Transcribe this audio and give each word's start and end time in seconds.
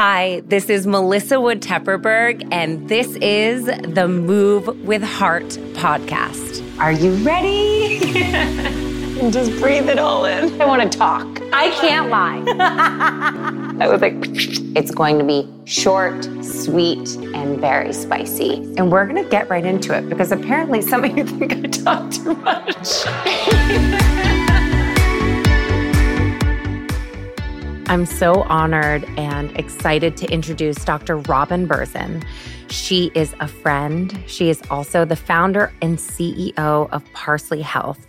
Hi, 0.00 0.42
this 0.46 0.70
is 0.70 0.86
Melissa 0.86 1.40
Wood 1.40 1.60
Tepperberg, 1.60 2.46
and 2.52 2.88
this 2.88 3.16
is 3.16 3.64
the 3.64 4.06
Move 4.06 4.68
with 4.86 5.02
Heart 5.02 5.48
podcast. 5.74 6.62
Are 6.78 6.92
you 6.92 7.14
ready? 7.24 7.98
Just 9.32 9.50
breathe 9.60 9.88
it 9.88 9.98
all 9.98 10.24
in. 10.24 10.62
I 10.62 10.66
want 10.66 10.82
to 10.82 10.98
talk. 10.98 11.26
I 11.52 11.70
can't 11.80 12.10
lie. 12.10 12.44
I 13.84 13.88
was 13.88 14.00
like, 14.00 14.14
it's 14.76 14.92
going 14.92 15.18
to 15.18 15.24
be 15.24 15.48
short, 15.64 16.22
sweet, 16.44 17.16
and 17.34 17.58
very 17.58 17.92
spicy. 17.92 18.54
And 18.76 18.92
we're 18.92 19.04
going 19.04 19.20
to 19.20 19.28
get 19.28 19.50
right 19.50 19.64
into 19.64 19.98
it 19.98 20.08
because 20.08 20.30
apparently 20.30 20.80
some 20.80 21.02
of 21.02 21.18
you 21.18 21.24
think 21.38 21.52
I 21.54 21.62
talk 21.62 22.12
too 22.12 22.36
much. 22.36 24.27
I'm 27.90 28.04
so 28.04 28.42
honored 28.42 29.04
and 29.16 29.50
excited 29.58 30.14
to 30.18 30.30
introduce 30.30 30.84
Dr. 30.84 31.16
Robin 31.16 31.66
Berzin. 31.66 32.22
She 32.68 33.10
is 33.14 33.34
a 33.40 33.48
friend. 33.48 34.22
She 34.26 34.50
is 34.50 34.60
also 34.70 35.06
the 35.06 35.16
founder 35.16 35.72
and 35.80 35.96
CEO 35.96 36.90
of 36.92 37.02
Parsley 37.14 37.62
Health. 37.62 38.06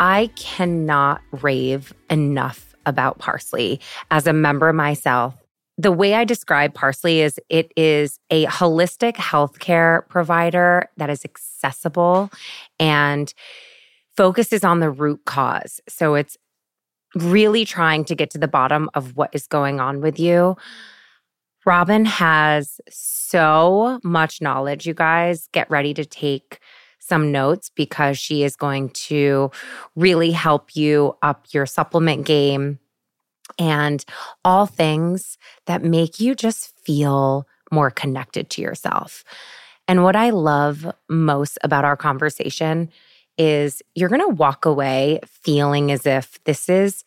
I 0.00 0.30
cannot 0.36 1.20
rave 1.42 1.92
enough 2.08 2.74
about 2.86 3.18
Parsley 3.18 3.78
as 4.10 4.26
a 4.26 4.32
member 4.32 4.72
myself. 4.72 5.34
The 5.76 5.92
way 5.92 6.14
I 6.14 6.24
describe 6.24 6.72
Parsley 6.72 7.20
is 7.20 7.38
it 7.50 7.72
is 7.76 8.18
a 8.30 8.46
holistic 8.46 9.16
healthcare 9.16 10.08
provider 10.08 10.88
that 10.96 11.10
is 11.10 11.26
accessible 11.26 12.30
and 12.80 13.34
focuses 14.16 14.64
on 14.64 14.80
the 14.80 14.90
root 14.90 15.26
cause. 15.26 15.82
So 15.88 16.14
it's 16.14 16.38
really 17.14 17.64
trying 17.64 18.04
to 18.06 18.14
get 18.14 18.30
to 18.30 18.38
the 18.38 18.48
bottom 18.48 18.90
of 18.94 19.16
what 19.16 19.30
is 19.32 19.46
going 19.46 19.80
on 19.80 20.00
with 20.00 20.18
you. 20.18 20.56
Robin 21.64 22.04
has 22.04 22.80
so 22.90 24.00
much 24.02 24.42
knowledge, 24.42 24.86
you 24.86 24.94
guys. 24.94 25.48
Get 25.52 25.70
ready 25.70 25.94
to 25.94 26.04
take 26.04 26.60
some 26.98 27.32
notes 27.32 27.70
because 27.74 28.18
she 28.18 28.42
is 28.42 28.56
going 28.56 28.90
to 28.90 29.50
really 29.94 30.30
help 30.30 30.74
you 30.74 31.16
up 31.22 31.46
your 31.52 31.66
supplement 31.66 32.26
game 32.26 32.78
and 33.58 34.04
all 34.44 34.66
things 34.66 35.36
that 35.66 35.84
make 35.84 36.18
you 36.18 36.34
just 36.34 36.76
feel 36.84 37.46
more 37.70 37.90
connected 37.90 38.50
to 38.50 38.62
yourself. 38.62 39.24
And 39.86 40.02
what 40.02 40.16
I 40.16 40.30
love 40.30 40.90
most 41.08 41.58
about 41.62 41.84
our 41.84 41.96
conversation 41.96 42.90
is 43.38 43.82
you're 43.94 44.08
going 44.08 44.20
to 44.20 44.28
walk 44.28 44.64
away 44.64 45.20
feeling 45.26 45.90
as 45.90 46.06
if 46.06 46.42
this 46.44 46.68
is 46.68 47.04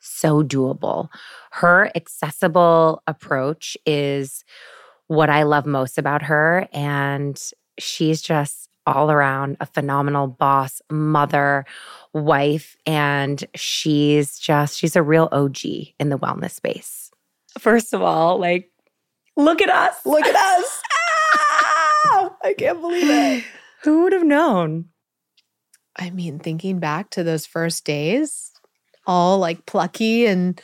so 0.00 0.42
doable. 0.42 1.08
Her 1.52 1.90
accessible 1.94 3.02
approach 3.06 3.76
is 3.86 4.44
what 5.06 5.30
I 5.30 5.44
love 5.44 5.66
most 5.66 5.98
about 5.98 6.22
her. 6.22 6.68
And 6.72 7.40
she's 7.78 8.20
just 8.20 8.68
all 8.86 9.10
around 9.10 9.56
a 9.60 9.66
phenomenal 9.66 10.26
boss, 10.26 10.82
mother, 10.90 11.64
wife. 12.12 12.76
And 12.84 13.44
she's 13.54 14.38
just, 14.38 14.78
she's 14.78 14.96
a 14.96 15.02
real 15.02 15.28
OG 15.30 15.58
in 16.00 16.08
the 16.08 16.18
wellness 16.18 16.52
space. 16.52 17.10
First 17.58 17.92
of 17.92 18.02
all, 18.02 18.38
like, 18.38 18.70
look 19.36 19.62
at 19.62 19.70
us. 19.70 20.04
Look 20.04 20.24
at 20.24 20.34
us. 20.34 20.82
ah! 21.34 22.36
I 22.42 22.54
can't 22.54 22.80
believe 22.80 23.08
it. 23.08 23.44
Who 23.84 24.02
would 24.02 24.12
have 24.12 24.24
known? 24.24 24.86
I 25.96 26.10
mean, 26.10 26.38
thinking 26.38 26.78
back 26.78 27.10
to 27.10 27.24
those 27.24 27.46
first 27.46 27.84
days, 27.84 28.52
all 29.06 29.38
like 29.38 29.66
plucky 29.66 30.26
and 30.26 30.60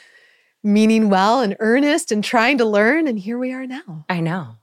meaning 0.62 1.08
well 1.10 1.40
and 1.40 1.56
earnest 1.60 2.12
and 2.12 2.22
trying 2.22 2.58
to 2.58 2.64
learn. 2.64 3.06
And 3.06 3.18
here 3.18 3.38
we 3.38 3.52
are 3.52 3.66
now. 3.66 4.04
I 4.08 4.20
know. 4.20 4.56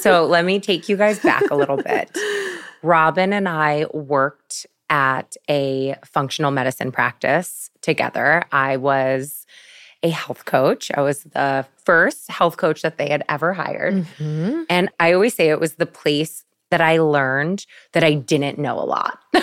so 0.00 0.26
let 0.26 0.44
me 0.44 0.60
take 0.60 0.88
you 0.88 0.96
guys 0.96 1.18
back 1.20 1.50
a 1.50 1.56
little 1.56 1.76
bit. 1.76 2.10
Robin 2.82 3.32
and 3.32 3.48
I 3.48 3.86
worked 3.92 4.66
at 4.90 5.36
a 5.48 5.96
functional 6.04 6.50
medicine 6.50 6.92
practice 6.92 7.70
together. 7.82 8.44
I 8.52 8.76
was 8.76 9.46
a 10.02 10.10
health 10.10 10.44
coach. 10.44 10.90
I 10.94 11.02
was 11.02 11.24
the 11.24 11.66
first 11.84 12.30
health 12.30 12.56
coach 12.56 12.82
that 12.82 12.98
they 12.98 13.08
had 13.08 13.24
ever 13.28 13.52
hired. 13.52 13.94
Mm-hmm. 13.94 14.62
And 14.70 14.88
I 15.00 15.12
always 15.12 15.34
say 15.34 15.48
it 15.48 15.60
was 15.60 15.74
the 15.74 15.86
place 15.86 16.44
that 16.70 16.80
I 16.80 16.98
learned 16.98 17.66
that 17.92 18.04
I 18.04 18.14
didn't 18.14 18.58
know 18.58 18.78
a 18.78 18.84
lot. 18.84 19.18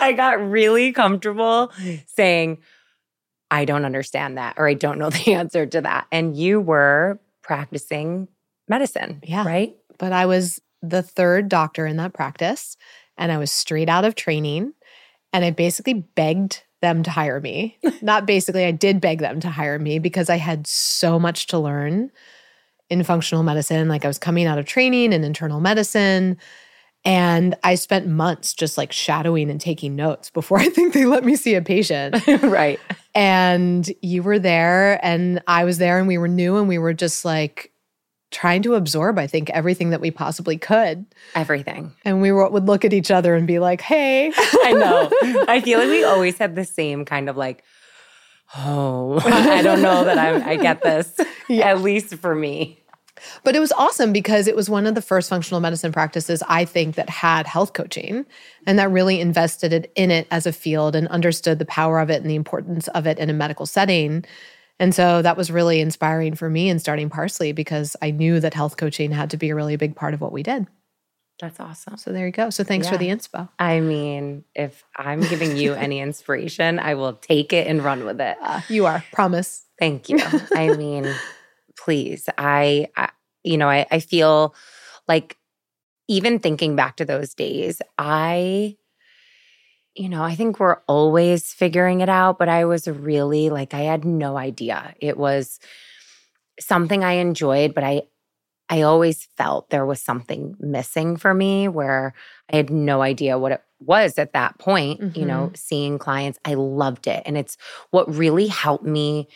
I 0.00 0.12
got 0.16 0.40
really 0.50 0.92
comfortable 0.92 1.72
saying, 2.06 2.58
I 3.50 3.64
don't 3.64 3.84
understand 3.84 4.38
that, 4.38 4.54
or 4.56 4.66
I 4.68 4.74
don't 4.74 4.98
know 4.98 5.10
the 5.10 5.32
answer 5.34 5.66
to 5.66 5.80
that. 5.82 6.06
And 6.10 6.36
you 6.36 6.60
were 6.60 7.20
practicing 7.42 8.28
medicine, 8.68 9.20
yeah. 9.22 9.44
right? 9.46 9.76
But 9.98 10.12
I 10.12 10.26
was 10.26 10.60
the 10.82 11.02
third 11.02 11.48
doctor 11.48 11.86
in 11.86 11.96
that 11.98 12.14
practice, 12.14 12.76
and 13.16 13.30
I 13.30 13.38
was 13.38 13.50
straight 13.50 13.88
out 13.88 14.04
of 14.04 14.14
training. 14.14 14.72
And 15.32 15.44
I 15.44 15.50
basically 15.50 15.94
begged 15.94 16.62
them 16.80 17.02
to 17.02 17.10
hire 17.10 17.40
me. 17.40 17.78
Not 18.02 18.26
basically, 18.26 18.64
I 18.64 18.70
did 18.70 19.00
beg 19.00 19.18
them 19.18 19.40
to 19.40 19.50
hire 19.50 19.78
me 19.78 19.98
because 19.98 20.30
I 20.30 20.36
had 20.36 20.66
so 20.66 21.18
much 21.18 21.46
to 21.48 21.58
learn 21.58 22.12
in 22.90 23.02
functional 23.02 23.42
medicine. 23.42 23.88
Like 23.88 24.04
I 24.04 24.08
was 24.08 24.18
coming 24.18 24.46
out 24.46 24.58
of 24.58 24.66
training 24.66 25.12
in 25.12 25.24
internal 25.24 25.60
medicine. 25.60 26.36
And 27.06 27.54
I 27.62 27.74
spent 27.74 28.06
months 28.06 28.54
just 28.54 28.78
like 28.78 28.90
shadowing 28.90 29.50
and 29.50 29.60
taking 29.60 29.94
notes 29.94 30.30
before 30.30 30.58
I 30.60 30.68
think 30.70 30.94
they 30.94 31.04
let 31.04 31.24
me 31.24 31.36
see 31.36 31.54
a 31.54 31.62
patient. 31.62 32.26
right. 32.42 32.80
And 33.14 33.90
you 34.02 34.22
were 34.22 34.38
there 34.38 35.04
and 35.04 35.42
I 35.46 35.64
was 35.64 35.78
there 35.78 35.98
and 35.98 36.08
we 36.08 36.18
were 36.18 36.28
new 36.28 36.56
and 36.56 36.68
we 36.68 36.78
were 36.78 36.94
just 36.94 37.24
like 37.24 37.72
trying 38.30 38.62
to 38.62 38.74
absorb, 38.74 39.16
I 39.18 39.28
think, 39.28 39.48
everything 39.50 39.90
that 39.90 40.00
we 40.00 40.10
possibly 40.10 40.58
could. 40.58 41.06
Everything. 41.36 41.92
And 42.04 42.20
we 42.20 42.32
were, 42.32 42.48
would 42.50 42.66
look 42.66 42.84
at 42.84 42.92
each 42.92 43.12
other 43.12 43.36
and 43.36 43.46
be 43.46 43.60
like, 43.60 43.80
hey. 43.80 44.32
I 44.64 44.72
know. 44.72 45.08
I 45.46 45.60
feel 45.60 45.78
like 45.78 45.88
we 45.88 46.02
always 46.02 46.36
had 46.36 46.56
the 46.56 46.64
same 46.64 47.04
kind 47.04 47.28
of 47.28 47.36
like, 47.36 47.62
oh, 48.56 49.20
I 49.24 49.62
don't 49.62 49.82
know 49.82 50.04
that 50.04 50.18
I'm, 50.18 50.42
I 50.42 50.56
get 50.56 50.82
this, 50.82 51.18
yeah. 51.48 51.68
at 51.70 51.80
least 51.80 52.14
for 52.16 52.34
me. 52.34 52.80
But 53.42 53.54
it 53.54 53.60
was 53.60 53.72
awesome 53.72 54.12
because 54.12 54.48
it 54.48 54.56
was 54.56 54.68
one 54.68 54.86
of 54.86 54.94
the 54.94 55.02
first 55.02 55.30
functional 55.30 55.60
medicine 55.60 55.92
practices 55.92 56.42
I 56.48 56.64
think 56.64 56.96
that 56.96 57.08
had 57.08 57.46
health 57.46 57.72
coaching 57.72 58.26
and 58.66 58.78
that 58.78 58.90
really 58.90 59.20
invested 59.20 59.72
it 59.72 59.92
in 59.94 60.10
it 60.10 60.26
as 60.30 60.46
a 60.46 60.52
field 60.52 60.96
and 60.96 61.08
understood 61.08 61.58
the 61.58 61.64
power 61.64 62.00
of 62.00 62.10
it 62.10 62.20
and 62.20 62.30
the 62.30 62.34
importance 62.34 62.88
of 62.88 63.06
it 63.06 63.18
in 63.18 63.30
a 63.30 63.34
medical 63.34 63.66
setting. 63.66 64.24
And 64.80 64.94
so 64.94 65.22
that 65.22 65.36
was 65.36 65.50
really 65.50 65.80
inspiring 65.80 66.34
for 66.34 66.50
me 66.50 66.68
in 66.68 66.78
starting 66.78 67.08
Parsley 67.08 67.52
because 67.52 67.96
I 68.02 68.10
knew 68.10 68.40
that 68.40 68.54
health 68.54 68.76
coaching 68.76 69.12
had 69.12 69.30
to 69.30 69.36
be 69.36 69.50
a 69.50 69.54
really 69.54 69.76
big 69.76 69.94
part 69.94 70.14
of 70.14 70.20
what 70.20 70.32
we 70.32 70.42
did. 70.42 70.66
That's 71.40 71.58
awesome. 71.58 71.96
So 71.96 72.12
there 72.12 72.26
you 72.26 72.32
go. 72.32 72.50
So 72.50 72.62
thanks 72.62 72.86
yeah. 72.86 72.92
for 72.92 72.98
the 72.98 73.08
inspo. 73.08 73.48
I 73.58 73.80
mean, 73.80 74.44
if 74.54 74.84
I'm 74.96 75.20
giving 75.20 75.56
you 75.56 75.74
any 75.74 76.00
inspiration, 76.00 76.78
I 76.78 76.94
will 76.94 77.14
take 77.14 77.52
it 77.52 77.66
and 77.66 77.82
run 77.82 78.04
with 78.04 78.20
it. 78.20 78.36
Uh, 78.40 78.60
you 78.68 78.86
are, 78.86 79.04
promise. 79.12 79.66
Thank 79.78 80.08
you. 80.08 80.20
I 80.54 80.76
mean, 80.76 81.12
please. 81.76 82.28
I, 82.38 82.88
I 82.96 83.10
you 83.42 83.58
know, 83.58 83.68
I, 83.68 83.86
I 83.90 84.00
feel 84.00 84.54
like 85.08 85.36
even 86.08 86.38
thinking 86.38 86.76
back 86.76 86.96
to 86.96 87.04
those 87.04 87.34
days, 87.34 87.80
I, 87.98 88.76
you 89.94 90.08
know, 90.08 90.22
I 90.22 90.34
think 90.34 90.60
we're 90.60 90.80
always 90.86 91.52
figuring 91.52 92.00
it 92.00 92.08
out, 92.08 92.38
but 92.38 92.48
I 92.48 92.64
was 92.64 92.86
really 92.86 93.50
like, 93.50 93.74
I 93.74 93.80
had 93.80 94.04
no 94.04 94.36
idea. 94.36 94.94
It 95.00 95.16
was 95.16 95.58
something 96.60 97.02
I 97.02 97.14
enjoyed, 97.14 97.74
but 97.74 97.84
I, 97.84 98.02
I 98.68 98.82
always 98.82 99.28
felt 99.36 99.70
there 99.70 99.86
was 99.86 100.02
something 100.02 100.56
missing 100.58 101.16
for 101.16 101.34
me 101.34 101.68
where 101.68 102.14
I 102.52 102.56
had 102.56 102.70
no 102.70 103.02
idea 103.02 103.38
what 103.38 103.52
it 103.52 103.62
was 103.80 104.18
at 104.18 104.32
that 104.32 104.58
point, 104.58 105.00
mm-hmm. 105.00 105.18
you 105.18 105.26
know, 105.26 105.46
mm-hmm. 105.46 105.54
seeing 105.54 105.98
clients. 105.98 106.38
I 106.44 106.54
loved 106.54 107.06
it. 107.06 107.22
And 107.26 107.36
it's 107.36 107.56
what 107.90 108.12
really 108.12 108.46
helped 108.46 108.84
me 108.84 109.28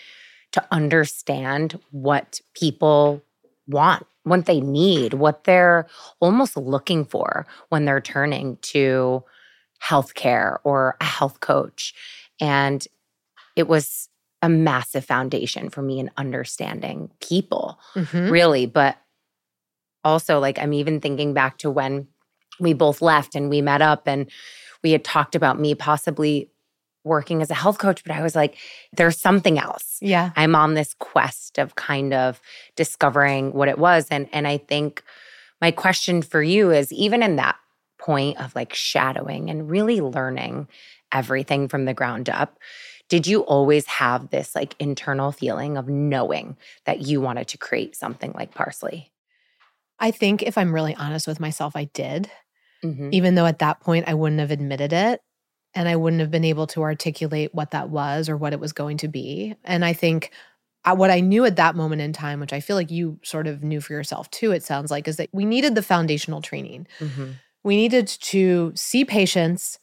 to 0.52 0.64
understand 0.70 1.78
what 1.90 2.40
people 2.54 3.22
want, 3.66 4.06
what 4.22 4.46
they 4.46 4.60
need, 4.60 5.14
what 5.14 5.44
they're 5.44 5.86
almost 6.20 6.56
looking 6.56 7.04
for 7.04 7.46
when 7.68 7.84
they're 7.84 8.00
turning 8.00 8.56
to 8.62 9.22
healthcare 9.82 10.58
or 10.64 10.96
a 11.00 11.04
health 11.04 11.40
coach. 11.40 11.94
And 12.40 12.86
it 13.56 13.68
was 13.68 14.08
a 14.40 14.48
massive 14.48 15.04
foundation 15.04 15.68
for 15.68 15.82
me 15.82 15.98
in 15.98 16.10
understanding 16.16 17.10
people, 17.20 17.78
mm-hmm. 17.94 18.30
really. 18.30 18.66
But 18.66 18.96
also, 20.08 20.40
like, 20.40 20.58
I'm 20.58 20.72
even 20.72 21.00
thinking 21.00 21.34
back 21.34 21.58
to 21.58 21.70
when 21.70 22.08
we 22.58 22.72
both 22.72 23.00
left 23.00 23.34
and 23.34 23.48
we 23.48 23.62
met 23.62 23.82
up 23.82 24.08
and 24.08 24.30
we 24.82 24.92
had 24.92 25.04
talked 25.04 25.34
about 25.34 25.60
me 25.60 25.74
possibly 25.74 26.50
working 27.04 27.40
as 27.42 27.50
a 27.50 27.54
health 27.54 27.78
coach, 27.78 28.02
but 28.04 28.14
I 28.14 28.22
was 28.22 28.34
like, 28.34 28.56
there's 28.92 29.18
something 29.18 29.58
else. 29.58 29.98
Yeah. 30.00 30.30
I'm 30.36 30.54
on 30.54 30.74
this 30.74 30.94
quest 30.98 31.58
of 31.58 31.74
kind 31.74 32.12
of 32.12 32.40
discovering 32.76 33.52
what 33.52 33.68
it 33.68 33.78
was. 33.78 34.06
And 34.10 34.28
and 34.32 34.46
I 34.46 34.58
think 34.58 35.02
my 35.60 35.70
question 35.70 36.22
for 36.22 36.42
you 36.42 36.70
is 36.70 36.92
even 36.92 37.22
in 37.22 37.36
that 37.36 37.56
point 37.98 38.40
of 38.40 38.54
like 38.54 38.74
shadowing 38.74 39.50
and 39.50 39.70
really 39.70 40.00
learning 40.00 40.68
everything 41.12 41.68
from 41.68 41.84
the 41.84 41.94
ground 41.94 42.28
up, 42.28 42.58
Did 43.08 43.26
you 43.26 43.40
always 43.40 43.86
have 43.86 44.28
this 44.30 44.54
like 44.54 44.74
internal 44.78 45.32
feeling 45.32 45.78
of 45.78 45.88
knowing 45.88 46.56
that 46.84 47.00
you 47.00 47.20
wanted 47.20 47.48
to 47.48 47.58
create 47.58 47.96
something 47.96 48.32
like 48.34 48.54
Parsley? 48.54 49.10
I 50.00 50.10
think 50.10 50.42
if 50.42 50.56
I'm 50.56 50.74
really 50.74 50.94
honest 50.94 51.26
with 51.26 51.40
myself, 51.40 51.74
I 51.76 51.84
did. 51.84 52.30
Mm-hmm. 52.84 53.08
Even 53.12 53.34
though 53.34 53.46
at 53.46 53.58
that 53.58 53.80
point 53.80 54.06
I 54.06 54.14
wouldn't 54.14 54.40
have 54.40 54.52
admitted 54.52 54.92
it 54.92 55.20
and 55.74 55.88
I 55.88 55.96
wouldn't 55.96 56.20
have 56.20 56.30
been 56.30 56.44
able 56.44 56.68
to 56.68 56.82
articulate 56.82 57.52
what 57.52 57.72
that 57.72 57.90
was 57.90 58.28
or 58.28 58.36
what 58.36 58.52
it 58.52 58.60
was 58.60 58.72
going 58.72 58.98
to 58.98 59.08
be. 59.08 59.56
And 59.64 59.84
I 59.84 59.92
think 59.92 60.30
uh, 60.84 60.94
what 60.94 61.10
I 61.10 61.20
knew 61.20 61.44
at 61.44 61.56
that 61.56 61.74
moment 61.74 62.02
in 62.02 62.12
time, 62.12 62.38
which 62.38 62.52
I 62.52 62.60
feel 62.60 62.76
like 62.76 62.90
you 62.90 63.18
sort 63.24 63.46
of 63.48 63.64
knew 63.64 63.80
for 63.80 63.92
yourself 63.92 64.30
too, 64.30 64.52
it 64.52 64.62
sounds 64.62 64.90
like, 64.90 65.08
is 65.08 65.16
that 65.16 65.28
we 65.32 65.44
needed 65.44 65.74
the 65.74 65.82
foundational 65.82 66.40
training. 66.40 66.86
Mm-hmm. 67.00 67.32
We 67.64 67.76
needed 67.76 68.06
to 68.06 68.72
see 68.76 69.04
patients 69.04 69.80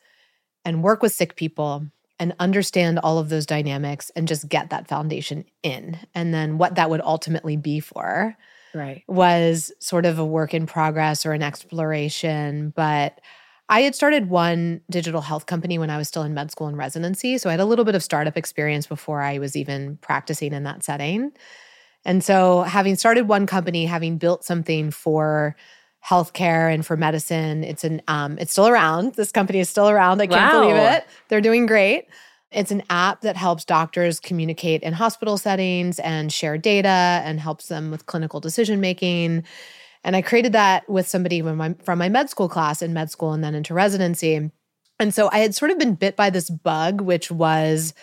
and 0.63 0.83
work 0.83 1.01
with 1.01 1.11
sick 1.11 1.35
people 1.35 1.85
and 2.17 2.33
understand 2.39 2.99
all 2.99 3.19
of 3.19 3.29
those 3.29 3.45
dynamics 3.45 4.09
and 4.15 4.27
just 4.27 4.47
get 4.47 4.69
that 4.69 4.87
foundation 4.87 5.45
in. 5.63 5.99
And 6.15 6.33
then 6.33 6.57
what 6.57 6.75
that 6.75 6.89
would 6.89 7.01
ultimately 7.01 7.57
be 7.57 7.81
for 7.81 8.37
right. 8.75 9.03
was 9.07 9.71
sort 9.79 10.05
of 10.05 10.19
a 10.19 10.25
work 10.25 10.53
in 10.53 10.67
progress 10.67 11.25
or 11.25 11.31
an 11.31 11.41
exploration. 11.41 12.73
But 12.75 13.19
I 13.67 13.81
had 13.81 13.95
started 13.95 14.29
one 14.29 14.81
digital 14.91 15.21
health 15.21 15.47
company 15.47 15.79
when 15.79 15.89
I 15.89 15.97
was 15.97 16.07
still 16.07 16.23
in 16.23 16.33
med 16.33 16.51
school 16.51 16.67
and 16.67 16.77
residency. 16.77 17.37
So 17.37 17.49
I 17.49 17.53
had 17.53 17.59
a 17.59 17.65
little 17.65 17.85
bit 17.85 17.95
of 17.95 18.03
startup 18.03 18.37
experience 18.37 18.85
before 18.85 19.21
I 19.21 19.39
was 19.39 19.55
even 19.55 19.97
practicing 19.97 20.53
in 20.53 20.63
that 20.63 20.83
setting. 20.83 21.31
And 22.05 22.23
so, 22.23 22.61
having 22.61 22.95
started 22.95 23.27
one 23.27 23.47
company, 23.47 23.87
having 23.87 24.19
built 24.19 24.43
something 24.43 24.91
for 24.91 25.55
healthcare 26.07 26.71
and 26.71 26.85
for 26.85 26.95
medicine, 26.95 27.63
it's 27.63 27.83
an 27.83 28.01
um, 28.07 28.37
it's 28.37 28.51
still 28.51 28.67
around. 28.67 29.15
This 29.15 29.31
company 29.31 29.59
is 29.59 29.69
still 29.69 29.89
around. 29.89 30.21
I 30.21 30.27
can't 30.27 30.53
wow. 30.53 30.61
believe 30.61 30.75
it. 30.75 31.05
They're 31.29 31.41
doing 31.41 31.65
great. 31.65 32.05
It's 32.55 32.71
an 32.71 32.83
app 32.89 33.19
that 33.21 33.35
helps 33.35 33.65
doctors 33.65 34.21
communicate 34.21 34.81
in 34.81 34.93
hospital 34.93 35.37
settings 35.37 35.99
and 35.99 36.31
share 36.31 36.57
data 36.57 37.21
and 37.25 37.37
helps 37.37 37.67
them 37.67 37.91
with 37.91 38.05
clinical 38.05 38.39
decision 38.39 38.79
making. 38.79 39.43
And 40.05 40.15
I 40.15 40.21
created 40.21 40.53
that 40.53 40.89
with 40.89 41.05
somebody 41.05 41.41
from 41.41 41.57
my, 41.57 41.75
from 41.83 41.99
my 41.99 42.07
med 42.07 42.29
school 42.29 42.47
class 42.47 42.81
in 42.81 42.93
med 42.93 43.11
school 43.11 43.33
and 43.33 43.43
then 43.43 43.55
into 43.55 43.73
residency. 43.73 44.49
And 44.99 45.13
so 45.13 45.29
I 45.33 45.39
had 45.39 45.53
sort 45.53 45.71
of 45.71 45.77
been 45.77 45.95
bit 45.95 46.15
by 46.15 46.29
this 46.29 46.49
bug, 46.49 47.01
which 47.01 47.29
was 47.29 47.93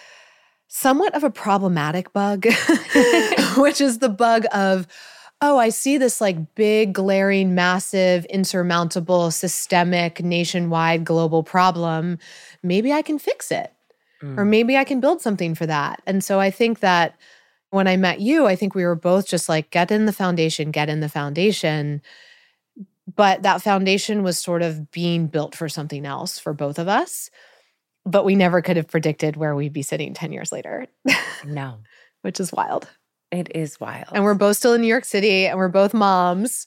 somewhat 0.68 1.14
of 1.14 1.24
a 1.24 1.30
problematic 1.30 2.12
bug, 2.12 2.44
which 3.56 3.80
is 3.80 4.00
the 4.00 4.10
bug 4.10 4.44
of, 4.52 4.86
oh, 5.40 5.56
I 5.56 5.70
see 5.70 5.96
this 5.96 6.20
like 6.20 6.54
big, 6.54 6.92
glaring, 6.92 7.54
massive, 7.54 8.26
insurmountable, 8.26 9.30
systemic, 9.30 10.22
nationwide, 10.22 11.06
global 11.06 11.42
problem. 11.42 12.18
Maybe 12.62 12.92
I 12.92 13.00
can 13.00 13.18
fix 13.18 13.50
it 13.50 13.72
mm. 14.22 14.38
or 14.38 14.44
maybe 14.44 14.76
I 14.76 14.84
can 14.84 15.00
build 15.00 15.20
something 15.20 15.54
for 15.54 15.66
that. 15.66 16.02
And 16.06 16.22
so 16.22 16.40
I 16.40 16.50
think 16.50 16.80
that 16.80 17.16
when 17.70 17.88
I 17.88 17.96
met 17.96 18.20
you, 18.20 18.46
I 18.46 18.54
think 18.54 18.74
we 18.74 18.84
were 18.84 18.94
both 18.94 19.26
just 19.26 19.48
like, 19.48 19.70
get 19.70 19.90
in 19.90 20.06
the 20.06 20.12
foundation, 20.12 20.70
get 20.70 20.88
in 20.88 21.00
the 21.00 21.08
foundation. 21.08 22.02
But 23.14 23.42
that 23.42 23.62
foundation 23.62 24.22
was 24.22 24.38
sort 24.38 24.62
of 24.62 24.90
being 24.90 25.26
built 25.26 25.54
for 25.54 25.68
something 25.68 26.04
else 26.06 26.38
for 26.38 26.52
both 26.52 26.78
of 26.78 26.86
us. 26.86 27.30
But 28.04 28.24
we 28.24 28.34
never 28.34 28.62
could 28.62 28.76
have 28.76 28.88
predicted 28.88 29.36
where 29.36 29.54
we'd 29.54 29.72
be 29.72 29.82
sitting 29.82 30.12
10 30.12 30.32
years 30.32 30.52
later. 30.52 30.86
No. 31.44 31.78
Which 32.22 32.40
is 32.40 32.52
wild. 32.52 32.88
It 33.30 33.50
is 33.54 33.80
wild. 33.80 34.08
And 34.12 34.22
we're 34.22 34.34
both 34.34 34.58
still 34.58 34.74
in 34.74 34.82
New 34.82 34.86
York 34.86 35.04
City 35.04 35.46
and 35.46 35.58
we're 35.58 35.68
both 35.68 35.94
moms 35.94 36.66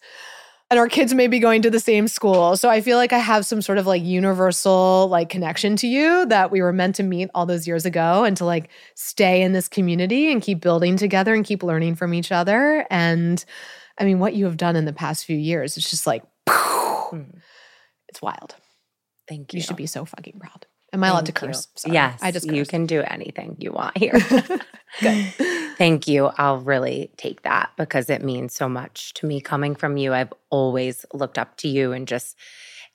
and 0.71 0.79
our 0.79 0.87
kids 0.87 1.13
may 1.13 1.27
be 1.27 1.39
going 1.39 1.61
to 1.61 1.69
the 1.69 1.79
same 1.79 2.07
school. 2.07 2.57
So 2.57 2.69
I 2.69 2.81
feel 2.81 2.97
like 2.97 3.13
I 3.13 3.19
have 3.19 3.45
some 3.45 3.61
sort 3.61 3.77
of 3.77 3.85
like 3.85 4.03
universal 4.03 5.07
like 5.09 5.29
connection 5.29 5.75
to 5.77 5.87
you 5.87 6.25
that 6.27 6.51
we 6.51 6.61
were 6.61 6.73
meant 6.73 6.95
to 6.95 7.03
meet 7.03 7.29
all 7.35 7.45
those 7.45 7.67
years 7.67 7.85
ago 7.85 8.23
and 8.23 8.35
to 8.37 8.45
like 8.45 8.69
stay 8.95 9.43
in 9.43 9.53
this 9.53 9.67
community 9.67 10.31
and 10.31 10.41
keep 10.41 10.61
building 10.61 10.97
together 10.97 11.35
and 11.35 11.45
keep 11.45 11.61
learning 11.61 11.95
from 11.95 12.13
each 12.13 12.31
other. 12.31 12.85
And 12.89 13.43
I 13.99 14.05
mean, 14.05 14.19
what 14.19 14.33
you 14.33 14.45
have 14.45 14.57
done 14.57 14.75
in 14.75 14.85
the 14.85 14.93
past 14.93 15.25
few 15.25 15.37
years, 15.37 15.77
it's 15.77 15.89
just 15.89 16.07
like, 16.07 16.23
mm. 16.49 17.39
it's 18.07 18.21
wild. 18.21 18.55
Thank 19.27 19.53
you. 19.53 19.57
You 19.57 19.63
should 19.63 19.75
be 19.75 19.87
so 19.87 20.03
fucking 20.03 20.39
proud. 20.39 20.65
Am 20.95 21.03
I 21.03 21.09
allowed 21.09 21.25
to 21.25 21.33
curse? 21.33 21.67
Yes, 21.85 22.19
I 22.21 22.31
just 22.31 22.47
cursed. 22.47 22.55
you 22.55 22.65
can 22.65 22.85
do 22.85 23.01
anything 23.01 23.57
you 23.59 23.73
want 23.73 23.97
here. 23.97 24.13
Good. 25.01 25.25
Thank 25.77 26.07
you. 26.07 26.31
I'll 26.37 26.59
really 26.59 27.11
take 27.17 27.41
that 27.41 27.71
because 27.75 28.09
it 28.09 28.23
means 28.23 28.53
so 28.53 28.69
much 28.69 29.13
to 29.15 29.25
me 29.25 29.41
coming 29.41 29.75
from 29.75 29.97
you. 29.97 30.13
I've 30.13 30.31
always 30.49 31.05
looked 31.13 31.37
up 31.37 31.57
to 31.57 31.67
you 31.67 31.91
and 31.91 32.07
just 32.07 32.37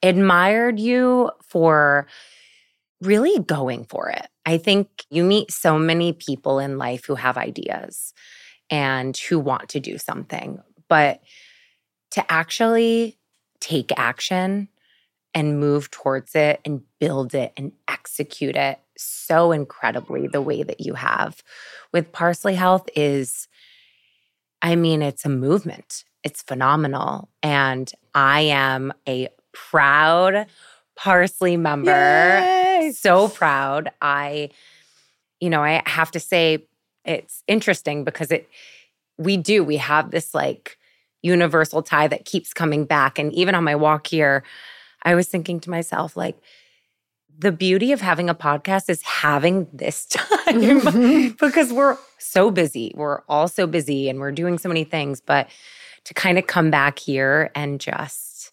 admired 0.02 0.80
you 0.80 1.30
for 1.46 2.06
really 3.02 3.38
going 3.40 3.84
for 3.84 4.08
it. 4.08 4.28
I 4.46 4.56
think 4.56 4.88
you 5.10 5.22
meet 5.22 5.50
so 5.50 5.78
many 5.78 6.14
people 6.14 6.58
in 6.58 6.78
life 6.78 7.04
who 7.04 7.16
have 7.16 7.36
ideas 7.36 8.14
and 8.70 9.14
who 9.14 9.38
want 9.38 9.68
to 9.70 9.80
do 9.80 9.98
something, 9.98 10.58
but 10.88 11.20
to 12.12 12.32
actually 12.32 13.18
take 13.60 13.92
action 13.98 14.68
and 15.34 15.60
move 15.60 15.90
towards 15.90 16.34
it 16.34 16.60
and 16.64 16.82
build 16.98 17.34
it 17.34 17.52
and 17.56 17.72
execute 17.88 18.56
it 18.56 18.78
so 18.96 19.52
incredibly 19.52 20.26
the 20.26 20.42
way 20.42 20.62
that 20.62 20.80
you 20.80 20.94
have 20.94 21.42
with 21.92 22.12
Parsley 22.12 22.54
Health 22.54 22.88
is, 22.94 23.48
I 24.60 24.76
mean, 24.76 25.02
it's 25.02 25.24
a 25.24 25.28
movement. 25.28 26.04
It's 26.22 26.42
phenomenal. 26.42 27.28
And 27.42 27.90
I 28.14 28.42
am 28.42 28.92
a 29.08 29.28
proud 29.52 30.46
Parsley 30.96 31.56
member. 31.56 31.90
Yay! 31.90 32.92
So 32.94 33.28
proud. 33.28 33.90
I, 34.02 34.50
you 35.40 35.48
know, 35.48 35.62
I 35.62 35.82
have 35.86 36.10
to 36.12 36.20
say 36.20 36.66
it's 37.04 37.42
interesting 37.46 38.04
because 38.04 38.30
it, 38.30 38.48
we 39.16 39.36
do, 39.36 39.64
we 39.64 39.78
have 39.78 40.10
this 40.10 40.34
like 40.34 40.76
universal 41.22 41.82
tie 41.82 42.08
that 42.08 42.24
keeps 42.24 42.52
coming 42.52 42.84
back. 42.84 43.18
And 43.18 43.32
even 43.32 43.54
on 43.54 43.64
my 43.64 43.74
walk 43.74 44.06
here, 44.06 44.42
I 45.02 45.14
was 45.14 45.28
thinking 45.28 45.60
to 45.60 45.70
myself, 45.70 46.16
like, 46.16 46.36
the 47.40 47.52
beauty 47.52 47.92
of 47.92 48.02
having 48.02 48.28
a 48.28 48.34
podcast 48.34 48.90
is 48.90 49.02
having 49.02 49.66
this 49.72 50.06
time 50.10 50.36
mm-hmm. 50.60 51.28
because 51.44 51.72
we're 51.72 51.96
so 52.18 52.50
busy. 52.50 52.92
We're 52.94 53.22
all 53.28 53.48
so 53.48 53.66
busy 53.66 54.08
and 54.08 54.20
we're 54.20 54.32
doing 54.32 54.58
so 54.58 54.68
many 54.68 54.84
things. 54.84 55.20
But 55.20 55.48
to 56.04 56.14
kind 56.14 56.38
of 56.38 56.46
come 56.46 56.70
back 56.70 56.98
here 56.98 57.50
and 57.54 57.80
just 57.80 58.52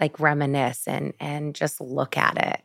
like 0.00 0.20
reminisce 0.20 0.86
and 0.86 1.14
and 1.20 1.54
just 1.54 1.80
look 1.80 2.16
at 2.16 2.36
it 2.36 2.62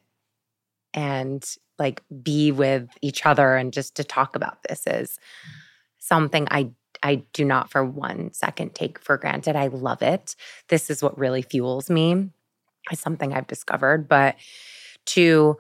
and 0.94 1.46
like 1.80 2.02
be 2.22 2.52
with 2.52 2.90
each 3.02 3.26
other 3.26 3.56
and 3.56 3.74
just 3.74 3.96
to 3.96 4.04
talk 4.04 4.36
about 4.36 4.64
this 4.64 4.86
is 4.88 5.18
something 6.00 6.48
I 6.52 6.72
I 7.04 7.24
do 7.34 7.44
not 7.44 7.72
for 7.72 7.84
one 7.84 8.32
second 8.34 8.76
take 8.76 9.00
for 9.00 9.18
granted. 9.18 9.56
I 9.56 9.68
love 9.68 10.02
it. 10.02 10.36
This 10.68 10.90
is 10.90 11.02
what 11.02 11.18
really 11.18 11.42
fuels 11.42 11.90
me 11.90 12.30
is 12.92 13.00
something 13.00 13.34
I've 13.34 13.48
discovered. 13.48 14.08
But 14.08 14.36
to, 15.08 15.58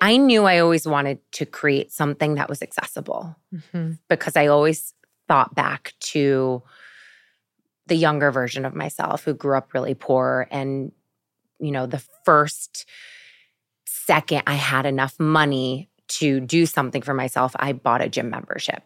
I 0.00 0.16
knew 0.16 0.44
I 0.44 0.58
always 0.58 0.86
wanted 0.86 1.18
to 1.32 1.46
create 1.46 1.92
something 1.92 2.34
that 2.36 2.48
was 2.48 2.62
accessible 2.62 3.36
mm-hmm. 3.54 3.92
because 4.08 4.36
I 4.36 4.46
always 4.46 4.94
thought 5.28 5.54
back 5.54 5.94
to 6.00 6.62
the 7.86 7.96
younger 7.96 8.30
version 8.30 8.64
of 8.64 8.74
myself 8.74 9.24
who 9.24 9.34
grew 9.34 9.56
up 9.56 9.74
really 9.74 9.94
poor. 9.94 10.46
And, 10.50 10.92
you 11.58 11.72
know, 11.72 11.86
the 11.86 12.02
first 12.24 12.86
second 13.84 14.42
I 14.46 14.54
had 14.54 14.86
enough 14.86 15.18
money 15.18 15.88
to 16.08 16.40
do 16.40 16.66
something 16.66 17.02
for 17.02 17.14
myself, 17.14 17.54
I 17.58 17.72
bought 17.72 18.02
a 18.02 18.08
gym 18.08 18.30
membership. 18.30 18.82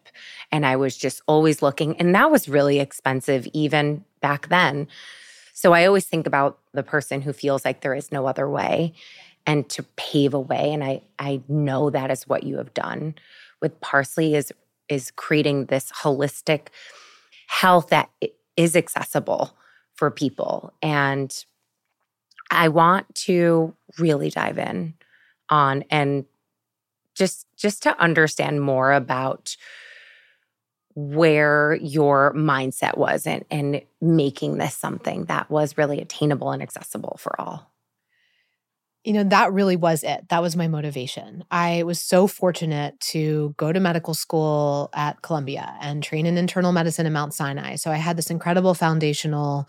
And 0.53 0.67
I 0.67 0.77
was 0.77 0.97
just 0.97 1.23
always 1.27 1.63
looking. 1.63 1.97
And 1.97 2.15
that 2.15 2.31
was 2.31 2.49
really 2.49 2.81
expensive 2.81 3.47
even 3.53 4.05
back 4.21 4.49
then. 4.49 4.89
So 5.55 5.73
I 5.73 5.87
always 5.87 6.05
think 6.05 6.27
about 6.27 6.59
the 6.73 6.83
person 6.83 7.23
who 7.23 7.33
feels 7.33 7.65
like 7.65 7.81
there 7.81 7.95
is 7.95 8.13
no 8.13 8.27
other 8.27 8.49
way 8.51 8.93
and 9.47 9.69
to 9.71 9.85
pave 9.97 10.35
a 10.35 10.41
way. 10.41 10.73
And 10.73 10.85
I 10.85 11.01
I 11.19 11.41
know 11.49 11.91
that 11.91 12.11
is 12.11 12.29
what 12.29 12.43
you 12.43 12.59
have 12.59 12.75
done 12.75 13.15
with 13.63 13.81
Parsley 13.81 14.35
is 14.35 14.53
is 14.89 15.11
creating 15.13 15.67
this 15.67 15.91
holistic 15.93 16.67
health 17.47 17.89
that 17.89 18.11
is 18.57 18.77
accessible 18.77 19.57
for 19.95 20.11
people. 20.11 20.73
And 20.83 21.33
I 22.51 22.69
want 22.69 23.15
to 23.27 23.75
really 23.99 24.31
dive 24.31 24.59
in 24.59 24.95
on 25.49 25.85
and 25.89 26.25
just 27.15 27.47
just 27.57 27.83
to 27.85 27.99
understand 28.01 28.61
more 28.61 28.93
about 28.93 29.57
where 30.95 31.75
your 31.81 32.33
mindset 32.35 32.97
was 32.97 33.27
and, 33.27 33.45
and 33.51 33.83
making 34.01 34.59
this 34.59 34.77
something 34.77 35.25
that 35.25 35.51
was 35.51 35.77
really 35.77 36.01
attainable 36.01 36.51
and 36.53 36.63
accessible 36.63 37.17
for 37.19 37.41
all? 37.41 37.71
You 39.03 39.13
know, 39.13 39.25
that 39.25 39.53
really 39.53 39.77
was 39.77 40.03
it. 40.03 40.29
That 40.31 40.41
was 40.41 40.57
my 40.57 40.67
motivation. 40.67 41.45
I 41.51 41.83
was 41.83 42.01
so 42.01 42.27
fortunate 42.27 42.99
to 43.01 43.55
go 43.59 43.71
to 43.71 43.79
medical 43.79 44.15
school 44.15 44.89
at 44.95 45.21
Columbia 45.21 45.77
and 45.83 46.03
train 46.03 46.25
in 46.25 46.39
internal 46.39 46.73
medicine 46.73 47.05
at 47.05 47.13
Mount 47.13 47.35
Sinai. 47.35 47.75
So 47.77 47.91
I 47.91 47.97
had 47.97 48.17
this 48.17 48.31
incredible 48.31 48.73
foundational 48.73 49.69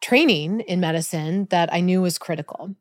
training 0.00 0.60
in 0.60 0.80
medicine 0.80 1.46
that 1.50 1.72
I 1.72 1.80
knew 1.80 2.00
was 2.00 2.16
critical. 2.16 2.74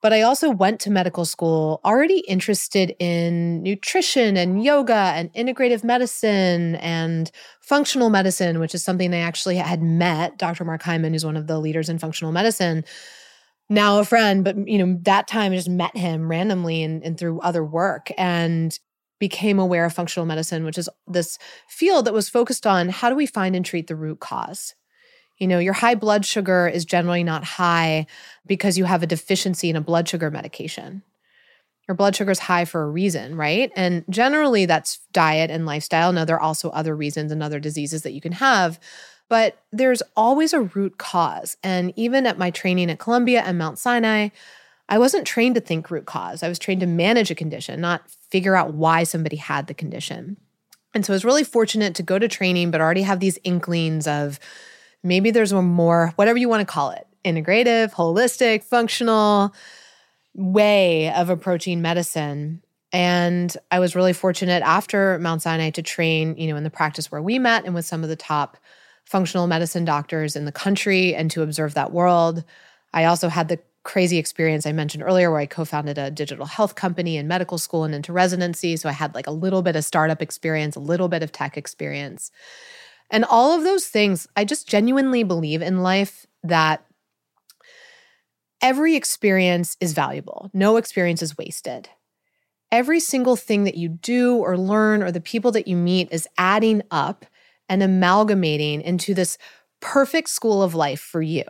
But 0.00 0.12
I 0.12 0.22
also 0.22 0.50
went 0.50 0.80
to 0.80 0.90
medical 0.90 1.24
school 1.24 1.80
already 1.84 2.20
interested 2.20 2.94
in 3.00 3.62
nutrition 3.64 4.36
and 4.36 4.62
yoga 4.62 4.94
and 4.94 5.32
integrative 5.34 5.82
medicine 5.82 6.76
and 6.76 7.30
functional 7.60 8.08
medicine, 8.08 8.60
which 8.60 8.76
is 8.76 8.84
something 8.84 9.12
I 9.12 9.18
actually 9.18 9.56
had 9.56 9.82
met 9.82 10.38
Dr. 10.38 10.64
Mark 10.64 10.82
Hyman, 10.82 11.12
who's 11.12 11.24
one 11.24 11.36
of 11.36 11.48
the 11.48 11.58
leaders 11.58 11.88
in 11.88 11.98
functional 11.98 12.32
medicine. 12.32 12.84
Now 13.68 13.98
a 13.98 14.04
friend, 14.04 14.44
but 14.44 14.56
you 14.68 14.78
know, 14.78 14.98
that 15.02 15.26
time 15.26 15.52
I 15.52 15.56
just 15.56 15.68
met 15.68 15.96
him 15.96 16.30
randomly 16.30 16.82
and, 16.84 17.02
and 17.02 17.18
through 17.18 17.40
other 17.40 17.64
work 17.64 18.10
and 18.16 18.78
became 19.18 19.58
aware 19.58 19.84
of 19.84 19.92
functional 19.92 20.26
medicine, 20.26 20.64
which 20.64 20.78
is 20.78 20.88
this 21.08 21.38
field 21.68 22.04
that 22.04 22.14
was 22.14 22.28
focused 22.28 22.68
on 22.68 22.88
how 22.88 23.10
do 23.10 23.16
we 23.16 23.26
find 23.26 23.56
and 23.56 23.64
treat 23.66 23.88
the 23.88 23.96
root 23.96 24.20
cause 24.20 24.74
you 25.38 25.46
know, 25.46 25.58
your 25.58 25.72
high 25.72 25.94
blood 25.94 26.24
sugar 26.26 26.68
is 26.68 26.84
generally 26.84 27.24
not 27.24 27.44
high 27.44 28.06
because 28.46 28.76
you 28.76 28.84
have 28.84 29.02
a 29.02 29.06
deficiency 29.06 29.70
in 29.70 29.76
a 29.76 29.80
blood 29.80 30.08
sugar 30.08 30.30
medication. 30.30 31.02
Your 31.86 31.94
blood 31.94 32.16
sugar 32.16 32.32
is 32.32 32.40
high 32.40 32.64
for 32.64 32.82
a 32.82 32.90
reason, 32.90 33.36
right? 33.36 33.72
And 33.74 34.04
generally 34.10 34.66
that's 34.66 35.00
diet 35.12 35.50
and 35.50 35.64
lifestyle. 35.64 36.12
Now, 36.12 36.24
there 36.24 36.36
are 36.36 36.42
also 36.42 36.70
other 36.70 36.94
reasons 36.94 37.32
and 37.32 37.42
other 37.42 37.60
diseases 37.60 38.02
that 38.02 38.12
you 38.12 38.20
can 38.20 38.32
have, 38.32 38.78
but 39.28 39.62
there's 39.72 40.02
always 40.16 40.52
a 40.52 40.62
root 40.62 40.98
cause. 40.98 41.56
And 41.62 41.92
even 41.96 42.26
at 42.26 42.36
my 42.36 42.50
training 42.50 42.90
at 42.90 42.98
Columbia 42.98 43.42
and 43.42 43.56
Mount 43.56 43.78
Sinai, 43.78 44.28
I 44.88 44.98
wasn't 44.98 45.26
trained 45.26 45.54
to 45.54 45.60
think 45.60 45.90
root 45.90 46.06
cause. 46.06 46.42
I 46.42 46.48
was 46.48 46.58
trained 46.58 46.80
to 46.80 46.86
manage 46.86 47.30
a 47.30 47.34
condition, 47.34 47.80
not 47.80 48.10
figure 48.30 48.56
out 48.56 48.74
why 48.74 49.04
somebody 49.04 49.36
had 49.36 49.66
the 49.66 49.74
condition. 49.74 50.36
And 50.94 51.04
so 51.04 51.12
I 51.12 51.16
was 51.16 51.24
really 51.24 51.44
fortunate 51.44 51.94
to 51.96 52.02
go 52.02 52.18
to 52.18 52.28
training, 52.28 52.70
but 52.70 52.80
already 52.80 53.02
have 53.02 53.20
these 53.20 53.38
inklings 53.44 54.06
of 54.06 54.40
maybe 55.02 55.30
there's 55.30 55.52
a 55.52 55.62
more, 55.62 56.12
whatever 56.16 56.38
you 56.38 56.48
want 56.48 56.60
to 56.60 56.72
call 56.72 56.90
it, 56.90 57.06
integrative, 57.24 57.92
holistic, 57.92 58.64
functional 58.64 59.54
way 60.34 61.12
of 61.12 61.30
approaching 61.30 61.82
medicine. 61.82 62.62
And 62.92 63.54
I 63.70 63.80
was 63.80 63.94
really 63.94 64.12
fortunate 64.12 64.62
after 64.62 65.18
Mount 65.18 65.42
Sinai 65.42 65.70
to 65.70 65.82
train, 65.82 66.36
you 66.36 66.48
know, 66.48 66.56
in 66.56 66.64
the 66.64 66.70
practice 66.70 67.10
where 67.12 67.22
we 67.22 67.38
met 67.38 67.64
and 67.64 67.74
with 67.74 67.84
some 67.84 68.02
of 68.02 68.08
the 68.08 68.16
top 68.16 68.56
functional 69.04 69.46
medicine 69.46 69.84
doctors 69.84 70.36
in 70.36 70.44
the 70.44 70.52
country 70.52 71.14
and 71.14 71.30
to 71.30 71.42
observe 71.42 71.74
that 71.74 71.92
world. 71.92 72.44
I 72.92 73.04
also 73.04 73.28
had 73.28 73.48
the 73.48 73.58
crazy 73.82 74.18
experience 74.18 74.66
I 74.66 74.72
mentioned 74.72 75.02
earlier 75.02 75.30
where 75.30 75.40
I 75.40 75.46
co-founded 75.46 75.96
a 75.96 76.10
digital 76.10 76.44
health 76.44 76.74
company 76.74 77.16
in 77.16 77.26
medical 77.26 77.56
school 77.56 77.84
and 77.84 77.94
into 77.94 78.12
residency. 78.12 78.76
So 78.76 78.88
I 78.88 78.92
had 78.92 79.14
like 79.14 79.26
a 79.26 79.32
little 79.32 79.62
bit 79.62 79.76
of 79.76 79.84
startup 79.84 80.20
experience, 80.20 80.76
a 80.76 80.80
little 80.80 81.08
bit 81.08 81.22
of 81.22 81.32
tech 81.32 81.56
experience. 81.56 82.30
And 83.10 83.24
all 83.24 83.56
of 83.56 83.64
those 83.64 83.86
things, 83.86 84.26
I 84.36 84.44
just 84.44 84.68
genuinely 84.68 85.22
believe 85.22 85.62
in 85.62 85.82
life 85.82 86.26
that 86.42 86.84
every 88.60 88.96
experience 88.96 89.76
is 89.80 89.92
valuable. 89.92 90.50
No 90.52 90.76
experience 90.76 91.22
is 91.22 91.38
wasted. 91.38 91.88
Every 92.70 93.00
single 93.00 93.36
thing 93.36 93.64
that 93.64 93.76
you 93.76 93.88
do 93.88 94.36
or 94.36 94.58
learn 94.58 95.02
or 95.02 95.10
the 95.10 95.20
people 95.20 95.52
that 95.52 95.66
you 95.66 95.76
meet 95.76 96.08
is 96.12 96.28
adding 96.36 96.82
up 96.90 97.24
and 97.68 97.82
amalgamating 97.82 98.82
into 98.82 99.14
this 99.14 99.38
perfect 99.80 100.28
school 100.28 100.62
of 100.62 100.74
life 100.74 101.00
for 101.00 101.22
you 101.22 101.44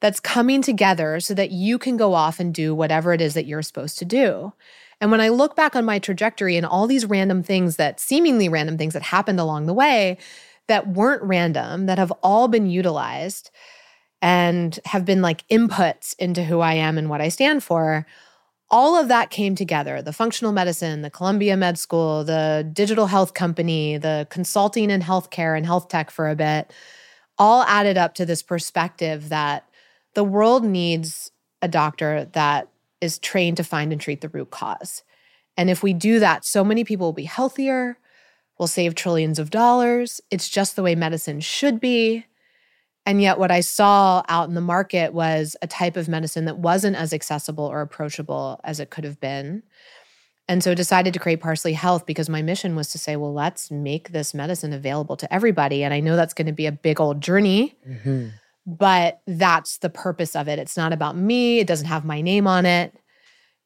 that's 0.00 0.20
coming 0.20 0.62
together 0.62 1.20
so 1.20 1.34
that 1.34 1.50
you 1.50 1.78
can 1.78 1.96
go 1.96 2.14
off 2.14 2.38
and 2.38 2.54
do 2.54 2.74
whatever 2.74 3.12
it 3.12 3.20
is 3.20 3.34
that 3.34 3.46
you're 3.46 3.62
supposed 3.62 3.98
to 3.98 4.04
do. 4.04 4.52
And 5.00 5.10
when 5.10 5.20
I 5.20 5.28
look 5.28 5.56
back 5.56 5.76
on 5.76 5.84
my 5.84 5.98
trajectory 5.98 6.56
and 6.56 6.64
all 6.64 6.86
these 6.86 7.04
random 7.04 7.42
things 7.42 7.76
that 7.76 8.00
seemingly 8.00 8.48
random 8.48 8.78
things 8.78 8.94
that 8.94 9.02
happened 9.02 9.40
along 9.40 9.66
the 9.66 9.74
way 9.74 10.18
that 10.68 10.88
weren't 10.88 11.22
random, 11.22 11.86
that 11.86 11.98
have 11.98 12.12
all 12.22 12.48
been 12.48 12.66
utilized 12.66 13.50
and 14.22 14.80
have 14.86 15.04
been 15.04 15.22
like 15.22 15.46
inputs 15.48 16.14
into 16.18 16.44
who 16.44 16.60
I 16.60 16.74
am 16.74 16.98
and 16.98 17.08
what 17.10 17.20
I 17.20 17.28
stand 17.28 17.62
for, 17.62 18.06
all 18.68 18.96
of 18.96 19.08
that 19.08 19.30
came 19.30 19.54
together. 19.54 20.02
The 20.02 20.12
functional 20.12 20.52
medicine, 20.52 21.02
the 21.02 21.10
Columbia 21.10 21.56
Med 21.56 21.78
School, 21.78 22.24
the 22.24 22.68
digital 22.72 23.06
health 23.06 23.34
company, 23.34 23.96
the 23.98 24.26
consulting 24.30 24.90
in 24.90 25.02
healthcare 25.02 25.56
and 25.56 25.64
health 25.64 25.88
tech 25.88 26.10
for 26.10 26.28
a 26.28 26.34
bit, 26.34 26.72
all 27.38 27.62
added 27.64 27.96
up 27.96 28.14
to 28.14 28.26
this 28.26 28.42
perspective 28.42 29.28
that 29.28 29.68
the 30.14 30.24
world 30.24 30.64
needs 30.64 31.30
a 31.62 31.68
doctor 31.68 32.24
that 32.32 32.68
is 33.00 33.18
trained 33.18 33.56
to 33.58 33.64
find 33.64 33.92
and 33.92 34.00
treat 34.00 34.20
the 34.20 34.28
root 34.28 34.50
cause. 34.50 35.02
And 35.56 35.70
if 35.70 35.82
we 35.82 35.92
do 35.92 36.18
that, 36.20 36.44
so 36.44 36.64
many 36.64 36.84
people 36.84 37.06
will 37.06 37.12
be 37.12 37.24
healthier, 37.24 37.98
will 38.58 38.66
save 38.66 38.94
trillions 38.94 39.38
of 39.38 39.50
dollars. 39.50 40.20
It's 40.30 40.48
just 40.48 40.76
the 40.76 40.82
way 40.82 40.94
medicine 40.94 41.40
should 41.40 41.80
be. 41.80 42.26
And 43.04 43.22
yet, 43.22 43.38
what 43.38 43.52
I 43.52 43.60
saw 43.60 44.24
out 44.28 44.48
in 44.48 44.54
the 44.54 44.60
market 44.60 45.14
was 45.14 45.54
a 45.62 45.68
type 45.68 45.96
of 45.96 46.08
medicine 46.08 46.44
that 46.46 46.58
wasn't 46.58 46.96
as 46.96 47.12
accessible 47.12 47.64
or 47.64 47.80
approachable 47.80 48.60
as 48.64 48.80
it 48.80 48.90
could 48.90 49.04
have 49.04 49.20
been. 49.20 49.62
And 50.48 50.62
so 50.62 50.74
decided 50.74 51.14
to 51.14 51.20
create 51.20 51.40
Parsley 51.40 51.72
Health 51.72 52.06
because 52.06 52.28
my 52.28 52.42
mission 52.42 52.76
was 52.76 52.90
to 52.90 52.98
say, 52.98 53.16
well, 53.16 53.32
let's 53.32 53.70
make 53.70 54.10
this 54.10 54.34
medicine 54.34 54.72
available 54.72 55.16
to 55.16 55.32
everybody. 55.32 55.82
And 55.82 55.94
I 55.94 56.00
know 56.00 56.16
that's 56.16 56.34
going 56.34 56.46
to 56.46 56.52
be 56.52 56.66
a 56.66 56.72
big 56.72 57.00
old 57.00 57.20
journey, 57.20 57.76
mm-hmm. 57.88 58.28
But 58.66 59.20
that's 59.26 59.78
the 59.78 59.88
purpose 59.88 60.34
of 60.34 60.48
it. 60.48 60.58
It's 60.58 60.76
not 60.76 60.92
about 60.92 61.16
me, 61.16 61.60
it 61.60 61.66
doesn't 61.66 61.86
have 61.86 62.04
my 62.04 62.20
name 62.20 62.46
on 62.46 62.66
it. 62.66 62.94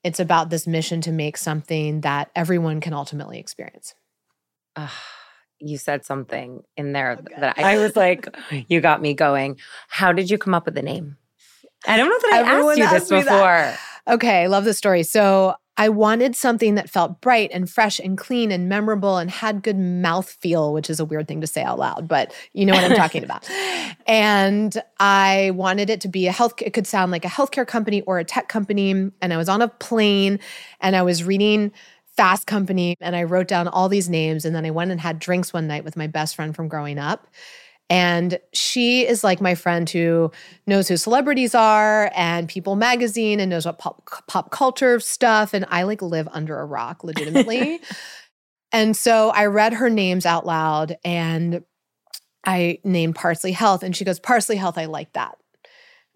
It's 0.04 0.20
about 0.20 0.50
this 0.50 0.66
mission 0.66 1.00
to 1.02 1.12
make 1.12 1.36
something 1.36 2.02
that 2.02 2.30
everyone 2.34 2.80
can 2.80 2.92
ultimately 2.92 3.38
experience. 3.38 3.94
Uh, 4.76 4.88
you 5.58 5.76
said 5.76 6.04
something 6.04 6.62
in 6.76 6.92
there 6.92 7.12
okay. 7.12 7.34
that 7.38 7.58
I, 7.58 7.74
I, 7.74 7.78
was 7.78 7.96
like, 7.96 8.34
you 8.68 8.80
got 8.80 9.02
me 9.02 9.14
going. 9.14 9.58
How 9.88 10.12
did 10.12 10.30
you 10.30 10.38
come 10.38 10.54
up 10.54 10.64
with 10.64 10.74
the 10.74 10.82
name? 10.82 11.16
I 11.86 11.96
don't 11.96 12.08
know 12.08 12.18
that 12.18 12.32
I 12.32 12.50
Everyone 12.50 12.80
asked 12.80 13.10
you 13.10 13.16
this 13.18 13.24
before. 13.24 13.40
That. 13.40 13.80
Okay, 14.08 14.48
love 14.48 14.64
the 14.64 14.74
story. 14.74 15.02
So 15.02 15.54
I 15.80 15.88
wanted 15.88 16.36
something 16.36 16.74
that 16.74 16.90
felt 16.90 17.22
bright 17.22 17.50
and 17.54 17.68
fresh 17.68 17.98
and 17.98 18.18
clean 18.18 18.52
and 18.52 18.68
memorable 18.68 19.16
and 19.16 19.30
had 19.30 19.62
good 19.62 19.78
mouth 19.78 20.28
feel, 20.28 20.74
which 20.74 20.90
is 20.90 21.00
a 21.00 21.06
weird 21.06 21.26
thing 21.26 21.40
to 21.40 21.46
say 21.46 21.62
out 21.62 21.78
loud, 21.78 22.06
but 22.06 22.34
you 22.52 22.66
know 22.66 22.74
what 22.74 22.84
I'm 22.84 22.94
talking 22.96 23.24
about. 23.24 23.48
And 24.06 24.82
I 24.98 25.52
wanted 25.54 25.88
it 25.88 26.00
to 26.00 26.08
be 26.08 26.26
a 26.26 26.32
health, 26.32 26.54
it 26.58 26.72
could 26.72 26.86
sound 26.86 27.12
like 27.12 27.24
a 27.24 27.28
healthcare 27.28 27.66
company 27.66 28.02
or 28.02 28.18
a 28.18 28.24
tech 28.24 28.48
company. 28.48 28.90
And 28.90 29.32
I 29.32 29.36
was 29.36 29.48
on 29.48 29.62
a 29.62 29.68
plane 29.68 30.40
and 30.80 30.96
I 30.96 31.02
was 31.02 31.22
reading 31.22 31.70
Fast 32.16 32.46
Company 32.46 32.96
and 33.00 33.14
I 33.14 33.22
wrote 33.22 33.46
down 33.46 33.68
all 33.68 33.88
these 33.88 34.08
names. 34.08 34.44
And 34.44 34.54
then 34.54 34.66
I 34.66 34.70
went 34.70 34.90
and 34.90 35.00
had 35.00 35.18
drinks 35.18 35.52
one 35.52 35.68
night 35.68 35.84
with 35.84 35.96
my 35.96 36.08
best 36.08 36.34
friend 36.34 36.56
from 36.56 36.66
growing 36.66 36.98
up. 36.98 37.28
And 37.90 38.38
she 38.52 39.04
is 39.04 39.24
like 39.24 39.40
my 39.40 39.56
friend 39.56 39.90
who 39.90 40.30
knows 40.68 40.86
who 40.86 40.96
celebrities 40.96 41.56
are 41.56 42.12
and 42.14 42.48
People 42.48 42.76
Magazine 42.76 43.40
and 43.40 43.50
knows 43.50 43.66
what 43.66 43.80
pop, 43.80 44.08
pop 44.28 44.52
culture 44.52 45.00
stuff. 45.00 45.52
And 45.52 45.66
I 45.68 45.82
like 45.82 46.00
live 46.00 46.28
under 46.30 46.60
a 46.60 46.64
rock 46.64 47.02
legitimately. 47.02 47.80
and 48.72 48.96
so 48.96 49.30
I 49.30 49.46
read 49.46 49.74
her 49.74 49.90
names 49.90 50.24
out 50.24 50.46
loud 50.46 50.98
and 51.04 51.64
I 52.46 52.78
named 52.84 53.16
Parsley 53.16 53.52
Health. 53.52 53.82
And 53.82 53.94
she 53.94 54.04
goes, 54.04 54.20
Parsley 54.20 54.56
Health, 54.56 54.78
I 54.78 54.84
like 54.84 55.12
that. 55.14 55.39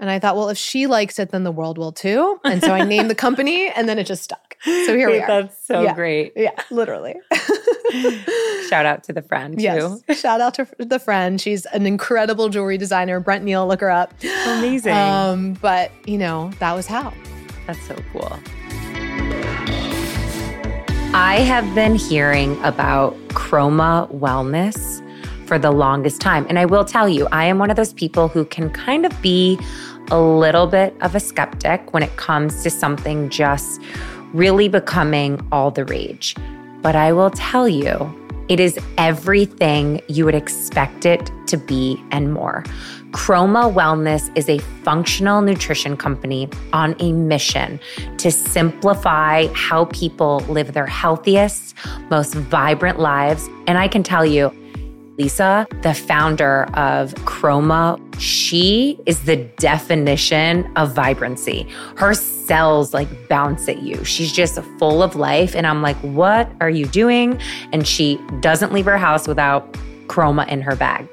And 0.00 0.10
I 0.10 0.18
thought, 0.18 0.36
well, 0.36 0.48
if 0.48 0.58
she 0.58 0.86
likes 0.86 1.18
it, 1.18 1.30
then 1.30 1.44
the 1.44 1.52
world 1.52 1.78
will 1.78 1.92
too. 1.92 2.40
And 2.44 2.60
so 2.60 2.72
I 2.72 2.84
named 2.84 3.08
the 3.10 3.14
company 3.14 3.68
and 3.76 3.88
then 3.88 3.98
it 3.98 4.04
just 4.04 4.24
stuck. 4.24 4.56
So 4.64 4.96
here 4.96 5.08
Wait, 5.08 5.16
we 5.16 5.22
are. 5.22 5.42
That's 5.42 5.66
so 5.66 5.82
yeah. 5.82 5.94
great. 5.94 6.32
Yeah, 6.34 6.50
literally. 6.70 7.14
Shout 8.68 8.86
out 8.86 9.04
to 9.04 9.12
the 9.12 9.22
friend 9.22 9.60
yes. 9.60 10.00
too. 10.00 10.14
Shout 10.14 10.40
out 10.40 10.54
to 10.54 10.66
the 10.78 10.98
friend. 10.98 11.40
She's 11.40 11.64
an 11.66 11.86
incredible 11.86 12.48
jewelry 12.48 12.78
designer. 12.78 13.20
Brent 13.20 13.44
Neale, 13.44 13.66
look 13.68 13.80
her 13.80 13.90
up. 13.90 14.12
Amazing. 14.46 14.94
Um, 14.94 15.52
but 15.54 15.92
you 16.06 16.18
know, 16.18 16.50
that 16.58 16.72
was 16.72 16.86
how. 16.86 17.12
That's 17.66 17.80
so 17.86 17.96
cool. 18.12 18.38
I 21.16 21.36
have 21.46 21.72
been 21.76 21.94
hearing 21.94 22.60
about 22.64 23.16
Kroma 23.28 24.12
Wellness 24.12 25.03
for 25.46 25.58
the 25.58 25.70
longest 25.70 26.20
time. 26.20 26.46
And 26.48 26.58
I 26.58 26.64
will 26.64 26.84
tell 26.84 27.08
you, 27.08 27.26
I 27.32 27.44
am 27.44 27.58
one 27.58 27.70
of 27.70 27.76
those 27.76 27.92
people 27.92 28.28
who 28.28 28.44
can 28.44 28.70
kind 28.70 29.06
of 29.06 29.22
be 29.22 29.58
a 30.10 30.20
little 30.20 30.66
bit 30.66 30.94
of 31.00 31.14
a 31.14 31.20
skeptic 31.20 31.92
when 31.92 32.02
it 32.02 32.16
comes 32.16 32.62
to 32.62 32.70
something 32.70 33.30
just 33.30 33.80
really 34.32 34.68
becoming 34.68 35.46
all 35.52 35.70
the 35.70 35.84
rage. 35.84 36.34
But 36.82 36.96
I 36.96 37.12
will 37.12 37.30
tell 37.30 37.68
you, 37.68 38.12
it 38.48 38.60
is 38.60 38.78
everything 38.98 40.02
you 40.08 40.26
would 40.26 40.34
expect 40.34 41.06
it 41.06 41.30
to 41.46 41.56
be 41.56 42.02
and 42.10 42.34
more. 42.34 42.62
Kroma 43.12 43.72
Wellness 43.72 44.30
is 44.36 44.48
a 44.48 44.58
functional 44.58 45.40
nutrition 45.40 45.96
company 45.96 46.48
on 46.72 46.96
a 46.98 47.12
mission 47.12 47.78
to 48.18 48.30
simplify 48.30 49.46
how 49.54 49.84
people 49.86 50.40
live 50.48 50.72
their 50.72 50.86
healthiest, 50.86 51.76
most 52.10 52.34
vibrant 52.34 52.98
lives. 52.98 53.48
And 53.68 53.78
I 53.78 53.86
can 53.86 54.02
tell 54.02 54.26
you, 54.26 54.52
Lisa, 55.16 55.66
the 55.82 55.94
founder 55.94 56.64
of 56.74 57.14
Kroma, 57.24 58.00
she 58.18 58.98
is 59.06 59.24
the 59.24 59.36
definition 59.36 60.70
of 60.76 60.92
vibrancy. 60.92 61.68
Her 61.96 62.14
cells 62.14 62.92
like 62.92 63.28
bounce 63.28 63.68
at 63.68 63.82
you. 63.82 64.04
She's 64.04 64.32
just 64.32 64.60
full 64.78 65.02
of 65.02 65.14
life. 65.14 65.54
And 65.54 65.66
I'm 65.66 65.82
like, 65.82 65.96
what 65.98 66.50
are 66.60 66.70
you 66.70 66.86
doing? 66.86 67.40
And 67.72 67.86
she 67.86 68.18
doesn't 68.40 68.72
leave 68.72 68.86
her 68.86 68.98
house 68.98 69.28
without 69.28 69.72
Kroma 70.08 70.48
in 70.48 70.60
her 70.62 70.74
bag. 70.74 71.08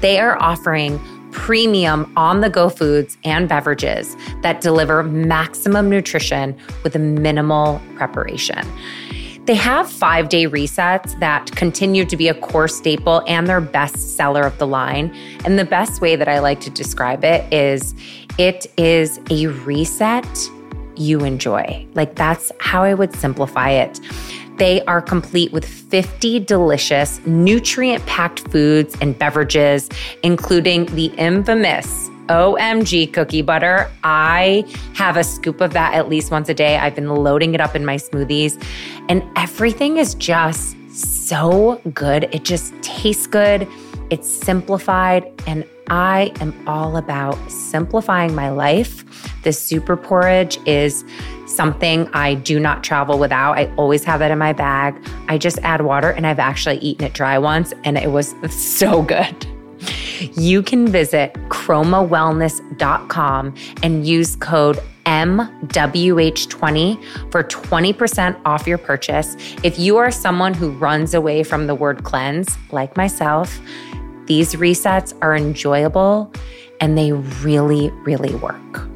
They 0.00 0.18
are 0.18 0.40
offering 0.42 0.98
premium 1.30 2.12
on 2.16 2.40
the 2.40 2.50
go 2.50 2.68
foods 2.68 3.16
and 3.22 3.48
beverages 3.48 4.16
that 4.42 4.60
deliver 4.60 5.02
maximum 5.04 5.88
nutrition 5.88 6.56
with 6.82 6.96
minimal 6.96 7.80
preparation. 7.94 8.66
They 9.48 9.54
have 9.54 9.90
five 9.90 10.28
day 10.28 10.44
resets 10.44 11.18
that 11.20 11.50
continue 11.56 12.04
to 12.04 12.18
be 12.18 12.28
a 12.28 12.34
core 12.34 12.68
staple 12.68 13.22
and 13.26 13.46
their 13.46 13.62
best 13.62 14.14
seller 14.14 14.42
of 14.42 14.58
the 14.58 14.66
line. 14.66 15.10
And 15.46 15.58
the 15.58 15.64
best 15.64 16.02
way 16.02 16.16
that 16.16 16.28
I 16.28 16.38
like 16.40 16.60
to 16.60 16.70
describe 16.70 17.24
it 17.24 17.50
is 17.50 17.94
it 18.36 18.66
is 18.76 19.18
a 19.30 19.46
reset 19.46 20.28
you 20.96 21.24
enjoy. 21.24 21.86
Like 21.94 22.14
that's 22.14 22.52
how 22.60 22.82
I 22.82 22.92
would 22.92 23.14
simplify 23.14 23.70
it. 23.70 23.98
They 24.58 24.82
are 24.84 25.00
complete 25.00 25.50
with 25.50 25.64
50 25.64 26.40
delicious, 26.40 27.18
nutrient 27.24 28.04
packed 28.04 28.40
foods 28.50 28.98
and 29.00 29.18
beverages, 29.18 29.88
including 30.22 30.84
the 30.94 31.06
infamous 31.16 32.07
OMG 32.28 33.12
cookie 33.12 33.42
butter. 33.42 33.90
I 34.04 34.64
have 34.94 35.16
a 35.16 35.24
scoop 35.24 35.60
of 35.60 35.72
that 35.72 35.94
at 35.94 36.08
least 36.08 36.30
once 36.30 36.48
a 36.48 36.54
day. 36.54 36.76
I've 36.76 36.94
been 36.94 37.08
loading 37.08 37.54
it 37.54 37.60
up 37.60 37.74
in 37.74 37.84
my 37.84 37.96
smoothies, 37.96 38.62
and 39.08 39.22
everything 39.36 39.96
is 39.96 40.14
just 40.14 40.76
so 40.90 41.80
good. 41.94 42.28
It 42.32 42.44
just 42.44 42.74
tastes 42.82 43.26
good. 43.26 43.66
It's 44.10 44.28
simplified, 44.28 45.30
and 45.46 45.64
I 45.90 46.32
am 46.40 46.54
all 46.66 46.96
about 46.96 47.36
simplifying 47.50 48.34
my 48.34 48.50
life. 48.50 49.04
The 49.42 49.52
super 49.52 49.96
porridge 49.96 50.58
is 50.66 51.04
something 51.46 52.08
I 52.12 52.34
do 52.34 52.60
not 52.60 52.84
travel 52.84 53.18
without. 53.18 53.56
I 53.56 53.72
always 53.76 54.04
have 54.04 54.20
it 54.20 54.30
in 54.30 54.38
my 54.38 54.52
bag. 54.52 54.94
I 55.28 55.38
just 55.38 55.58
add 55.62 55.80
water 55.80 56.10
and 56.10 56.26
I've 56.26 56.38
actually 56.38 56.78
eaten 56.78 57.06
it 57.06 57.14
dry 57.14 57.38
once 57.38 57.72
and 57.84 57.96
it 57.96 58.10
was 58.10 58.34
so 58.50 59.02
good. 59.02 59.57
You 60.34 60.62
can 60.62 60.88
visit 60.88 61.32
kromawellness.com 61.48 63.54
and 63.82 64.06
use 64.06 64.36
code 64.36 64.78
MWH20 65.06 67.32
for 67.32 67.42
20% 67.42 68.40
off 68.44 68.66
your 68.66 68.76
purchase. 68.78 69.36
If 69.62 69.78
you 69.78 69.96
are 69.96 70.10
someone 70.10 70.52
who 70.54 70.70
runs 70.72 71.14
away 71.14 71.42
from 71.42 71.66
the 71.66 71.74
word 71.74 72.04
cleanse, 72.04 72.58
like 72.72 72.94
myself, 72.96 73.58
these 74.26 74.54
resets 74.54 75.16
are 75.22 75.34
enjoyable 75.34 76.30
and 76.80 76.98
they 76.98 77.12
really, 77.12 77.90
really 78.04 78.34
work. 78.36 78.88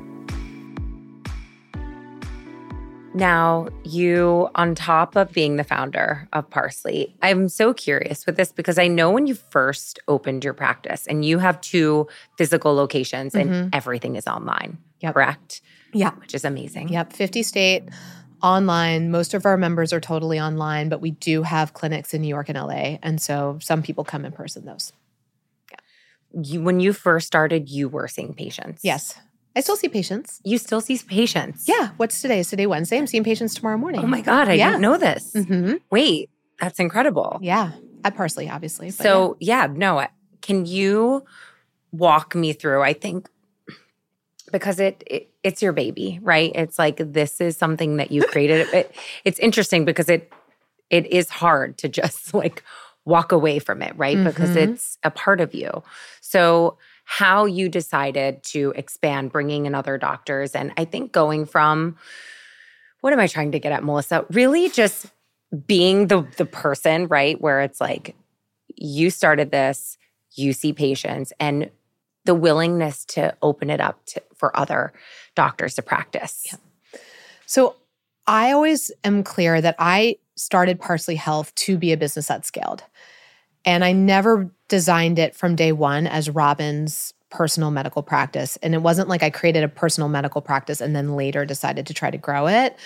Now, 3.15 3.69
you, 3.85 4.49
on 4.55 4.75
top 4.75 5.17
of 5.17 5.33
being 5.33 5.57
the 5.57 5.65
founder 5.65 6.29
of 6.33 6.49
Parsley, 6.49 7.15
I'm 7.21 7.49
so 7.49 7.75
curious 7.75 8.25
with 8.25 8.37
this 8.37 8.53
because 8.53 8.79
I 8.79 8.89
know 8.89 9.11
when 9.11 9.27
you 9.27 9.35
first 9.35 9.99
opened 10.09 10.45
your 10.45 10.55
practice 10.55 11.07
and 11.07 11.23
you 11.23 11.39
have 11.39 11.61
two 11.61 12.09
physical 12.39 12.75
locations 12.75 13.35
mm-hmm. 13.35 13.53
and 13.53 13.75
everything 13.75 14.17
is 14.17 14.27
online, 14.27 14.79
yep. 15.01 15.13
correct? 15.13 15.61
Yeah. 15.93 16.13
Which 16.15 16.35
is 16.35 16.45
amazing. 16.45 16.89
Yep. 16.89 17.13
50 17.13 17.43
state 17.43 17.85
online. 18.43 19.11
Most 19.11 19.35
of 19.35 19.45
our 19.45 19.59
members 19.59 19.93
are 19.93 20.01
totally 20.01 20.41
online, 20.41 20.89
but 20.89 21.03
we 21.03 21.11
do 21.11 21.43
have 21.43 21.75
clinics 21.75 22.15
in 22.15 22.23
New 22.23 22.29
York 22.29 22.49
and 22.49 22.57
LA. 22.57 22.97
And 23.03 23.21
so 23.21 23.59
some 23.61 23.83
people 23.83 24.05
come 24.05 24.25
in 24.25 24.33
person, 24.33 24.65
those. 24.65 24.91
Yeah. 25.71 26.41
You, 26.43 26.63
when 26.63 26.81
you 26.81 26.95
first 26.95 27.27
started, 27.27 27.69
you 27.69 27.91
were 27.91 28.09
seeing 28.09 28.33
patients. 28.33 28.81
Yes. 28.83 29.21
I 29.55 29.61
still 29.61 29.77
see 29.77 29.89
patients. 29.89 30.41
You 30.45 30.59
still 30.59 30.81
see 30.81 30.99
patients? 30.99 31.69
Yeah. 31.69 31.91
What's 31.97 32.21
today? 32.23 32.41
Is 32.41 32.49
today 32.49 32.67
Wednesday? 32.67 32.99
I'm 32.99 33.07
seeing 33.07 33.25
patients 33.25 33.55
tomorrow 33.55 33.77
morning. 33.77 34.03
Oh 34.03 34.07
my 34.07 34.21
God. 34.21 34.49
I 34.49 34.55
yeah. 34.55 34.71
didn't 34.71 34.83
know 34.83 34.97
this. 34.97 35.33
Mm-hmm. 35.35 35.75
Wait, 35.91 36.31
that's 36.61 36.81
incredible. 36.81 37.39
Yeah. 37.43 37.73
At 38.05 38.17
Parsley, 38.17 38.49
obviously. 38.49 38.91
So, 38.91 39.37
yeah. 39.41 39.67
yeah, 39.67 39.73
no. 39.75 40.07
Can 40.41 40.67
you 40.67 41.25
walk 41.93 42.35
me 42.35 42.53
through? 42.53 42.83
I 42.83 42.95
think 42.95 43.29
because 44.51 44.81
it, 44.81 45.03
it, 45.07 45.31
it's 45.43 45.63
your 45.63 45.73
baby, 45.73 46.19
right? 46.23 46.53
It's 46.55 46.79
like 46.79 46.97
this 46.99 47.41
is 47.41 47.57
something 47.57 47.97
that 47.97 48.11
you 48.11 48.23
created. 48.29 48.69
it, 48.73 48.95
it's 49.25 49.39
interesting 49.39 49.85
because 49.85 50.09
it 50.09 50.33
it 50.91 51.07
is 51.07 51.31
hard 51.31 51.79
to 51.79 51.89
just 51.89 52.35
like 52.35 52.63
walk 53.05 53.33
away 53.33 53.59
from 53.59 53.83
it, 53.83 53.93
right? 53.97 54.17
Mm-hmm. 54.17 54.27
Because 54.27 54.55
it's 54.55 54.99
a 55.03 55.11
part 55.11 55.41
of 55.41 55.55
you. 55.55 55.83
So 56.21 56.79
how 57.19 57.45
you 57.45 57.69
decided 57.69 58.43
to 58.43 58.73
expand, 58.75 59.31
bringing 59.31 59.67
in 59.67 59.75
other 59.75 59.99
doctors. 59.99 60.55
And 60.55 60.73
I 60.79 60.87
think 60.87 61.13
going 61.13 61.45
from, 61.45 61.99
what 63.03 63.13
am 63.13 63.21
I 63.21 63.27
trying 63.27 63.53
to 63.53 63.59
get 63.59 63.71
at, 63.71 63.85
Melissa? 63.85 64.25
Really 64.31 64.71
just 64.71 65.13
being 65.67 66.07
the 66.07 66.27
the 66.39 66.47
person, 66.47 67.09
right? 67.09 67.39
Where 67.39 67.61
it's 67.61 67.83
like 67.83 68.17
you 68.75 69.11
started 69.11 69.51
this, 69.51 69.99
you 70.37 70.55
see 70.55 70.73
patients, 70.73 71.35
and 71.39 71.71
the 72.25 72.35
willingness 72.35 73.05
to 73.05 73.37
open 73.43 73.69
it 73.69 73.83
up 73.83 74.03
to, 74.07 74.23
for 74.35 74.57
other 74.59 74.95
doctors 75.35 75.75
to 75.75 75.83
practice. 75.83 76.47
Yeah. 76.51 77.01
So 77.45 77.77
I 78.27 78.53
always 78.53 78.91
am 79.05 79.23
clear 79.23 79.61
that 79.61 79.77
I 79.79 80.17
started 80.37 80.81
Parsley 80.81 81.17
Health 81.17 81.55
to 81.57 81.77
be 81.77 81.93
a 81.93 81.99
business 81.99 82.29
that 82.29 82.47
scaled. 82.47 82.85
And 83.65 83.85
I 83.85 83.93
never 83.93 84.51
designed 84.69 85.19
it 85.19 85.35
from 85.35 85.57
day 85.57 85.73
one 85.73 86.07
as 86.07 86.31
Robin's 86.31 87.15
personal 87.31 87.71
medical 87.71 88.03
practice. 88.03 88.59
And 88.63 88.75
it 88.75 88.83
wasn't 88.83 89.09
like 89.09 89.23
I 89.23 89.31
created 89.31 89.65
a 89.65 89.69
personal 89.69 90.09
medical 90.09 90.41
practice 90.41 90.81
and 90.81 90.95
then 90.95 91.17
later 91.17 91.45
decided 91.45 91.87
to 91.87 91.95
try 91.95 92.11
to 92.11 92.19
grow 92.19 92.47
it. 92.47 92.77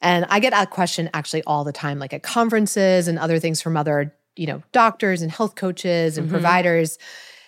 And 0.00 0.26
I 0.28 0.40
get 0.40 0.50
that 0.50 0.70
question 0.70 1.08
actually 1.14 1.42
all 1.44 1.64
the 1.64 1.72
time, 1.72 1.98
like 1.98 2.12
at 2.12 2.22
conferences 2.22 3.08
and 3.08 3.18
other 3.18 3.38
things 3.38 3.62
from 3.62 3.76
other, 3.76 4.14
you 4.36 4.46
know, 4.46 4.62
doctors 4.72 5.22
and 5.22 5.30
health 5.30 5.54
coaches 5.54 6.18
and 6.18 6.26
mm-hmm. 6.26 6.34
providers. 6.34 6.98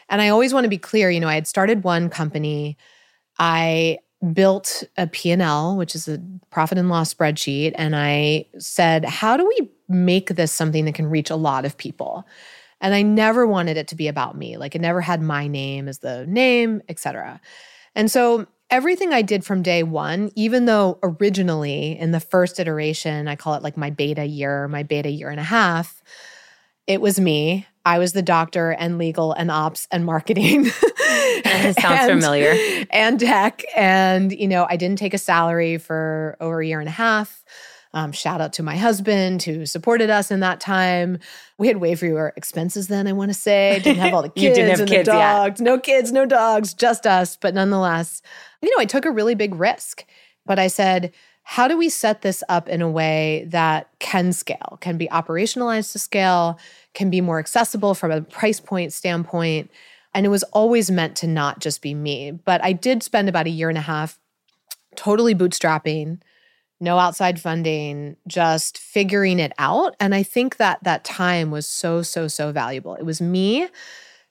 And 0.09 0.23
I 0.23 0.29
always 0.29 0.55
want 0.55 0.65
to 0.65 0.71
be 0.71 0.79
clear, 0.79 1.11
you 1.11 1.21
know, 1.21 1.29
I 1.29 1.35
had 1.35 1.47
started 1.47 1.85
one 1.85 2.09
company. 2.09 2.79
I 3.39 3.99
built 4.33 4.85
a 4.97 5.07
P&L, 5.07 5.77
which 5.77 5.95
is 5.95 6.09
a 6.09 6.21
profit 6.51 6.79
and 6.79 6.89
loss 6.89 7.13
spreadsheet, 7.13 7.73
and 7.75 7.95
I 7.95 8.47
said, 8.59 9.05
how 9.05 9.37
do 9.37 9.47
we 9.47 9.71
make 9.89 10.31
this 10.31 10.53
something 10.53 10.85
that 10.87 10.95
can 10.95 11.07
reach 11.07 11.31
a 11.31 11.37
lot 11.37 11.65
of 11.65 11.77
people? 11.77 12.27
And 12.81 12.95
I 12.95 13.03
never 13.03 13.47
wanted 13.47 13.77
it 13.77 13.89
to 13.89 13.97
be 13.97 14.09
about 14.09 14.37
me. 14.37 14.57
Like 14.57 14.75
it 14.75 14.81
never 14.81 15.01
had 15.01 15.23
my 15.23 15.47
name 15.47 15.89
as 15.89 15.99
the 16.01 16.27
name, 16.27 16.83
etc. 16.89 17.41
And 17.95 18.11
so 18.11 18.47
everything 18.71 19.13
I 19.13 19.23
did 19.23 19.45
from 19.45 19.63
day 19.63 19.83
one, 19.83 20.31
even 20.35 20.67
though 20.67 20.99
originally 21.03 21.99
in 21.99 22.11
the 22.11 22.21
first 22.21 22.61
iteration, 22.61 23.29
I 23.29 23.37
call 23.37 23.55
it 23.55 23.63
like 23.63 23.77
my 23.77 23.91
beta 23.91 24.25
year, 24.25 24.69
my 24.69 24.83
beta 24.83 25.09
year 25.09 25.31
and 25.31 25.41
a 25.41 25.45
half, 25.45 26.03
it 26.87 27.01
was 27.01 27.19
me. 27.19 27.67
I 27.85 27.99
was 27.99 28.13
the 28.13 28.23
doctor 28.23 28.73
and 28.73 28.99
legal 28.99 29.33
and 29.33 29.51
ops 29.51 29.87
and 29.91 30.05
marketing. 30.05 30.65
sounds 31.45 31.77
and, 31.85 32.11
familiar. 32.11 32.55
And 32.91 33.19
tech. 33.21 33.63
And, 33.77 34.33
you 34.33 34.49
know, 34.49 34.67
I 34.69 34.77
didn't 34.77 34.99
take 34.99 35.15
a 35.15 35.19
salary 35.19 35.79
for 35.79 36.37
over 36.41 36.61
a 36.61 36.67
year 36.67 36.81
and 36.81 36.89
a 36.89 36.93
half. 36.93 37.45
Um, 37.95 38.13
shout 38.13 38.41
out 38.41 38.53
to 38.55 38.63
my 38.63 38.77
husband 38.77 39.43
who 39.43 39.65
supported 39.65 40.11
us 40.11 40.31
in 40.31 40.41
that 40.41 40.61
time. 40.61 41.19
We 41.59 41.69
had 41.69 41.79
way 41.79 41.95
fewer 41.95 42.33
expenses 42.37 42.89
then, 42.89 43.07
I 43.07 43.13
want 43.13 43.31
to 43.31 43.39
say. 43.39 43.81
Didn't 43.85 44.03
have 44.03 44.13
all 44.13 44.23
the 44.23 44.29
kids 44.29 44.59
and 44.59 44.89
kids, 44.89 45.07
the 45.07 45.13
dogs. 45.13 45.61
Yet. 45.61 45.65
No 45.65 45.79
kids, 45.79 46.13
no 46.13 46.27
dogs, 46.27 46.75
just 46.75 47.07
us. 47.07 47.37
But 47.37 47.55
nonetheless, 47.55 48.23
you 48.61 48.71
know, 48.71 48.81
I 48.81 48.85
took 48.85 49.05
a 49.05 49.11
really 49.11 49.35
big 49.35 49.55
risk. 49.55 50.05
But 50.45 50.59
I 50.59 50.67
said, 50.67 51.13
how 51.43 51.69
do 51.69 51.77
we 51.77 51.89
set 51.89 52.23
this 52.23 52.43
up 52.49 52.69
in 52.69 52.83
a 52.83 52.91
way 52.91 53.47
that 53.51 53.89
can 53.99 54.33
scale, 54.33 54.79
can 54.81 54.99
be 54.99 55.07
operationalized 55.09 55.93
to 55.93 55.99
scale, 55.99 56.59
can 56.93 57.09
be 57.09 57.21
more 57.21 57.39
accessible 57.39 57.95
from 57.95 58.11
a 58.11 58.21
price 58.21 58.61
point 58.61 58.93
standpoint? 58.93 59.71
And 60.13 60.27
it 60.27 60.31
was 60.31 60.43
always 60.45 60.91
meant 60.91 61.17
to 61.19 61.27
not 61.27 61.61
just 61.61 61.83
be 61.83 61.95
me. 61.95 62.33
But 62.33 62.65
I 62.65 62.73
did 62.73 63.03
spend 63.03 63.29
about 63.29 63.47
a 63.47 63.51
year 63.51 63.69
and 63.69 63.79
a 63.79 63.83
half 63.83 64.19
totally 64.97 65.35
bootstrapping 65.35 66.21
no 66.81 66.99
outside 66.99 67.41
funding, 67.41 68.17
just 68.27 68.79
figuring 68.79 69.39
it 69.39 69.53
out. 69.59 69.97
And 69.99 70.15
I 70.15 70.23
think 70.23 70.59
that 70.59 70.83
that 70.85 71.05
time 71.05 71.51
was 71.51 71.67
so, 71.67 72.03
so, 72.03 72.29
so 72.29 72.53
valuable. 72.53 72.95
It 72.95 73.05
was 73.05 73.21
me, 73.21 73.69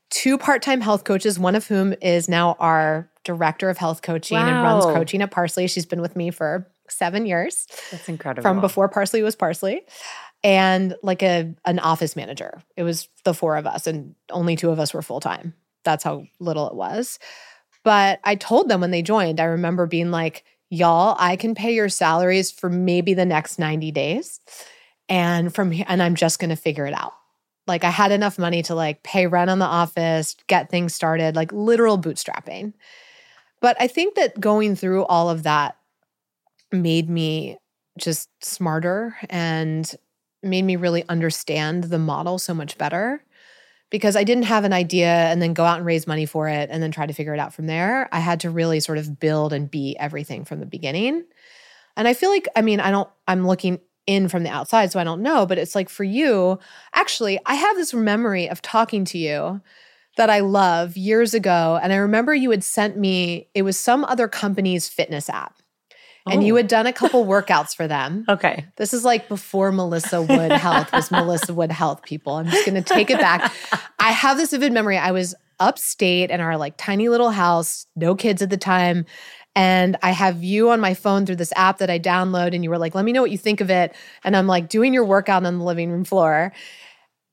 two 0.09 0.37
part 0.37 0.61
time 0.61 0.81
health 0.81 1.03
coaches, 1.03 1.39
one 1.39 1.55
of 1.55 1.67
whom 1.67 1.93
is 2.01 2.29
now 2.29 2.55
our 2.59 3.09
director 3.23 3.69
of 3.69 3.77
health 3.77 4.01
coaching 4.01 4.37
wow. 4.37 4.47
and 4.47 4.63
runs 4.63 4.85
coaching 4.85 5.21
at 5.21 5.31
Parsley. 5.31 5.67
She's 5.67 5.85
been 5.85 6.01
with 6.01 6.15
me 6.15 6.31
for 6.31 6.67
seven 6.87 7.25
years. 7.25 7.67
That's 7.91 8.07
incredible. 8.07 8.43
From 8.43 8.61
before 8.61 8.87
Parsley 8.87 9.23
was 9.23 9.35
Parsley. 9.35 9.81
And 10.43 10.95
like 11.01 11.23
a 11.23 11.55
an 11.65 11.79
office 11.79 12.15
manager. 12.15 12.61
It 12.77 12.83
was 12.83 13.07
the 13.23 13.33
four 13.33 13.57
of 13.57 13.65
us, 13.65 13.87
and 13.87 14.13
only 14.29 14.55
two 14.55 14.69
of 14.69 14.79
us 14.79 14.93
were 14.93 15.01
full 15.01 15.19
time. 15.19 15.55
That's 15.83 16.03
how 16.03 16.27
little 16.39 16.67
it 16.67 16.75
was. 16.75 17.17
But 17.83 18.19
I 18.23 18.35
told 18.35 18.69
them 18.69 18.81
when 18.81 18.91
they 18.91 19.01
joined, 19.01 19.39
I 19.39 19.45
remember 19.45 19.87
being 19.87 20.11
like, 20.11 20.43
y'all, 20.69 21.15
I 21.19 21.35
can 21.35 21.55
pay 21.55 21.73
your 21.73 21.89
salaries 21.89 22.51
for 22.51 22.69
maybe 22.69 23.13
the 23.13 23.25
next 23.25 23.59
90 23.59 23.91
days. 23.91 24.39
And 25.07 25.53
from 25.53 25.71
here, 25.71 25.85
and 25.87 26.01
I'm 26.01 26.15
just 26.15 26.39
going 26.39 26.49
to 26.49 26.55
figure 26.55 26.85
it 26.85 26.93
out. 26.93 27.13
Like 27.67 27.83
I 27.83 27.89
had 27.89 28.11
enough 28.11 28.37
money 28.37 28.61
to 28.63 28.75
like 28.75 29.03
pay 29.03 29.27
rent 29.27 29.49
on 29.49 29.59
the 29.59 29.65
office, 29.65 30.35
get 30.47 30.69
things 30.69 30.93
started, 30.93 31.35
like 31.35 31.51
literal 31.51 31.97
bootstrapping. 31.97 32.73
But 33.61 33.75
I 33.79 33.87
think 33.87 34.15
that 34.15 34.39
going 34.39 34.75
through 34.75 35.05
all 35.05 35.29
of 35.29 35.43
that 35.43 35.77
made 36.71 37.09
me 37.09 37.57
just 37.97 38.29
smarter 38.43 39.15
and 39.29 39.91
made 40.43 40.63
me 40.63 40.75
really 40.75 41.03
understand 41.09 41.85
the 41.85 41.97
model 41.97 42.37
so 42.37 42.53
much 42.53 42.77
better 42.77 43.23
because 43.89 44.15
I 44.15 44.23
didn't 44.23 44.43
have 44.43 44.63
an 44.63 44.73
idea 44.73 45.07
and 45.07 45.41
then 45.41 45.53
go 45.53 45.63
out 45.63 45.77
and 45.77 45.85
raise 45.85 46.07
money 46.07 46.25
for 46.25 46.47
it 46.47 46.69
and 46.71 46.81
then 46.81 46.91
try 46.91 47.05
to 47.05 47.13
figure 47.13 47.33
it 47.33 47.39
out 47.39 47.53
from 47.53 47.67
there. 47.67 48.09
I 48.11 48.19
had 48.19 48.39
to 48.41 48.49
really 48.49 48.79
sort 48.79 48.97
of 48.97 49.19
build 49.19 49.53
and 49.53 49.69
be 49.69 49.95
everything 49.99 50.45
from 50.45 50.59
the 50.59 50.65
beginning. 50.65 51.23
And 51.95 52.07
I 52.07 52.13
feel 52.13 52.29
like, 52.29 52.47
I 52.55 52.61
mean, 52.61 52.79
I 52.79 52.91
don't, 52.91 53.09
I'm 53.27 53.47
looking 53.47 53.79
in 54.07 54.27
from 54.27 54.43
the 54.43 54.49
outside, 54.49 54.91
so 54.91 54.99
I 54.99 55.03
don't 55.03 55.21
know, 55.21 55.45
but 55.45 55.57
it's 55.57 55.75
like 55.75 55.89
for 55.89 56.03
you, 56.03 56.59
actually, 56.93 57.39
I 57.45 57.55
have 57.55 57.75
this 57.75 57.93
memory 57.93 58.49
of 58.49 58.61
talking 58.61 59.05
to 59.05 59.17
you 59.17 59.61
that 60.17 60.29
I 60.29 60.39
love 60.39 60.95
years 60.95 61.33
ago. 61.33 61.79
And 61.81 61.91
I 61.91 61.97
remember 61.97 62.33
you 62.33 62.51
had 62.51 62.63
sent 62.63 62.97
me, 62.97 63.49
it 63.53 63.63
was 63.63 63.77
some 63.77 64.05
other 64.05 64.27
company's 64.27 64.87
fitness 64.87 65.29
app. 65.29 65.55
And 66.27 66.43
you 66.43 66.53
Oh. 66.53 66.57
had 66.57 66.67
done 66.67 66.87
a 66.87 66.93
couple 66.93 67.25
workouts 67.27 67.75
for 67.75 67.87
them. 67.87 68.25
Okay. 68.27 68.65
This 68.77 68.93
is 68.93 69.03
like 69.05 69.27
before 69.29 69.71
Melissa 69.71 70.21
Wood 70.21 70.51
Health 70.51 70.91
was 70.91 71.11
Melissa 71.11 71.53
Wood 71.53 71.71
Health, 71.71 72.01
people. 72.03 72.33
I'm 72.35 72.47
just 72.47 72.65
going 72.65 72.81
to 72.81 72.93
take 72.93 73.09
it 73.11 73.19
back. 73.19 73.53
I 73.99 74.11
have 74.11 74.37
this 74.37 74.51
vivid 74.51 74.73
memory. 74.73 74.97
I 74.97 75.11
was 75.11 75.35
upstate 75.59 76.31
in 76.31 76.41
our 76.41 76.57
like 76.57 76.75
tiny 76.77 77.09
little 77.09 77.29
house, 77.29 77.85
no 77.95 78.15
kids 78.15 78.41
at 78.41 78.49
the 78.49 78.57
time. 78.57 79.05
And 79.55 79.95
I 80.03 80.09
have 80.11 80.43
you 80.43 80.71
on 80.71 80.81
my 80.81 80.93
phone 80.95 81.25
through 81.25 81.37
this 81.37 81.53
app 81.55 81.77
that 81.77 81.89
I 81.89 81.97
download. 81.99 82.53
And 82.53 82.63
you 82.63 82.69
were 82.69 82.77
like, 82.77 82.93
let 82.95 83.05
me 83.05 83.13
know 83.13 83.21
what 83.21 83.31
you 83.31 83.37
think 83.37 83.61
of 83.61 83.69
it. 83.69 83.95
And 84.23 84.35
I'm 84.35 84.47
like 84.47 84.67
doing 84.67 84.93
your 84.93 85.05
workout 85.05 85.45
on 85.45 85.59
the 85.59 85.63
living 85.63 85.91
room 85.91 86.03
floor. 86.03 86.51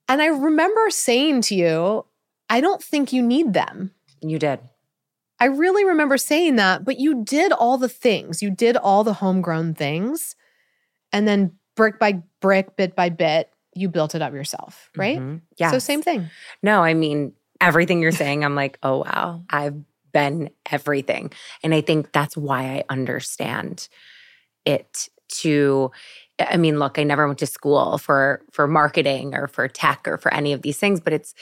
And 0.07 0.21
I 0.21 0.27
remember 0.27 0.89
saying 0.89 1.41
to 1.43 1.55
you, 1.55 2.05
I 2.49 2.61
don't 2.61 2.81
think 2.81 3.11
you 3.11 3.21
need 3.23 3.53
them. 3.53 3.91
You 4.21 4.39
did. 4.39 4.59
I 5.43 5.47
really 5.47 5.83
remember 5.83 6.17
saying 6.17 6.55
that, 6.55 6.85
but 6.85 7.01
you 7.01 7.25
did 7.25 7.51
all 7.51 7.77
the 7.77 7.89
things. 7.89 8.41
You 8.41 8.49
did 8.49 8.77
all 8.77 9.03
the 9.03 9.11
homegrown 9.11 9.73
things. 9.73 10.37
And 11.11 11.27
then 11.27 11.51
brick 11.75 11.99
by 11.99 12.23
brick, 12.39 12.77
bit 12.77 12.95
by 12.95 13.09
bit, 13.09 13.49
you 13.75 13.89
built 13.89 14.15
it 14.15 14.21
up 14.21 14.31
yourself, 14.31 14.89
right? 14.95 15.19
Mhm. 15.19 15.41
Yeah. 15.57 15.71
So 15.71 15.79
same 15.79 16.01
thing. 16.01 16.29
No, 16.61 16.81
I 16.81 16.93
mean, 16.93 17.33
everything 17.59 18.01
you're 18.01 18.13
saying, 18.13 18.45
I'm 18.45 18.55
like, 18.55 18.79
oh, 18.83 18.99
wow, 18.99 19.43
I've 19.49 19.75
been 20.13 20.49
everything. 20.71 21.33
And 21.61 21.73
I 21.73 21.81
think 21.81 22.13
that's 22.13 22.37
why 22.37 22.63
I 22.63 22.83
understand 22.89 23.89
it 24.63 25.09
to 25.41 25.91
I 26.39 26.55
mean, 26.55 26.79
look, 26.79 26.97
I 26.97 27.03
never 27.03 27.27
went 27.27 27.39
to 27.39 27.47
school 27.47 27.97
for 27.97 28.41
for 28.49 28.65
marketing 28.65 29.35
or 29.35 29.49
for 29.49 29.67
tech 29.67 30.07
or 30.07 30.17
for 30.17 30.33
any 30.33 30.53
of 30.53 30.61
these 30.61 30.77
things, 30.77 31.01
but 31.01 31.11
it's 31.11 31.33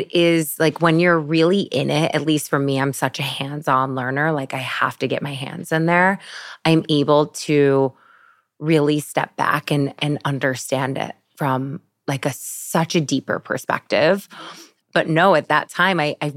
it 0.00 0.14
is 0.14 0.58
like 0.58 0.80
when 0.80 1.00
you're 1.00 1.18
really 1.18 1.62
in 1.62 1.90
it, 1.90 2.14
at 2.14 2.26
least 2.26 2.48
for 2.50 2.58
me, 2.58 2.78
I'm 2.80 2.92
such 2.92 3.18
a 3.18 3.22
hands-on 3.22 3.94
learner, 3.94 4.32
like 4.32 4.54
I 4.54 4.58
have 4.58 4.98
to 4.98 5.08
get 5.08 5.22
my 5.22 5.32
hands 5.32 5.72
in 5.72 5.86
there. 5.86 6.18
I'm 6.64 6.84
able 6.88 7.28
to 7.28 7.92
really 8.58 9.00
step 9.00 9.36
back 9.36 9.70
and 9.70 9.94
and 9.98 10.18
understand 10.24 10.98
it 10.98 11.14
from 11.36 11.80
like 12.06 12.26
a 12.26 12.32
such 12.32 12.94
a 12.94 13.00
deeper 13.00 13.38
perspective. 13.38 14.28
But 14.92 15.08
no, 15.08 15.34
at 15.34 15.48
that 15.48 15.68
time, 15.68 16.00
I, 16.00 16.16
I 16.20 16.32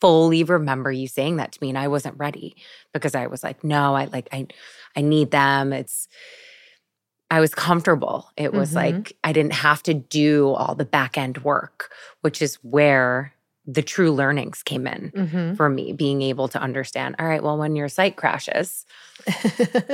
fully 0.00 0.44
remember 0.44 0.92
you 0.92 1.08
saying 1.08 1.36
that 1.36 1.52
to 1.52 1.58
me, 1.60 1.68
and 1.70 1.78
I 1.78 1.88
wasn't 1.88 2.18
ready 2.18 2.56
because 2.92 3.14
I 3.14 3.26
was 3.26 3.42
like, 3.42 3.64
no, 3.64 3.94
I 3.94 4.04
like 4.06 4.28
I 4.32 4.46
I 4.96 5.00
need 5.00 5.30
them. 5.30 5.72
It's 5.72 6.08
I 7.30 7.40
was 7.40 7.54
comfortable. 7.54 8.30
It 8.36 8.54
was 8.54 8.72
Mhm. 8.72 8.76
like 8.76 9.16
I 9.22 9.32
didn't 9.32 9.52
have 9.54 9.82
to 9.84 9.94
do 9.94 10.50
all 10.54 10.74
the 10.74 10.84
back 10.84 11.18
end 11.18 11.38
work, 11.38 11.90
which 12.22 12.40
is 12.40 12.54
where 12.62 13.34
the 13.66 13.82
true 13.82 14.10
learnings 14.12 14.62
came 14.62 14.86
in 14.86 15.12
Mhm. 15.14 15.56
for 15.56 15.68
me, 15.68 15.92
being 15.92 16.22
able 16.22 16.48
to 16.48 16.58
understand, 16.58 17.16
all 17.18 17.26
right, 17.26 17.42
well, 17.42 17.58
when 17.58 17.76
your 17.76 17.88
site 17.90 18.16
crashes, 18.16 18.86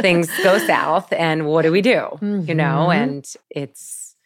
things 0.00 0.30
go 0.44 0.58
south, 0.58 1.12
and 1.12 1.46
what 1.46 1.62
do 1.62 1.72
we 1.72 1.82
do? 1.82 2.06
You 2.20 2.54
know, 2.54 2.88
Mhm. 2.88 2.94
and 2.94 3.26
it's 3.50 4.16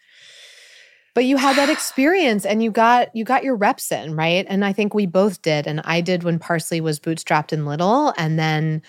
but 1.14 1.24
you 1.24 1.36
had 1.36 1.56
that 1.56 1.70
experience 1.78 2.44
and 2.44 2.62
you 2.62 2.70
got 2.70 3.14
you 3.16 3.24
got 3.24 3.42
your 3.42 3.56
reps 3.56 3.90
in, 3.90 4.14
right? 4.14 4.44
And 4.48 4.64
I 4.64 4.72
think 4.72 4.92
we 4.94 5.06
both 5.06 5.42
did. 5.42 5.66
And 5.66 5.80
I 5.84 6.00
did 6.00 6.22
when 6.22 6.38
Parsley 6.38 6.80
was 6.80 7.00
bootstrapped 7.00 7.52
and 7.52 7.66
little. 7.66 8.12
And 8.18 8.38
then 8.38 8.82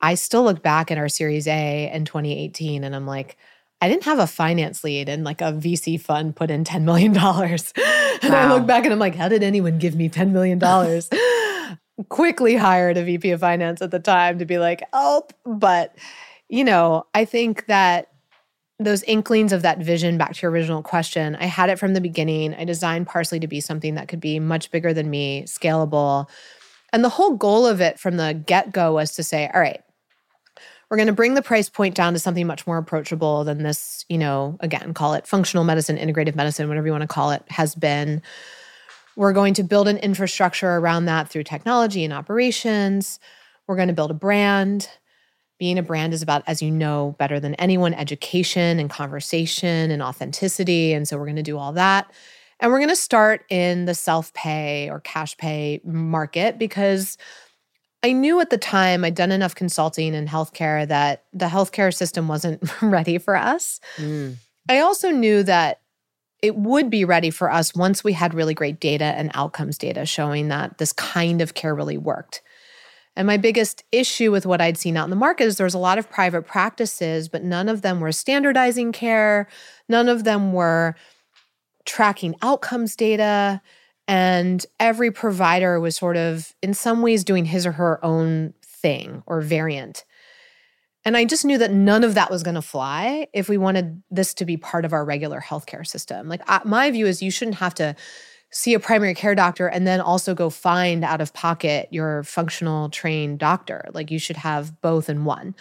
I 0.00 0.14
still 0.14 0.44
look 0.44 0.62
back 0.62 0.90
at 0.90 0.98
our 0.98 1.08
series 1.08 1.46
A 1.48 1.90
in 1.92 2.04
2018 2.04 2.84
and 2.84 2.94
I'm 2.94 3.06
like, 3.06 3.36
I 3.84 3.88
didn't 3.88 4.04
have 4.04 4.18
a 4.18 4.26
finance 4.26 4.82
lead 4.82 5.10
and 5.10 5.24
like 5.24 5.42
a 5.42 5.52
VC 5.52 6.00
fund 6.00 6.34
put 6.34 6.50
in 6.50 6.64
$10 6.64 6.84
million. 6.84 7.14
and 8.22 8.34
I 8.34 8.50
look 8.50 8.66
back 8.66 8.84
and 8.84 8.94
I'm 8.94 8.98
like, 8.98 9.14
how 9.14 9.28
did 9.28 9.42
anyone 9.42 9.78
give 9.78 9.94
me 9.94 10.08
$10 10.08 10.30
million? 10.30 10.58
Quickly 12.08 12.56
hired 12.56 12.96
a 12.96 13.04
VP 13.04 13.32
of 13.32 13.40
finance 13.40 13.82
at 13.82 13.90
the 13.90 13.98
time 13.98 14.38
to 14.38 14.46
be 14.46 14.56
like, 14.56 14.82
help. 14.94 15.34
But, 15.44 15.94
you 16.48 16.64
know, 16.64 17.04
I 17.12 17.26
think 17.26 17.66
that 17.66 18.10
those 18.78 19.02
inklings 19.02 19.52
of 19.52 19.60
that 19.60 19.80
vision 19.80 20.16
back 20.16 20.32
to 20.32 20.40
your 20.40 20.50
original 20.50 20.82
question, 20.82 21.36
I 21.36 21.44
had 21.44 21.68
it 21.68 21.78
from 21.78 21.92
the 21.92 22.00
beginning. 22.00 22.54
I 22.54 22.64
designed 22.64 23.06
Parsley 23.06 23.38
to 23.40 23.46
be 23.46 23.60
something 23.60 23.96
that 23.96 24.08
could 24.08 24.18
be 24.18 24.40
much 24.40 24.70
bigger 24.70 24.94
than 24.94 25.10
me, 25.10 25.42
scalable. 25.42 26.26
And 26.94 27.04
the 27.04 27.10
whole 27.10 27.36
goal 27.36 27.66
of 27.66 27.82
it 27.82 28.00
from 28.00 28.16
the 28.16 28.32
get 28.32 28.72
go 28.72 28.94
was 28.94 29.14
to 29.16 29.22
say, 29.22 29.50
all 29.52 29.60
right, 29.60 29.83
we're 30.94 30.98
going 30.98 31.08
to 31.08 31.12
bring 31.12 31.34
the 31.34 31.42
price 31.42 31.68
point 31.68 31.96
down 31.96 32.12
to 32.12 32.20
something 32.20 32.46
much 32.46 32.68
more 32.68 32.78
approachable 32.78 33.42
than 33.42 33.64
this, 33.64 34.04
you 34.08 34.16
know, 34.16 34.56
again, 34.60 34.94
call 34.94 35.14
it 35.14 35.26
functional 35.26 35.64
medicine, 35.64 35.96
integrative 35.96 36.36
medicine, 36.36 36.68
whatever 36.68 36.86
you 36.86 36.92
want 36.92 37.02
to 37.02 37.08
call 37.08 37.32
it, 37.32 37.42
has 37.48 37.74
been. 37.74 38.22
We're 39.16 39.32
going 39.32 39.54
to 39.54 39.64
build 39.64 39.88
an 39.88 39.96
infrastructure 39.96 40.76
around 40.76 41.06
that 41.06 41.28
through 41.28 41.42
technology 41.42 42.04
and 42.04 42.12
operations. 42.12 43.18
We're 43.66 43.74
going 43.74 43.88
to 43.88 43.94
build 43.94 44.12
a 44.12 44.14
brand. 44.14 44.88
Being 45.58 45.80
a 45.80 45.82
brand 45.82 46.14
is 46.14 46.22
about, 46.22 46.44
as 46.46 46.62
you 46.62 46.70
know 46.70 47.16
better 47.18 47.40
than 47.40 47.56
anyone, 47.56 47.92
education 47.92 48.78
and 48.78 48.88
conversation 48.88 49.90
and 49.90 50.00
authenticity. 50.00 50.92
And 50.92 51.08
so 51.08 51.18
we're 51.18 51.26
going 51.26 51.34
to 51.34 51.42
do 51.42 51.58
all 51.58 51.72
that. 51.72 52.08
And 52.60 52.70
we're 52.70 52.78
going 52.78 52.88
to 52.88 52.94
start 52.94 53.44
in 53.50 53.86
the 53.86 53.96
self 53.96 54.32
pay 54.32 54.88
or 54.90 55.00
cash 55.00 55.36
pay 55.38 55.80
market 55.82 56.56
because 56.56 57.18
I 58.04 58.12
knew 58.12 58.38
at 58.38 58.50
the 58.50 58.58
time 58.58 59.02
I'd 59.02 59.14
done 59.14 59.32
enough 59.32 59.54
consulting 59.54 60.12
in 60.12 60.26
healthcare 60.26 60.86
that 60.86 61.24
the 61.32 61.46
healthcare 61.46 61.92
system 61.92 62.28
wasn't 62.28 62.62
ready 62.82 63.16
for 63.16 63.34
us. 63.34 63.80
mm, 63.96 64.36
I 64.68 64.80
also 64.80 65.08
knew 65.08 65.42
that 65.42 65.80
it 66.42 66.54
would 66.54 66.90
be 66.90 67.06
ready 67.06 67.30
for 67.30 67.50
us 67.50 67.74
once 67.74 68.04
we 68.04 68.12
had 68.12 68.34
really 68.34 68.52
great 68.52 68.78
data 68.78 69.04
and 69.04 69.30
outcomes 69.32 69.78
data 69.78 70.04
showing 70.04 70.48
that 70.48 70.76
this 70.76 70.92
kind 70.92 71.40
of 71.40 71.54
care 71.54 71.74
really 71.74 71.96
worked. 71.96 72.42
And 73.16 73.26
my 73.26 73.38
biggest 73.38 73.84
issue 73.90 74.30
with 74.30 74.44
what 74.44 74.60
I'd 74.60 74.76
seen 74.76 74.98
out 74.98 75.04
in 75.04 75.10
the 75.10 75.16
market 75.16 75.44
is 75.44 75.56
there 75.56 75.64
was 75.64 75.72
a 75.72 75.78
lot 75.78 75.96
of 75.96 76.10
private 76.10 76.42
practices, 76.42 77.30
but 77.30 77.42
none 77.42 77.70
of 77.70 77.80
them 77.80 78.00
were 78.00 78.12
standardizing 78.12 78.92
care. 78.92 79.48
None 79.88 80.10
of 80.10 80.24
them 80.24 80.52
were 80.52 80.94
tracking 81.86 82.34
outcomes 82.42 82.96
data. 82.96 83.62
And 84.06 84.64
every 84.78 85.10
provider 85.10 85.80
was 85.80 85.96
sort 85.96 86.16
of, 86.16 86.54
in 86.62 86.74
some 86.74 87.00
ways, 87.00 87.24
doing 87.24 87.46
his 87.46 87.66
or 87.66 87.72
her 87.72 88.04
own 88.04 88.52
thing 88.62 89.22
or 89.26 89.40
variant. 89.40 90.04
And 91.06 91.16
I 91.16 91.24
just 91.24 91.44
knew 91.44 91.58
that 91.58 91.72
none 91.72 92.04
of 92.04 92.14
that 92.14 92.30
was 92.30 92.42
going 92.42 92.54
to 92.54 92.62
fly 92.62 93.28
if 93.32 93.48
we 93.48 93.58
wanted 93.58 94.02
this 94.10 94.34
to 94.34 94.44
be 94.44 94.56
part 94.56 94.84
of 94.84 94.92
our 94.92 95.04
regular 95.04 95.40
healthcare 95.40 95.86
system. 95.86 96.28
Like, 96.28 96.42
I, 96.46 96.60
my 96.64 96.90
view 96.90 97.06
is 97.06 97.22
you 97.22 97.30
shouldn't 97.30 97.58
have 97.58 97.74
to 97.74 97.94
see 98.50 98.72
a 98.72 98.80
primary 98.80 99.14
care 99.14 99.34
doctor 99.34 99.66
and 99.66 99.86
then 99.86 100.00
also 100.00 100.34
go 100.34 100.48
find 100.48 101.04
out 101.04 101.20
of 101.20 101.34
pocket 101.34 101.88
your 101.90 102.22
functional 102.22 102.88
trained 102.88 103.38
doctor. 103.38 103.88
Like, 103.92 104.10
you 104.10 104.18
should 104.18 104.36
have 104.36 104.80
both 104.80 105.10
in 105.10 105.24
one. 105.24 105.54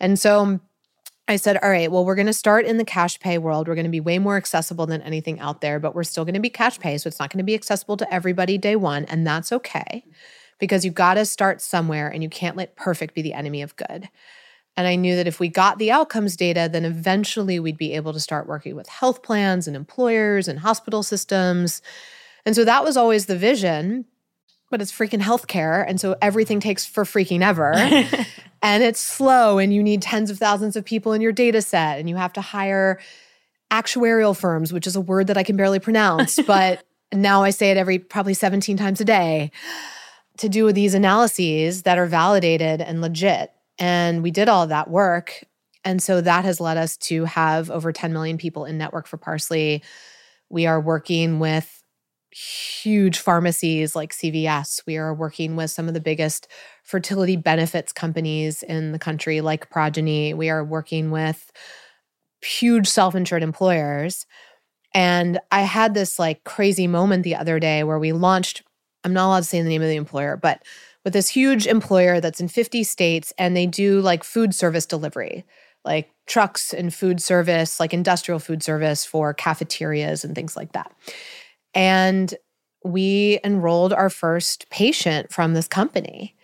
And 0.00 0.18
so 0.18 0.40
um, 0.40 0.60
I 1.30 1.36
said, 1.36 1.58
all 1.62 1.70
right, 1.70 1.90
well, 1.90 2.04
we're 2.04 2.16
going 2.16 2.26
to 2.26 2.32
start 2.32 2.66
in 2.66 2.76
the 2.76 2.84
cash 2.84 3.20
pay 3.20 3.38
world. 3.38 3.68
We're 3.68 3.76
going 3.76 3.84
to 3.84 3.90
be 3.90 4.00
way 4.00 4.18
more 4.18 4.36
accessible 4.36 4.86
than 4.86 5.00
anything 5.02 5.38
out 5.38 5.60
there, 5.60 5.78
but 5.78 5.94
we're 5.94 6.02
still 6.02 6.24
going 6.24 6.34
to 6.34 6.40
be 6.40 6.50
cash 6.50 6.80
pay. 6.80 6.98
So 6.98 7.06
it's 7.06 7.20
not 7.20 7.30
going 7.30 7.38
to 7.38 7.44
be 7.44 7.54
accessible 7.54 7.96
to 7.98 8.12
everybody 8.12 8.58
day 8.58 8.74
one. 8.74 9.04
And 9.04 9.24
that's 9.24 9.52
okay 9.52 10.04
because 10.58 10.84
you've 10.84 10.94
got 10.94 11.14
to 11.14 11.24
start 11.24 11.60
somewhere 11.60 12.08
and 12.08 12.22
you 12.22 12.28
can't 12.28 12.56
let 12.56 12.74
perfect 12.74 13.14
be 13.14 13.22
the 13.22 13.32
enemy 13.32 13.62
of 13.62 13.76
good. 13.76 14.08
And 14.76 14.88
I 14.88 14.96
knew 14.96 15.14
that 15.14 15.28
if 15.28 15.38
we 15.38 15.48
got 15.48 15.78
the 15.78 15.92
outcomes 15.92 16.36
data, 16.36 16.68
then 16.70 16.84
eventually 16.84 17.60
we'd 17.60 17.78
be 17.78 17.94
able 17.94 18.12
to 18.12 18.20
start 18.20 18.48
working 18.48 18.74
with 18.74 18.88
health 18.88 19.22
plans 19.22 19.68
and 19.68 19.76
employers 19.76 20.48
and 20.48 20.58
hospital 20.58 21.02
systems. 21.02 21.80
And 22.44 22.56
so 22.56 22.64
that 22.64 22.82
was 22.82 22.96
always 22.96 23.26
the 23.26 23.36
vision. 23.36 24.04
But 24.70 24.80
it's 24.80 24.92
freaking 24.92 25.20
healthcare. 25.20 25.84
And 25.86 26.00
so 26.00 26.16
everything 26.22 26.60
takes 26.60 26.86
for 26.86 27.04
freaking 27.04 27.42
ever. 27.42 27.74
and 28.62 28.82
it's 28.82 29.00
slow, 29.00 29.58
and 29.58 29.74
you 29.74 29.82
need 29.82 30.02
tens 30.02 30.30
of 30.30 30.38
thousands 30.38 30.76
of 30.76 30.84
people 30.84 31.12
in 31.12 31.20
your 31.20 31.32
data 31.32 31.60
set, 31.60 31.98
and 31.98 32.08
you 32.08 32.16
have 32.16 32.32
to 32.34 32.40
hire 32.40 33.00
actuarial 33.70 34.36
firms, 34.36 34.72
which 34.72 34.86
is 34.86 34.96
a 34.96 35.00
word 35.00 35.28
that 35.28 35.36
I 35.36 35.42
can 35.42 35.56
barely 35.56 35.78
pronounce. 35.78 36.38
But 36.46 36.82
now 37.12 37.42
I 37.42 37.50
say 37.50 37.70
it 37.70 37.76
every 37.76 37.98
probably 37.98 38.34
17 38.34 38.76
times 38.76 39.00
a 39.00 39.04
day 39.04 39.50
to 40.38 40.48
do 40.48 40.72
these 40.72 40.94
analyses 40.94 41.82
that 41.82 41.98
are 41.98 42.06
validated 42.06 42.80
and 42.80 43.00
legit. 43.00 43.52
And 43.78 44.22
we 44.22 44.30
did 44.30 44.48
all 44.48 44.66
that 44.66 44.90
work. 44.90 45.44
And 45.84 46.02
so 46.02 46.20
that 46.20 46.44
has 46.44 46.60
led 46.60 46.76
us 46.76 46.96
to 46.98 47.24
have 47.24 47.70
over 47.70 47.92
10 47.92 48.12
million 48.12 48.38
people 48.38 48.64
in 48.64 48.78
network 48.78 49.06
for 49.06 49.16
Parsley. 49.16 49.82
We 50.48 50.66
are 50.66 50.80
working 50.80 51.38
with 51.38 51.79
huge 52.32 53.18
pharmacies 53.18 53.96
like 53.96 54.12
CVS. 54.12 54.82
We 54.86 54.96
are 54.96 55.12
working 55.12 55.56
with 55.56 55.70
some 55.70 55.88
of 55.88 55.94
the 55.94 56.00
biggest 56.00 56.48
fertility 56.84 57.36
benefits 57.36 57.92
companies 57.92 58.62
in 58.62 58.92
the 58.92 58.98
country, 58.98 59.40
like 59.40 59.70
Progyny. 59.70 60.34
We 60.34 60.50
are 60.50 60.64
working 60.64 61.10
with 61.10 61.50
huge 62.42 62.86
self 62.86 63.14
insured 63.14 63.42
employers. 63.42 64.26
And 64.94 65.38
I 65.50 65.62
had 65.62 65.94
this 65.94 66.18
like 66.18 66.44
crazy 66.44 66.86
moment 66.86 67.22
the 67.22 67.36
other 67.36 67.60
day 67.60 67.84
where 67.84 67.98
we 67.98 68.12
launched, 68.12 68.62
I'm 69.04 69.12
not 69.12 69.26
allowed 69.26 69.40
to 69.40 69.44
say 69.44 69.62
the 69.62 69.68
name 69.68 69.82
of 69.82 69.88
the 69.88 69.96
employer, 69.96 70.36
but 70.36 70.62
with 71.04 71.12
this 71.12 71.28
huge 71.28 71.66
employer 71.66 72.20
that's 72.20 72.40
in 72.40 72.48
50 72.48 72.84
states 72.84 73.32
and 73.38 73.56
they 73.56 73.66
do 73.66 74.00
like 74.00 74.24
food 74.24 74.54
service 74.54 74.86
delivery, 74.86 75.44
like 75.84 76.10
trucks 76.26 76.74
and 76.74 76.92
food 76.92 77.22
service, 77.22 77.80
like 77.80 77.94
industrial 77.94 78.38
food 78.38 78.62
service 78.62 79.04
for 79.04 79.32
cafeterias 79.32 80.24
and 80.24 80.34
things 80.34 80.56
like 80.56 80.72
that. 80.72 80.92
And 81.74 82.34
we 82.84 83.38
enrolled 83.44 83.92
our 83.92 84.10
first 84.10 84.68
patient 84.70 85.32
from 85.32 85.54
this 85.54 85.68
company. 85.68 86.34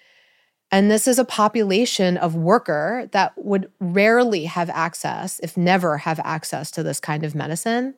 And 0.70 0.90
this 0.90 1.06
is 1.06 1.18
a 1.18 1.24
population 1.24 2.16
of 2.16 2.34
worker 2.34 3.08
that 3.12 3.32
would 3.36 3.70
rarely 3.80 4.44
have 4.44 4.68
access, 4.70 5.38
if 5.40 5.56
never 5.56 5.98
have 5.98 6.20
access 6.24 6.70
to 6.72 6.82
this 6.82 7.00
kind 7.00 7.24
of 7.24 7.34
medicine. 7.34 7.94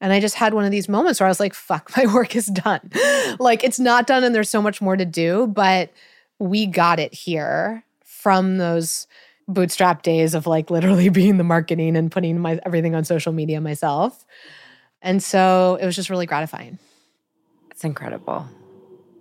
And 0.00 0.12
I 0.12 0.18
just 0.18 0.34
had 0.34 0.52
one 0.54 0.64
of 0.64 0.70
these 0.70 0.88
moments 0.88 1.20
where 1.20 1.28
I 1.28 1.30
was 1.30 1.38
like, 1.38 1.54
fuck, 1.54 1.90
my 1.96 2.12
work 2.12 2.34
is 2.34 2.46
done. 2.46 2.90
like 3.38 3.62
it's 3.62 3.78
not 3.78 4.06
done 4.06 4.24
and 4.24 4.34
there's 4.34 4.50
so 4.50 4.62
much 4.62 4.82
more 4.82 4.96
to 4.96 5.04
do, 5.04 5.46
but 5.46 5.92
we 6.38 6.66
got 6.66 6.98
it 6.98 7.14
here 7.14 7.84
from 8.04 8.58
those 8.58 9.06
bootstrap 9.46 10.02
days 10.02 10.34
of 10.34 10.46
like 10.46 10.70
literally 10.70 11.08
being 11.10 11.36
the 11.36 11.44
marketing 11.44 11.96
and 11.96 12.10
putting 12.10 12.38
my 12.38 12.58
everything 12.64 12.94
on 12.94 13.04
social 13.04 13.32
media 13.32 13.60
myself. 13.60 14.24
And 15.02 15.22
so 15.22 15.78
it 15.80 15.86
was 15.86 15.96
just 15.96 16.10
really 16.10 16.26
gratifying. 16.26 16.78
It's 17.70 17.84
incredible. 17.84 18.46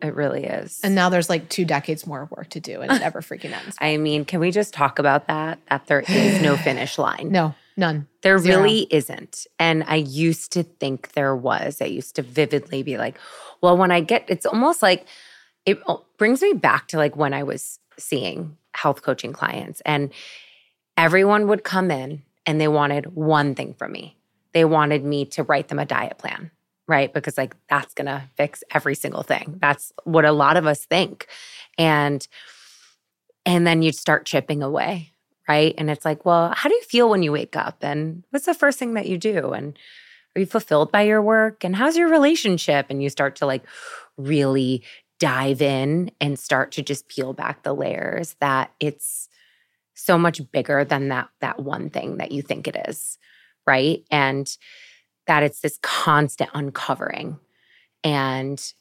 It 0.01 0.15
really 0.15 0.45
is. 0.45 0.79
And 0.83 0.95
now 0.95 1.09
there's 1.09 1.29
like 1.29 1.49
two 1.49 1.65
decades 1.65 2.07
more 2.07 2.27
work 2.35 2.49
to 2.51 2.59
do 2.59 2.81
and 2.81 2.91
it 2.91 2.99
never 3.01 3.21
freaking 3.21 3.51
ends. 3.51 3.75
I 3.79 3.97
mean, 3.97 4.25
can 4.25 4.39
we 4.39 4.51
just 4.51 4.73
talk 4.73 4.99
about 4.99 5.27
that? 5.27 5.59
That 5.69 5.87
there 5.87 6.01
is 6.01 6.41
no 6.41 6.57
finish 6.57 6.97
line. 6.97 7.31
No, 7.31 7.53
none. 7.77 8.07
There 8.21 8.37
Zero. 8.39 8.57
really 8.57 8.87
isn't. 8.89 9.45
And 9.59 9.83
I 9.87 9.95
used 9.95 10.51
to 10.53 10.63
think 10.63 11.13
there 11.13 11.35
was. 11.35 11.81
I 11.81 11.85
used 11.85 12.15
to 12.15 12.23
vividly 12.23 12.83
be 12.83 12.97
like, 12.97 13.17
well, 13.61 13.77
when 13.77 13.91
I 13.91 14.01
get, 14.01 14.25
it's 14.27 14.45
almost 14.45 14.81
like 14.81 15.05
it 15.65 15.79
brings 16.17 16.41
me 16.41 16.53
back 16.53 16.87
to 16.89 16.97
like 16.97 17.15
when 17.15 17.33
I 17.33 17.43
was 17.43 17.79
seeing 17.97 18.57
health 18.73 19.03
coaching 19.03 19.33
clients 19.33 19.81
and 19.81 20.11
everyone 20.97 21.47
would 21.47 21.63
come 21.63 21.91
in 21.91 22.23
and 22.45 22.59
they 22.59 22.67
wanted 22.67 23.15
one 23.15 23.53
thing 23.53 23.73
from 23.75 23.91
me. 23.91 24.17
They 24.53 24.65
wanted 24.65 25.03
me 25.03 25.25
to 25.25 25.43
write 25.43 25.67
them 25.67 25.79
a 25.79 25.85
diet 25.85 26.17
plan 26.17 26.51
right? 26.87 27.13
Because 27.13 27.37
like 27.37 27.55
that's 27.69 27.93
going 27.93 28.07
to 28.07 28.21
fix 28.35 28.65
every 28.71 28.95
single 28.95 29.23
thing. 29.23 29.57
That's 29.61 29.93
what 30.03 30.25
a 30.25 30.31
lot 30.33 30.57
of 30.57 30.67
us 30.67 30.83
think. 30.83 31.27
And 31.77 32.27
and 33.45 33.65
then 33.65 33.81
you'd 33.81 33.95
start 33.95 34.25
chipping 34.25 34.61
away, 34.61 35.13
right? 35.47 35.73
And 35.77 35.89
it's 35.89 36.05
like, 36.05 36.25
well, 36.25 36.53
how 36.55 36.69
do 36.69 36.75
you 36.75 36.83
feel 36.83 37.09
when 37.09 37.23
you 37.23 37.31
wake 37.31 37.55
up? 37.55 37.77
And 37.81 38.23
what's 38.29 38.45
the 38.45 38.53
first 38.53 38.77
thing 38.77 38.93
that 38.95 39.07
you 39.07 39.17
do? 39.17 39.53
And 39.53 39.79
are 40.35 40.39
you 40.39 40.45
fulfilled 40.45 40.91
by 40.91 41.03
your 41.03 41.21
work? 41.21 41.63
And 41.63 41.75
how's 41.75 41.97
your 41.97 42.09
relationship? 42.09 42.87
And 42.89 43.01
you 43.01 43.09
start 43.09 43.37
to 43.37 43.45
like 43.45 43.63
really 44.17 44.83
dive 45.19 45.61
in 45.61 46.11
and 46.19 46.37
start 46.37 46.71
to 46.73 46.81
just 46.81 47.07
peel 47.07 47.33
back 47.33 47.63
the 47.63 47.73
layers 47.73 48.35
that 48.41 48.71
it's 48.79 49.29
so 49.93 50.17
much 50.17 50.51
bigger 50.51 50.83
than 50.83 51.09
that 51.09 51.29
that 51.39 51.59
one 51.59 51.89
thing 51.89 52.17
that 52.17 52.31
you 52.31 52.41
think 52.41 52.67
it 52.67 52.75
is, 52.87 53.17
right? 53.65 54.03
And 54.11 54.55
that 55.27 55.43
it's 55.43 55.61
this 55.61 55.79
constant 55.81 56.49
uncovering 56.53 57.39
and 58.03 58.73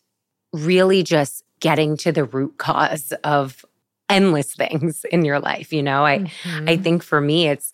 really 0.52 1.02
just 1.02 1.44
getting 1.60 1.96
to 1.98 2.10
the 2.10 2.24
root 2.24 2.58
cause 2.58 3.12
of 3.24 3.64
endless 4.08 4.54
things 4.56 5.04
in 5.12 5.24
your 5.24 5.38
life 5.38 5.72
you 5.72 5.82
know 5.82 6.04
i 6.04 6.18
mm-hmm. 6.18 6.68
i 6.68 6.76
think 6.76 7.02
for 7.02 7.20
me 7.20 7.46
it's 7.46 7.72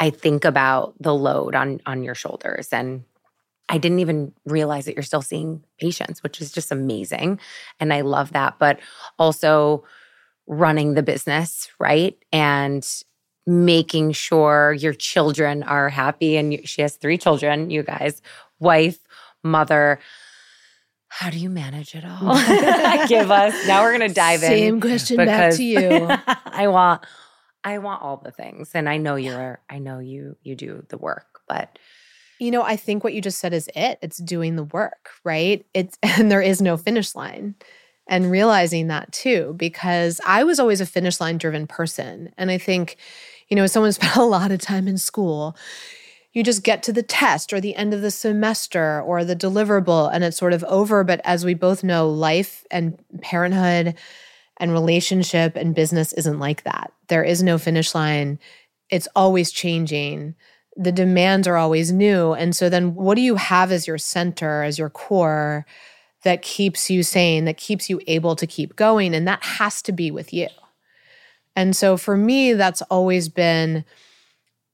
i 0.00 0.10
think 0.10 0.44
about 0.44 0.94
the 1.00 1.14
load 1.14 1.54
on 1.54 1.80
on 1.86 2.02
your 2.02 2.14
shoulders 2.14 2.68
and 2.72 3.04
i 3.68 3.78
didn't 3.78 4.00
even 4.00 4.32
realize 4.44 4.84
that 4.84 4.94
you're 4.94 5.02
still 5.02 5.22
seeing 5.22 5.64
patients 5.80 6.22
which 6.22 6.40
is 6.40 6.52
just 6.52 6.70
amazing 6.70 7.40
and 7.80 7.92
i 7.92 8.02
love 8.02 8.32
that 8.32 8.58
but 8.58 8.78
also 9.18 9.82
running 10.46 10.94
the 10.94 11.02
business 11.02 11.70
right 11.78 12.18
and 12.32 13.04
making 13.48 14.12
sure 14.12 14.74
your 14.74 14.92
children 14.92 15.62
are 15.62 15.88
happy. 15.88 16.36
And 16.36 16.60
she 16.68 16.82
has 16.82 16.96
three 16.96 17.16
children, 17.16 17.70
you 17.70 17.82
guys, 17.82 18.20
wife, 18.58 18.98
mother. 19.42 19.98
How 21.08 21.30
do 21.30 21.38
you 21.38 21.48
manage 21.48 21.94
it 21.94 22.04
all? 22.04 22.36
Give 23.08 23.30
us. 23.30 23.66
Now 23.66 23.82
we're 23.82 23.96
going 23.96 24.06
to 24.06 24.14
dive 24.14 24.40
Same 24.40 24.52
in. 24.52 24.58
Same 24.58 24.80
question 24.82 25.16
back 25.16 25.54
to 25.54 25.64
you. 25.64 26.08
I 26.46 26.68
want 26.68 27.06
I 27.64 27.78
want 27.78 28.02
all 28.02 28.18
the 28.18 28.30
things. 28.30 28.72
And 28.74 28.86
I 28.86 28.98
know 28.98 29.16
you're 29.16 29.60
I 29.70 29.78
know 29.78 29.98
you 29.98 30.36
you 30.42 30.54
do 30.54 30.84
the 30.90 30.98
work, 30.98 31.40
but 31.48 31.78
you 32.38 32.50
know, 32.50 32.62
I 32.62 32.76
think 32.76 33.02
what 33.02 33.14
you 33.14 33.22
just 33.22 33.40
said 33.40 33.54
is 33.54 33.68
it. 33.74 33.98
It's 34.02 34.18
doing 34.18 34.56
the 34.56 34.64
work, 34.64 35.08
right? 35.24 35.64
It's 35.72 35.98
and 36.02 36.30
there 36.30 36.42
is 36.42 36.60
no 36.60 36.76
finish 36.76 37.14
line. 37.14 37.54
And 38.10 38.30
realizing 38.30 38.86
that 38.86 39.12
too 39.12 39.54
because 39.58 40.18
I 40.26 40.44
was 40.44 40.58
always 40.58 40.80
a 40.80 40.86
finish 40.86 41.20
line 41.20 41.36
driven 41.36 41.66
person. 41.66 42.32
And 42.38 42.50
I 42.50 42.56
think 42.56 42.96
you 43.48 43.56
know, 43.56 43.66
someone 43.66 43.92
spent 43.92 44.16
a 44.16 44.24
lot 44.24 44.52
of 44.52 44.60
time 44.60 44.88
in 44.88 44.98
school, 44.98 45.56
you 46.32 46.42
just 46.42 46.62
get 46.62 46.82
to 46.84 46.92
the 46.92 47.02
test 47.02 47.52
or 47.52 47.60
the 47.60 47.74
end 47.74 47.94
of 47.94 48.02
the 48.02 48.10
semester 48.10 49.00
or 49.02 49.24
the 49.24 49.34
deliverable 49.34 50.10
and 50.12 50.22
it's 50.22 50.36
sort 50.36 50.52
of 50.52 50.62
over. 50.64 51.02
But 51.02 51.20
as 51.24 51.44
we 51.44 51.54
both 51.54 51.82
know, 51.82 52.08
life 52.08 52.64
and 52.70 52.98
parenthood 53.22 53.94
and 54.58 54.72
relationship 54.72 55.56
and 55.56 55.74
business 55.74 56.12
isn't 56.12 56.38
like 56.38 56.64
that. 56.64 56.92
There 57.08 57.24
is 57.24 57.42
no 57.42 57.58
finish 57.58 57.94
line, 57.94 58.38
it's 58.90 59.08
always 59.16 59.50
changing. 59.50 60.34
The 60.76 60.92
demands 60.92 61.48
are 61.48 61.56
always 61.56 61.90
new. 61.90 62.34
And 62.34 62.54
so 62.54 62.68
then 62.68 62.94
what 62.94 63.16
do 63.16 63.20
you 63.20 63.34
have 63.34 63.72
as 63.72 63.86
your 63.86 63.98
center, 63.98 64.62
as 64.62 64.78
your 64.78 64.90
core 64.90 65.66
that 66.22 66.42
keeps 66.42 66.88
you 66.88 67.02
sane, 67.02 67.46
that 67.46 67.56
keeps 67.56 67.90
you 67.90 68.00
able 68.06 68.36
to 68.36 68.46
keep 68.46 68.76
going? 68.76 69.14
And 69.14 69.26
that 69.26 69.42
has 69.42 69.82
to 69.82 69.92
be 69.92 70.12
with 70.12 70.32
you. 70.32 70.46
And 71.58 71.74
so 71.74 71.96
for 71.96 72.16
me, 72.16 72.52
that's 72.52 72.82
always 72.82 73.28
been, 73.28 73.84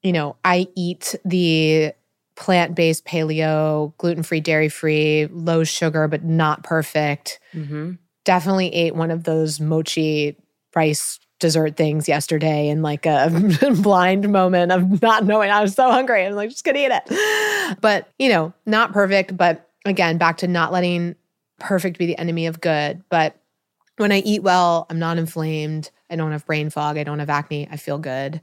you 0.02 0.12
know, 0.12 0.36
I 0.44 0.68
eat 0.76 1.14
the 1.24 1.94
plant 2.36 2.74
based 2.74 3.06
paleo, 3.06 3.96
gluten 3.96 4.22
free, 4.22 4.40
dairy 4.40 4.68
free, 4.68 5.26
low 5.32 5.64
sugar, 5.64 6.08
but 6.08 6.24
not 6.24 6.62
perfect. 6.62 7.40
Mm-hmm. 7.54 7.92
Definitely 8.26 8.68
ate 8.74 8.94
one 8.94 9.10
of 9.10 9.24
those 9.24 9.60
mochi 9.60 10.36
rice 10.76 11.18
dessert 11.40 11.74
things 11.74 12.06
yesterday 12.06 12.68
in 12.68 12.82
like 12.82 13.06
a 13.06 13.30
blind 13.80 14.30
moment 14.30 14.70
of 14.70 15.00
not 15.00 15.24
knowing 15.24 15.50
I 15.50 15.62
was 15.62 15.72
so 15.72 15.90
hungry. 15.90 16.26
I'm 16.26 16.34
like, 16.34 16.50
just 16.50 16.64
gonna 16.64 16.80
eat 16.80 16.92
it. 16.92 17.78
But, 17.80 18.10
you 18.18 18.28
know, 18.28 18.52
not 18.66 18.92
perfect. 18.92 19.38
But 19.38 19.70
again, 19.86 20.18
back 20.18 20.36
to 20.38 20.48
not 20.48 20.70
letting 20.70 21.14
perfect 21.58 21.96
be 21.96 22.04
the 22.04 22.18
enemy 22.18 22.44
of 22.44 22.60
good. 22.60 23.02
But 23.08 23.40
when 23.96 24.12
I 24.12 24.18
eat 24.18 24.42
well, 24.42 24.86
I'm 24.90 24.98
not 24.98 25.16
inflamed. 25.16 25.90
I 26.10 26.16
don't 26.16 26.32
have 26.32 26.46
brain 26.46 26.70
fog. 26.70 26.98
I 26.98 27.04
don't 27.04 27.18
have 27.18 27.30
acne. 27.30 27.68
I 27.70 27.76
feel 27.76 27.98
good. 27.98 28.40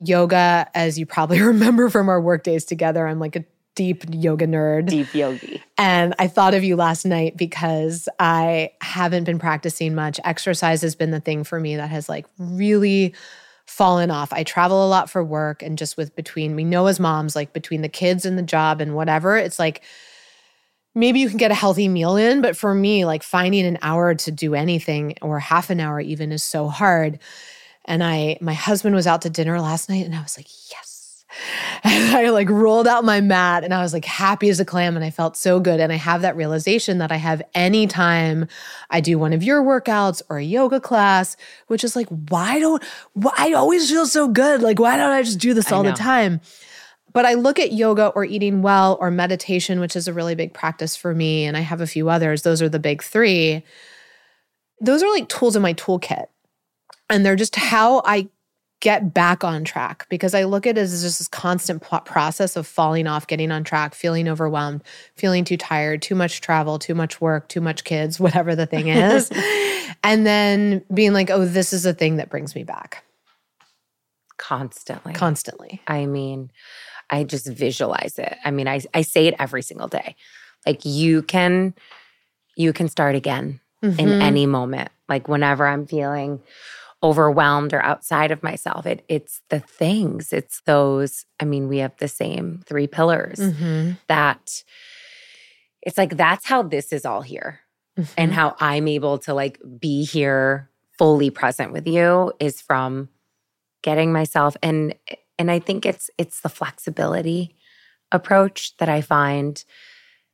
Yoga, 0.00 0.68
as 0.74 0.98
you 0.98 1.06
probably 1.06 1.40
remember 1.42 1.88
from 1.88 2.08
our 2.08 2.20
work 2.20 2.42
days 2.42 2.64
together, 2.64 3.06
I'm 3.06 3.18
like 3.18 3.36
a 3.36 3.44
deep 3.74 4.04
yoga 4.10 4.46
nerd. 4.46 4.88
Deep 4.88 5.14
yogi. 5.14 5.62
And 5.78 6.14
I 6.18 6.28
thought 6.28 6.54
of 6.54 6.64
you 6.64 6.76
last 6.76 7.06
night 7.06 7.36
because 7.36 8.08
I 8.18 8.72
haven't 8.80 9.24
been 9.24 9.38
practicing 9.38 9.94
much. 9.94 10.20
Exercise 10.24 10.82
has 10.82 10.94
been 10.94 11.10
the 11.10 11.20
thing 11.20 11.44
for 11.44 11.58
me 11.60 11.76
that 11.76 11.88
has 11.90 12.08
like 12.08 12.26
really 12.38 13.14
fallen 13.66 14.10
off. 14.10 14.32
I 14.32 14.42
travel 14.42 14.84
a 14.84 14.88
lot 14.88 15.08
for 15.08 15.22
work 15.22 15.62
and 15.62 15.78
just 15.78 15.96
with 15.96 16.14
between 16.16 16.56
we 16.56 16.64
know 16.64 16.88
as 16.88 16.98
moms 16.98 17.36
like 17.36 17.52
between 17.52 17.82
the 17.82 17.88
kids 17.88 18.26
and 18.26 18.36
the 18.36 18.42
job 18.42 18.80
and 18.80 18.94
whatever, 18.96 19.36
it's 19.36 19.58
like 19.58 19.82
maybe 20.94 21.20
you 21.20 21.28
can 21.28 21.38
get 21.38 21.50
a 21.50 21.54
healthy 21.54 21.88
meal 21.88 22.16
in, 22.16 22.40
but 22.40 22.56
for 22.56 22.74
me, 22.74 23.04
like 23.04 23.22
finding 23.22 23.64
an 23.66 23.78
hour 23.82 24.14
to 24.14 24.30
do 24.30 24.54
anything 24.54 25.14
or 25.22 25.38
half 25.38 25.70
an 25.70 25.80
hour 25.80 26.00
even 26.00 26.32
is 26.32 26.42
so 26.42 26.68
hard. 26.68 27.18
And 27.84 28.02
I, 28.02 28.38
my 28.40 28.54
husband 28.54 28.94
was 28.94 29.06
out 29.06 29.22
to 29.22 29.30
dinner 29.30 29.60
last 29.60 29.88
night 29.88 30.04
and 30.04 30.14
I 30.14 30.22
was 30.22 30.36
like, 30.36 30.48
yes. 30.70 31.24
And 31.84 32.14
I 32.14 32.28
like 32.30 32.50
rolled 32.50 32.88
out 32.88 33.04
my 33.04 33.20
mat 33.20 33.64
and 33.64 33.72
I 33.72 33.80
was 33.80 33.92
like 33.94 34.04
happy 34.04 34.50
as 34.50 34.60
a 34.60 34.64
clam 34.64 34.96
and 34.96 35.04
I 35.04 35.10
felt 35.10 35.36
so 35.36 35.60
good. 35.60 35.80
And 35.80 35.92
I 35.92 35.96
have 35.96 36.22
that 36.22 36.36
realization 36.36 36.98
that 36.98 37.10
I 37.12 37.16
have 37.16 37.40
anytime 37.54 38.48
I 38.90 39.00
do 39.00 39.18
one 39.18 39.32
of 39.32 39.42
your 39.42 39.62
workouts 39.62 40.20
or 40.28 40.38
a 40.38 40.44
yoga 40.44 40.80
class, 40.80 41.36
which 41.68 41.84
is 41.84 41.96
like, 41.96 42.08
why 42.28 42.58
don't, 42.58 42.82
why, 43.14 43.32
I 43.38 43.52
always 43.52 43.88
feel 43.88 44.06
so 44.06 44.28
good. 44.28 44.60
Like, 44.60 44.78
why 44.78 44.96
don't 44.96 45.10
I 45.10 45.22
just 45.22 45.38
do 45.38 45.54
this 45.54 45.72
all 45.72 45.82
the 45.82 45.92
time? 45.92 46.40
But 47.12 47.26
I 47.26 47.34
look 47.34 47.58
at 47.58 47.72
yoga 47.72 48.08
or 48.08 48.24
eating 48.24 48.62
well 48.62 48.96
or 49.00 49.10
meditation, 49.10 49.80
which 49.80 49.96
is 49.96 50.06
a 50.06 50.12
really 50.12 50.34
big 50.34 50.54
practice 50.54 50.96
for 50.96 51.14
me. 51.14 51.44
And 51.44 51.56
I 51.56 51.60
have 51.60 51.80
a 51.80 51.86
few 51.86 52.08
others. 52.08 52.42
Those 52.42 52.62
are 52.62 52.68
the 52.68 52.78
big 52.78 53.02
three. 53.02 53.64
Those 54.80 55.02
are 55.02 55.10
like 55.10 55.28
tools 55.28 55.56
in 55.56 55.62
my 55.62 55.74
toolkit. 55.74 56.26
And 57.08 57.26
they're 57.26 57.36
just 57.36 57.56
how 57.56 58.02
I 58.04 58.28
get 58.80 59.12
back 59.12 59.44
on 59.44 59.62
track 59.62 60.06
because 60.08 60.34
I 60.34 60.44
look 60.44 60.66
at 60.66 60.78
it 60.78 60.80
as 60.80 61.02
just 61.02 61.18
this 61.18 61.28
constant 61.28 61.82
process 61.82 62.56
of 62.56 62.66
falling 62.66 63.06
off, 63.06 63.26
getting 63.26 63.52
on 63.52 63.62
track, 63.62 63.94
feeling 63.94 64.26
overwhelmed, 64.26 64.82
feeling 65.16 65.44
too 65.44 65.58
tired, 65.58 66.00
too 66.00 66.14
much 66.14 66.40
travel, 66.40 66.78
too 66.78 66.94
much 66.94 67.20
work, 67.20 67.48
too 67.48 67.60
much 67.60 67.84
kids, 67.84 68.18
whatever 68.20 68.56
the 68.56 68.66
thing 68.66 68.88
is. 68.88 69.30
and 70.02 70.26
then 70.26 70.82
being 70.92 71.12
like, 71.12 71.30
oh, 71.30 71.44
this 71.44 71.72
is 71.72 71.84
a 71.84 71.92
thing 71.92 72.16
that 72.16 72.30
brings 72.30 72.54
me 72.54 72.64
back. 72.64 73.04
Constantly. 74.38 75.12
Constantly. 75.12 75.82
I 75.86 76.06
mean, 76.06 76.50
I 77.10 77.24
just 77.24 77.46
visualize 77.46 78.18
it. 78.18 78.36
I 78.44 78.50
mean, 78.50 78.68
I 78.68 78.80
I 78.94 79.02
say 79.02 79.26
it 79.26 79.34
every 79.38 79.62
single 79.62 79.88
day. 79.88 80.16
Like 80.66 80.84
you 80.84 81.22
can 81.22 81.74
you 82.56 82.72
can 82.72 82.88
start 82.88 83.14
again 83.14 83.60
mm-hmm. 83.82 83.98
in 83.98 84.22
any 84.22 84.46
moment. 84.46 84.90
Like 85.08 85.28
whenever 85.28 85.66
I'm 85.66 85.86
feeling 85.86 86.40
overwhelmed 87.02 87.72
or 87.72 87.82
outside 87.82 88.30
of 88.30 88.42
myself. 88.42 88.86
It 88.86 89.04
it's 89.08 89.40
the 89.48 89.60
things. 89.60 90.32
It's 90.32 90.60
those, 90.66 91.24
I 91.38 91.44
mean, 91.44 91.68
we 91.68 91.78
have 91.78 91.96
the 91.98 92.08
same 92.08 92.62
three 92.66 92.86
pillars 92.86 93.38
mm-hmm. 93.38 93.92
that 94.08 94.62
it's 95.82 95.96
like 95.96 96.16
that's 96.16 96.46
how 96.46 96.62
this 96.62 96.92
is 96.92 97.04
all 97.06 97.22
here. 97.22 97.60
Mm-hmm. 97.98 98.12
And 98.16 98.32
how 98.32 98.54
I'm 98.60 98.86
able 98.86 99.18
to 99.20 99.34
like 99.34 99.58
be 99.80 100.04
here 100.04 100.70
fully 100.98 101.30
present 101.30 101.72
with 101.72 101.86
you 101.86 102.32
is 102.38 102.60
from 102.60 103.08
getting 103.82 104.12
myself 104.12 104.56
and 104.62 104.94
and 105.40 105.50
I 105.50 105.58
think 105.58 105.86
it's 105.86 106.10
it's 106.18 106.40
the 106.40 106.50
flexibility 106.50 107.56
approach 108.12 108.76
that 108.76 108.90
I 108.90 109.00
find 109.00 109.64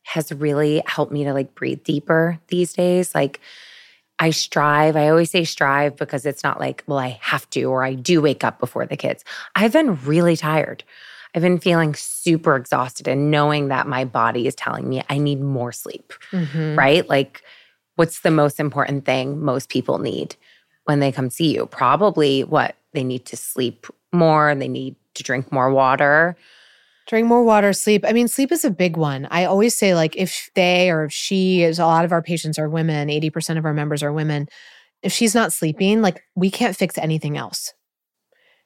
has 0.03 0.33
really 0.33 0.83
helped 0.85 1.13
me 1.13 1.23
to 1.23 1.33
like 1.33 1.55
breathe 1.55 1.85
deeper 1.85 2.41
these 2.49 2.73
days. 2.73 3.15
Like 3.15 3.41
I 4.19 4.31
strive. 4.31 4.97
I 4.97 5.09
always 5.09 5.31
say 5.31 5.45
strive 5.45 5.95
because 5.97 6.27
it's 6.27 6.43
not 6.43 6.59
like, 6.59 6.83
well, 6.89 6.99
I 6.99 7.19
have 7.21 7.49
to 7.51 7.63
or 7.65 7.85
I 7.85 7.95
do 7.95 8.21
wake 8.21 8.43
up 8.43 8.59
before 8.59 8.85
the 8.85 8.97
kids. 8.97 9.25
I've 9.55 9.73
been 9.73 9.95
really 10.05 10.37
tired. 10.37 10.83
I've 11.35 11.43
been 11.43 11.61
feeling 11.61 11.95
super 11.95 12.57
exhausted 12.57 13.07
and 13.07 13.31
knowing 13.31 13.69
that 13.69 13.87
my 13.87 14.05
body 14.05 14.49
is 14.49 14.57
telling 14.57 14.89
me 14.89 15.05
I 15.09 15.19
need 15.19 15.41
more 15.41 15.71
sleep, 15.71 16.15
mm-hmm. 16.33 16.77
right? 16.77 17.09
Like, 17.09 17.43
what's 17.95 18.21
the 18.21 18.33
most 18.33 18.59
important 18.59 19.05
thing 19.05 19.41
most 19.41 19.69
people 19.69 19.99
need 19.99 20.35
when 20.85 20.99
they 20.99 21.13
come 21.13 21.31
see 21.31 21.55
you? 21.55 21.67
Probably 21.67 22.43
what 22.43 22.75
they 22.93 23.05
need 23.05 23.27
to 23.27 23.37
sleep 23.37 23.87
more, 24.13 24.49
and 24.49 24.61
they 24.61 24.69
need 24.69 24.97
to 25.15 25.23
drink 25.23 25.51
more 25.53 25.71
water. 25.73 26.37
Drink 27.07 27.29
more 27.29 27.45
water, 27.45 27.73
sleep. 27.73 28.05
I 28.05 28.13
mean, 28.13 28.27
sleep 28.27 28.51
is 28.51 28.65
a 28.65 28.71
big 28.71 28.97
one. 28.97 29.29
I 29.31 29.45
always 29.45 29.77
say, 29.77 29.95
like, 29.95 30.17
if 30.17 30.51
they 30.55 30.91
or 30.91 31.05
if 31.05 31.13
she 31.13 31.63
is, 31.63 31.79
a 31.79 31.87
lot 31.87 32.05
of 32.05 32.13
our 32.13 32.23
patients 32.23 32.59
are 32.59 32.69
women, 32.69 33.09
80% 33.09 33.59
of 33.59 33.65
our 33.65 33.75
members 33.75 34.03
are 34.03 34.13
women. 34.13 34.49
If 35.03 35.13
she's 35.13 35.35
not 35.35 35.53
sleeping, 35.53 36.03
like, 36.03 36.23
we 36.35 36.51
can't 36.51 36.77
fix 36.77 36.99
anything 36.99 37.37
else. 37.37 37.73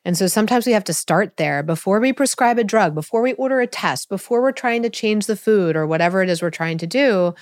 And 0.07 0.17
so 0.17 0.27
sometimes 0.27 0.65
we 0.65 0.73
have 0.73 0.85
to 0.85 0.95
start 0.95 1.37
there 1.37 1.63
before 1.63 2.01
we 2.01 2.15
prescribe 2.15 2.59
a 2.59 2.65
drug, 2.65 2.95
before 2.95 3.21
we 3.21 3.35
order 3.35 3.61
a 3.61 3.67
test, 3.67 4.09
before 4.09 4.41
we're 4.41 4.53
trying 4.53 4.83
to 4.83 4.91
change 4.91 5.27
the 5.27 5.37
food 5.37 5.77
or 5.77 5.87
whatever 5.87 6.23
it 6.23 6.31
is 6.31 6.41
we're 6.41 6.51
trying 6.51 6.79
to 6.79 6.87
do. 6.87 7.35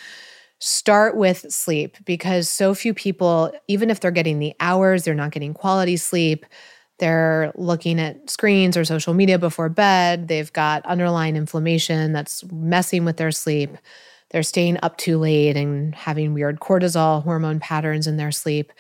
Start 0.59 1.17
with 1.17 1.47
sleep 1.53 1.97
because 2.05 2.49
so 2.49 2.75
few 2.75 2.93
people, 2.93 3.53
even 3.69 3.91
if 3.91 4.01
they're 4.01 4.11
getting 4.11 4.41
the 4.41 4.55
hours, 4.59 5.05
they're 5.05 5.15
not 5.15 5.31
getting 5.31 5.55
quality 5.55 5.97
sleep 5.97 6.45
they're 6.99 7.53
looking 7.55 8.01
at 8.01 8.29
screens 8.29 8.77
or 8.77 8.85
social 8.85 9.15
media 9.15 9.39
before 9.39 9.69
bed. 9.69 10.29
They've 10.29 10.53
got 10.53 10.85
underlying 10.85 11.37
inflammation 11.37 12.13
that's 12.13 12.45
messing 12.51 13.05
with 13.05 13.17
their 13.17 13.31
sleep. 13.31 13.77
They're 14.31 14.43
staying 14.43 14.79
up 14.83 14.99
too 14.99 15.19
late 15.19 15.57
and 15.57 15.95
having 15.95 16.35
weird 16.35 16.61
cortisol 16.61 17.23
hormone 17.23 17.61
patterns 17.61 18.07
in 18.07 18.17
their 18.17 18.33
sleep. 18.33 18.73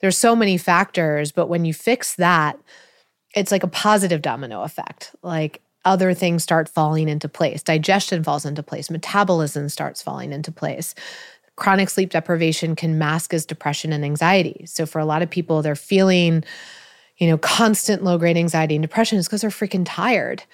There's 0.00 0.16
so 0.16 0.34
many 0.34 0.56
factors, 0.56 1.30
but 1.30 1.48
when 1.48 1.64
you 1.64 1.74
fix 1.74 2.14
that, 2.16 2.58
it's 3.34 3.52
like 3.52 3.62
a 3.62 3.68
positive 3.68 4.22
domino 4.22 4.62
effect. 4.62 5.14
Like 5.22 5.60
other 5.84 6.14
things 6.14 6.42
start 6.42 6.68
falling 6.68 7.08
into 7.08 7.28
place. 7.28 7.62
Digestion 7.62 8.24
falls 8.24 8.44
into 8.44 8.62
place, 8.62 8.90
metabolism 8.90 9.68
starts 9.68 10.02
falling 10.02 10.32
into 10.32 10.50
place. 10.50 10.94
Chronic 11.56 11.90
sleep 11.90 12.10
deprivation 12.10 12.76
can 12.76 12.98
mask 12.98 13.34
as 13.34 13.44
depression 13.44 13.92
and 13.92 14.04
anxiety. 14.04 14.64
So 14.66 14.86
for 14.86 15.00
a 15.00 15.04
lot 15.04 15.22
of 15.22 15.30
people, 15.30 15.60
they're 15.60 15.74
feeling 15.74 16.44
you 17.18 17.28
know, 17.28 17.38
constant 17.38 18.02
low 18.02 18.16
grade 18.16 18.36
anxiety 18.36 18.74
and 18.76 18.82
depression 18.82 19.18
is 19.18 19.26
because 19.26 19.42
they're 19.42 19.50
freaking 19.50 19.84
tired. 19.84 20.44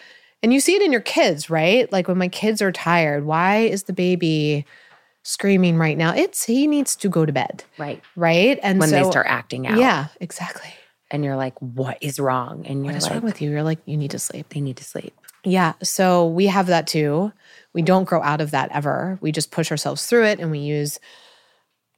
And 0.42 0.52
you 0.52 0.60
see 0.60 0.74
it 0.74 0.82
in 0.82 0.92
your 0.92 1.00
kids, 1.00 1.48
right? 1.48 1.90
Like 1.92 2.08
when 2.08 2.18
my 2.18 2.28
kids 2.28 2.60
are 2.60 2.72
tired, 2.72 3.24
why 3.24 3.58
is 3.60 3.84
the 3.84 3.92
baby 3.92 4.66
screaming 5.22 5.78
right 5.78 5.96
now? 5.96 6.14
It's 6.14 6.44
he 6.44 6.66
needs 6.66 6.96
to 6.96 7.08
go 7.08 7.24
to 7.24 7.32
bed. 7.32 7.64
Right. 7.78 8.02
Right. 8.16 8.58
And 8.62 8.78
when 8.78 8.88
so, 8.88 8.96
they 8.96 9.10
start 9.10 9.26
acting 9.28 9.66
out. 9.66 9.78
Yeah, 9.78 10.08
exactly. 10.20 10.74
And 11.10 11.24
you're 11.24 11.36
like, 11.36 11.58
what 11.60 11.98
is 12.00 12.18
wrong? 12.18 12.66
And 12.66 12.84
you're 12.84 12.92
what 12.92 12.96
is 12.96 13.04
like, 13.04 13.12
wrong 13.12 13.22
with 13.22 13.40
you? 13.40 13.50
You're 13.50 13.62
like, 13.62 13.78
you 13.86 13.96
need 13.96 14.10
to 14.10 14.18
sleep. 14.18 14.48
They 14.50 14.60
need 14.60 14.76
to 14.78 14.84
sleep. 14.84 15.14
Yeah. 15.44 15.74
So 15.82 16.26
we 16.26 16.46
have 16.46 16.66
that 16.66 16.86
too. 16.86 17.32
We 17.72 17.82
don't 17.82 18.04
grow 18.04 18.22
out 18.22 18.40
of 18.40 18.50
that 18.52 18.70
ever. 18.72 19.18
We 19.20 19.32
just 19.32 19.50
push 19.50 19.70
ourselves 19.70 20.06
through 20.06 20.24
it 20.24 20.40
and 20.40 20.50
we 20.50 20.58
use 20.58 20.98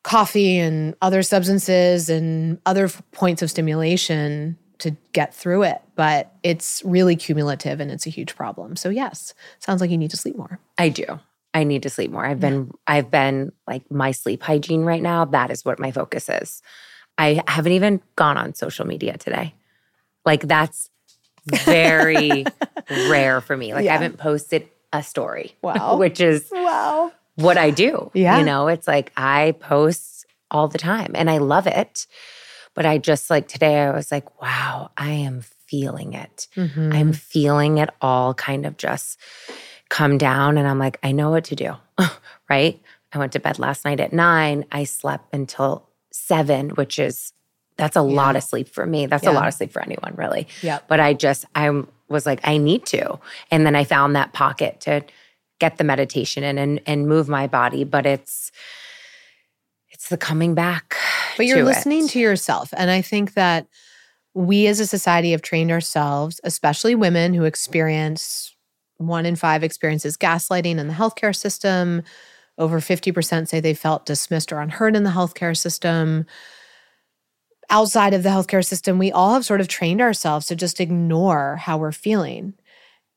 coffee 0.07 0.57
and 0.57 0.95
other 1.03 1.21
substances 1.21 2.09
and 2.09 2.61
other 2.64 2.88
points 3.11 3.42
of 3.42 3.51
stimulation 3.51 4.57
to 4.79 4.97
get 5.12 5.35
through 5.35 5.64
it 5.64 5.83
but 5.97 6.33
it's 6.45 6.81
really 6.85 7.16
cumulative 7.16 7.81
and 7.81 7.90
it's 7.90 8.07
a 8.07 8.11
huge 8.11 8.37
problem. 8.37 8.77
So 8.77 8.88
yes 8.88 9.35
sounds 9.59 9.81
like 9.81 9.90
you 9.90 9.99
need 9.99 10.12
to 10.12 10.16
sleep 10.16 10.37
more. 10.37 10.61
I 10.79 10.90
do. 10.90 11.19
I 11.53 11.64
need 11.64 11.83
to 11.83 11.90
sleep 11.90 12.12
more. 12.12 12.25
I've 12.25 12.40
yeah. 12.40 12.51
been 12.51 12.71
i've 12.87 13.11
been 13.11 13.51
like 13.66 13.90
my 13.90 14.12
sleep 14.12 14.45
hygiene 14.45 14.83
right 14.83 15.03
now 15.03 15.25
that 15.25 15.51
is 15.51 15.64
what 15.64 15.81
my 15.81 15.90
focus 15.90 16.29
is. 16.29 16.62
I 17.19 17.42
haven't 17.49 17.73
even 17.73 18.01
gone 18.14 18.37
on 18.37 18.55
social 18.55 18.87
media 18.87 19.19
today. 19.19 19.55
Like 20.25 20.42
that's 20.42 20.88
very 21.64 22.45
rare 23.09 23.40
for 23.40 23.57
me. 23.57 23.75
Like 23.75 23.87
yeah. 23.87 23.90
i 23.90 23.95
haven't 23.95 24.19
posted 24.19 24.69
a 24.92 25.03
story 25.03 25.57
wow. 25.62 25.97
which 25.97 26.21
is 26.21 26.49
wow 26.53 27.11
what 27.37 27.57
I 27.57 27.70
do. 27.70 28.11
Yeah. 28.14 28.38
You 28.38 28.44
know, 28.44 28.68
it's 28.68 28.88
like 28.88 29.12
I 29.16 29.55
post 29.61 30.27
all 30.51 30.68
the 30.68 30.79
time 30.79 31.12
and 31.14 31.31
I 31.31 31.38
love 31.38 31.66
it. 31.66 32.07
But 32.75 32.85
I 32.85 32.99
just 32.99 33.31
like 33.31 33.49
today, 33.49 33.79
I 33.81 33.90
was 33.92 34.12
like, 34.12 34.40
wow, 34.42 34.90
I 34.96 35.11
am 35.11 35.42
feeling 35.66 36.12
it. 36.12 36.49
Mm-hmm. 36.57 36.92
I'm 36.92 37.12
feeling 37.12 37.79
it 37.79 37.90
all 38.01 38.35
kind 38.35 38.66
of 38.66 38.77
just 38.77 39.18
come 39.88 40.18
down. 40.18 40.59
And 40.59 40.68
I'm 40.68 40.79
like, 40.79 40.99
I 41.03 41.12
know 41.12 41.31
what 41.31 41.44
to 41.44 41.57
do. 41.57 41.75
right. 42.51 42.81
I 43.12 43.18
went 43.18 43.33
to 43.33 43.40
bed 43.40 43.59
last 43.59 43.85
night 43.85 44.01
at 44.01 44.12
nine. 44.12 44.66
I 44.70 44.85
slept 44.85 45.33
until 45.35 45.88
seven, 46.11 46.70
which 46.70 46.99
is 46.99 47.33
that's 47.77 47.96
a 47.96 48.01
yeah. 48.01 48.05
lot 48.05 48.37
of 48.37 48.42
sleep 48.42 48.68
for 48.68 48.87
me. 48.87 49.07
That's 49.07 49.25
yeah. 49.25 49.31
a 49.31 49.33
lot 49.33 49.49
of 49.49 49.55
sleep 49.55 49.72
for 49.72 49.83
anyone, 49.83 50.14
really. 50.16 50.49
Yeah. 50.62 50.81
But 50.88 51.01
I 51.01 51.14
just 51.14 51.44
I 51.55 51.83
was 52.09 52.27
like, 52.27 52.40
I 52.44 52.57
need 52.59 52.87
to. 52.87 53.18
And 53.51 53.66
then 53.66 53.75
I 53.75 53.85
found 53.85 54.16
that 54.16 54.33
pocket 54.33 54.81
to 54.83 55.05
get 55.59 55.79
the 55.79 55.85
meditation 55.85 56.42
in 56.42 56.59
and, 56.59 56.81
and 56.87 57.09
move 57.09 57.29
my 57.29 57.47
body. 57.47 57.85
But 57.85 58.07
it's 58.07 58.51
it's 59.90 60.09
the 60.09 60.16
coming 60.19 60.55
back. 60.55 60.97
But 61.37 61.47
you're 61.47 61.64
listening 61.64 62.05
it. 62.05 62.11
to 62.11 62.19
yourself. 62.19 62.73
And 62.77 62.90
I 62.90 63.01
think 63.01 63.35
that 63.35 63.66
we 64.35 64.66
as 64.66 64.81
a 64.81 64.87
society 64.87 65.31
have 65.31 65.40
trained 65.40 65.71
ourselves, 65.71 66.40
especially 66.45 66.95
women 66.95 67.33
who 67.33 67.45
experience 67.45 68.55
one 68.99 69.25
in 69.25 69.37
five 69.37 69.64
experiences 69.64 70.16
gaslighting 70.16 70.77
in 70.77 70.88
the 70.88 70.95
healthcare 70.95 71.35
system. 71.35 72.03
Over 72.59 72.81
50% 72.81 73.49
say 73.49 73.61
they 73.61 73.75
felt 73.75 74.07
dismissed 74.07 74.53
or 74.53 74.61
unheard 74.61 74.97
in 74.97 75.05
the 75.05 75.11
healthcare 75.11 75.57
system. 75.57 76.27
Outside 77.71 78.14
of 78.14 78.23
the 78.23 78.29
healthcare 78.29 78.64
system, 78.64 78.99
we 78.99 79.11
all 79.11 79.35
have 79.35 79.45
sort 79.45 79.61
of 79.61 79.69
trained 79.69 80.01
ourselves 80.01 80.47
to 80.47 80.57
just 80.57 80.81
ignore 80.81 81.57
how 81.57 81.79
we're 81.79 81.92
feeling. 81.92 82.55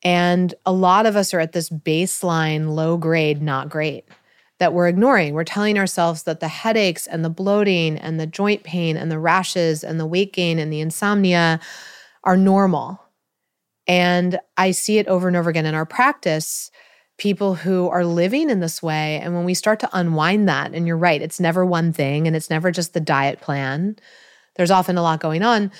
And 0.04 0.54
a 0.66 0.72
lot 0.72 1.06
of 1.06 1.16
us 1.16 1.34
are 1.34 1.40
at 1.40 1.52
this 1.52 1.70
baseline, 1.70 2.74
low 2.74 2.98
grade, 2.98 3.42
not 3.42 3.70
great 3.70 4.06
that 4.60 4.74
we're 4.74 4.88
ignoring. 4.88 5.34
We're 5.34 5.46
telling 5.46 5.80
ourselves 5.80 6.24
that 6.24 6.42
the 6.42 6.48
headaches 6.48 7.08
and 7.08 7.24
the 7.24 7.30
bloating 7.30 7.98
and 7.98 8.20
the 8.20 8.28
joint 8.28 8.64
pain 8.64 8.98
and 8.98 9.10
the 9.10 9.20
rashes 9.20 9.84
and 9.84 10.00
the 10.00 10.06
weight 10.06 10.34
gain 10.34 10.60
and 10.60 10.72
the 10.72 10.82
insomnia 10.82 11.60
are 12.24 12.38
normal. 12.38 13.02
And 13.88 14.40
I 14.58 14.72
see 14.72 15.00
it 15.00 15.08
over 15.08 15.28
and 15.28 15.38
over 15.38 15.50
again 15.50 15.66
in 15.66 15.76
our 15.76 15.86
practice. 15.86 16.70
People 17.18 17.56
who 17.56 17.88
are 17.90 18.06
living 18.06 18.50
in 18.50 18.60
this 18.60 18.84
way. 18.84 19.20
And 19.20 19.34
when 19.34 19.46
we 19.46 19.54
start 19.54 19.80
to 19.80 19.90
unwind 19.94 20.48
that, 20.48 20.74
and 20.74 20.86
you're 20.86 20.98
right, 20.98 21.22
it's 21.22 21.40
never 21.40 21.66
one 21.66 21.92
thing 21.92 22.28
and 22.28 22.36
it's 22.36 22.50
never 22.50 22.72
just 22.72 22.94
the 22.94 23.00
diet 23.00 23.42
plan. 23.42 23.96
There's 24.56 24.72
often 24.72 24.98
a 24.98 25.02
lot 25.02 25.22
going 25.22 25.42
on, 25.42 25.72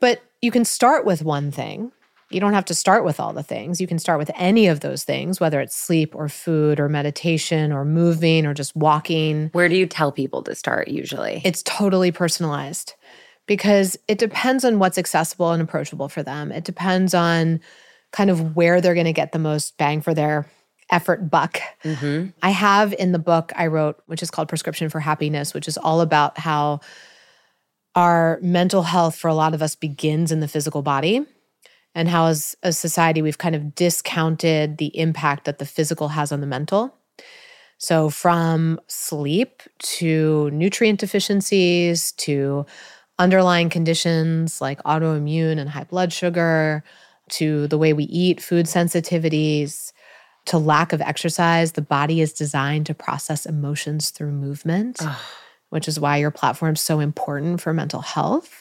but 0.00 0.22
you 0.40 0.50
can 0.50 0.64
start 0.64 1.04
with 1.04 1.22
one 1.22 1.50
thing 1.50 1.92
you 2.30 2.38
don't 2.38 2.52
have 2.52 2.64
to 2.66 2.74
start 2.74 3.04
with 3.04 3.18
all 3.18 3.32
the 3.32 3.42
things. 3.42 3.80
You 3.80 3.86
can 3.86 3.98
start 3.98 4.18
with 4.18 4.30
any 4.36 4.68
of 4.68 4.80
those 4.80 5.02
things, 5.02 5.40
whether 5.40 5.60
it's 5.60 5.76
sleep 5.76 6.14
or 6.14 6.28
food 6.28 6.78
or 6.78 6.88
meditation 6.88 7.72
or 7.72 7.84
moving 7.84 8.46
or 8.46 8.54
just 8.54 8.74
walking. 8.76 9.50
Where 9.52 9.68
do 9.68 9.76
you 9.76 9.86
tell 9.86 10.12
people 10.12 10.42
to 10.44 10.54
start 10.54 10.88
usually? 10.88 11.42
It's 11.44 11.62
totally 11.64 12.12
personalized 12.12 12.94
because 13.46 13.98
it 14.06 14.18
depends 14.18 14.64
on 14.64 14.78
what's 14.78 14.96
accessible 14.96 15.50
and 15.50 15.60
approachable 15.60 16.08
for 16.08 16.22
them. 16.22 16.52
It 16.52 16.64
depends 16.64 17.14
on 17.14 17.60
kind 18.12 18.30
of 18.30 18.54
where 18.54 18.80
they're 18.80 18.94
going 18.94 19.06
to 19.06 19.12
get 19.12 19.32
the 19.32 19.38
most 19.38 19.76
bang 19.76 20.00
for 20.00 20.14
their 20.14 20.46
effort 20.90 21.30
buck. 21.30 21.60
Mm-hmm. 21.82 22.30
I 22.42 22.50
have 22.50 22.92
in 22.92 23.10
the 23.12 23.18
book 23.18 23.52
I 23.56 23.66
wrote, 23.66 24.00
which 24.06 24.22
is 24.22 24.30
called 24.30 24.48
Prescription 24.48 24.88
for 24.88 25.00
Happiness, 25.00 25.52
which 25.52 25.66
is 25.66 25.76
all 25.76 26.00
about 26.00 26.38
how 26.38 26.80
our 27.96 28.38
mental 28.40 28.82
health 28.82 29.16
for 29.16 29.26
a 29.26 29.34
lot 29.34 29.52
of 29.52 29.62
us 29.62 29.74
begins 29.74 30.30
in 30.30 30.38
the 30.38 30.48
physical 30.48 30.82
body 30.82 31.26
and 31.94 32.08
how, 32.08 32.26
as 32.26 32.56
a 32.62 32.72
society, 32.72 33.22
we've 33.22 33.38
kind 33.38 33.54
of 33.54 33.74
discounted 33.74 34.78
the 34.78 34.96
impact 34.98 35.44
that 35.44 35.58
the 35.58 35.66
physical 35.66 36.08
has 36.08 36.32
on 36.32 36.40
the 36.40 36.46
mental. 36.46 36.94
So, 37.78 38.10
from 38.10 38.80
sleep 38.88 39.62
to 39.78 40.50
nutrient 40.50 41.00
deficiencies 41.00 42.12
to 42.12 42.66
underlying 43.18 43.68
conditions 43.68 44.60
like 44.60 44.82
autoimmune 44.84 45.58
and 45.58 45.68
high 45.68 45.84
blood 45.84 46.12
sugar, 46.12 46.84
to 47.30 47.66
the 47.68 47.78
way 47.78 47.92
we 47.92 48.04
eat, 48.04 48.42
food 48.42 48.66
sensitivities, 48.66 49.92
to 50.46 50.58
lack 50.58 50.92
of 50.92 51.00
exercise. 51.00 51.72
The 51.72 51.82
body 51.82 52.20
is 52.20 52.32
designed 52.32 52.86
to 52.86 52.94
process 52.94 53.46
emotions 53.46 54.10
through 54.10 54.32
movement, 54.32 54.98
Ugh. 55.00 55.16
which 55.70 55.88
is 55.88 55.98
why 55.98 56.18
your 56.18 56.30
platform 56.30 56.74
is 56.74 56.80
so 56.80 57.00
important 57.00 57.60
for 57.60 57.72
mental 57.72 58.00
health. 58.00 58.59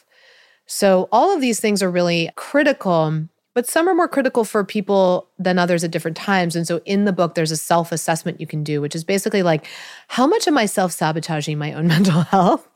So, 0.71 1.09
all 1.11 1.33
of 1.33 1.41
these 1.41 1.59
things 1.59 1.81
are 1.81 1.89
really 1.89 2.29
critical, 2.35 3.23
but 3.55 3.67
some 3.67 3.89
are 3.89 3.95
more 3.95 4.07
critical 4.07 4.43
for 4.43 4.63
people 4.63 5.27
than 5.39 5.57
others 5.57 5.83
at 5.83 5.89
different 5.89 6.15
times. 6.15 6.55
And 6.55 6.67
so, 6.67 6.79
in 6.85 7.05
the 7.05 7.11
book, 7.11 7.33
there's 7.33 7.49
a 7.49 7.57
self 7.57 7.91
assessment 7.91 8.39
you 8.39 8.45
can 8.45 8.63
do, 8.63 8.79
which 8.79 8.93
is 8.93 9.03
basically 9.03 9.41
like, 9.41 9.65
how 10.09 10.27
much 10.27 10.47
am 10.47 10.59
I 10.59 10.67
self 10.67 10.91
sabotaging 10.91 11.57
my 11.57 11.73
own 11.73 11.87
mental 11.95 12.21
health? 12.21 12.67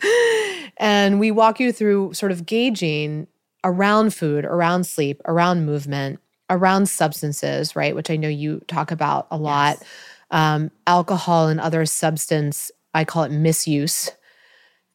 and 0.77 1.19
we 1.19 1.29
walk 1.29 1.59
you 1.59 1.71
through 1.71 2.15
sort 2.15 2.31
of 2.31 2.47
gauging 2.47 3.27
around 3.63 4.15
food, 4.15 4.43
around 4.43 4.85
sleep, 4.85 5.21
around 5.25 5.67
movement, 5.67 6.19
around 6.49 6.89
substances, 6.89 7.75
right? 7.75 7.95
Which 7.95 8.09
I 8.09 8.15
know 8.15 8.27
you 8.27 8.61
talk 8.67 8.89
about 8.89 9.27
a 9.29 9.37
lot. 9.37 9.77
Yes. 9.79 9.89
Um, 10.31 10.71
alcohol 10.87 11.47
and 11.47 11.59
other 11.59 11.85
substance, 11.85 12.71
I 12.95 13.05
call 13.05 13.21
it 13.21 13.31
misuse, 13.31 14.09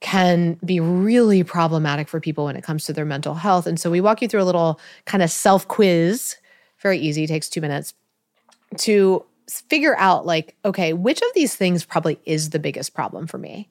can 0.01 0.55
be 0.64 0.78
really 0.78 1.42
problematic 1.42 2.09
for 2.09 2.20
people 2.20 2.44
when 2.44 2.57
it 2.57 2.62
comes 2.62 2.84
to 2.84 2.92
their 2.92 3.05
mental 3.05 3.34
health. 3.34 3.66
And 3.66 3.80
so 3.80 3.90
we 3.90 4.01
walk 4.01 4.22
you 4.22 4.28
through 4.28 4.42
a 4.42 4.44
little 4.44 4.80
kind 5.07 5.22
of 5.22 5.30
self 5.30 5.66
quiz, 5.66 6.36
very 6.80 6.99
easy, 6.99 7.26
takes 7.26 7.49
two 7.49 7.61
minutes 7.61 7.94
to 8.78 9.24
figure 9.49 9.96
out, 9.99 10.26
like, 10.26 10.57
okay, 10.64 10.92
which 10.92 11.20
of 11.20 11.28
these 11.34 11.57
things 11.57 11.84
probably 11.84 12.20
is 12.24 12.51
the 12.51 12.59
biggest 12.59 12.94
problem 12.94 13.26
for 13.26 13.38
me? 13.38 13.68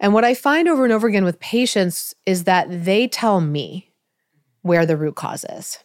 And 0.00 0.14
what 0.14 0.24
I 0.24 0.34
find 0.34 0.68
over 0.68 0.84
and 0.84 0.92
over 0.92 1.06
again 1.06 1.24
with 1.24 1.40
patients 1.40 2.14
is 2.26 2.44
that 2.44 2.66
they 2.84 3.08
tell 3.08 3.40
me 3.40 3.90
where 4.62 4.86
the 4.86 4.96
root 4.96 5.16
cause 5.16 5.44
is. 5.48 5.78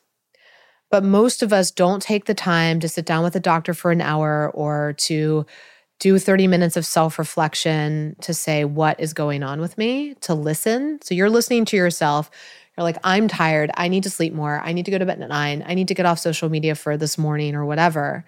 But 0.90 1.04
most 1.04 1.42
of 1.42 1.52
us 1.52 1.72
don't 1.72 2.02
take 2.02 2.26
the 2.26 2.36
time 2.36 2.80
to 2.80 2.88
sit 2.88 3.06
down 3.06 3.24
with 3.24 3.36
a 3.36 3.40
doctor 3.40 3.74
for 3.74 3.92
an 3.92 4.02
hour 4.02 4.52
or 4.52 4.94
to 5.00 5.46
do 6.04 6.20
30 6.20 6.48
minutes 6.48 6.76
of 6.76 6.86
self 6.86 7.18
reflection 7.18 8.18
to 8.20 8.34
say, 8.34 8.66
what 8.66 9.00
is 9.00 9.14
going 9.14 9.42
on 9.42 9.62
with 9.62 9.78
me, 9.78 10.16
to 10.16 10.34
listen. 10.34 11.00
So 11.02 11.16
you're 11.16 11.30
listening 11.30 11.64
to 11.64 11.78
yourself. 11.78 12.30
You're 12.78 12.84
like, 12.84 12.98
I'm 13.06 13.30
tired. 13.30 13.72
I 13.78 13.88
need 13.88 14.04
to 14.04 14.10
sleep 14.10 14.34
more. 14.34 14.60
I 14.60 14.74
need 14.74 14.84
to 14.84 14.92
go 14.92 14.98
to 14.98 15.06
bed 15.06 15.22
at 15.22 15.30
nine. 15.30 15.64
I 15.66 15.76
need 15.76 15.88
to 15.88 15.94
get 15.94 16.06
off 16.06 16.20
social 16.20 16.50
media 16.50 16.76
for 16.76 16.98
this 16.98 17.18
morning 17.18 17.56
or 17.56 17.64
whatever. 17.64 18.26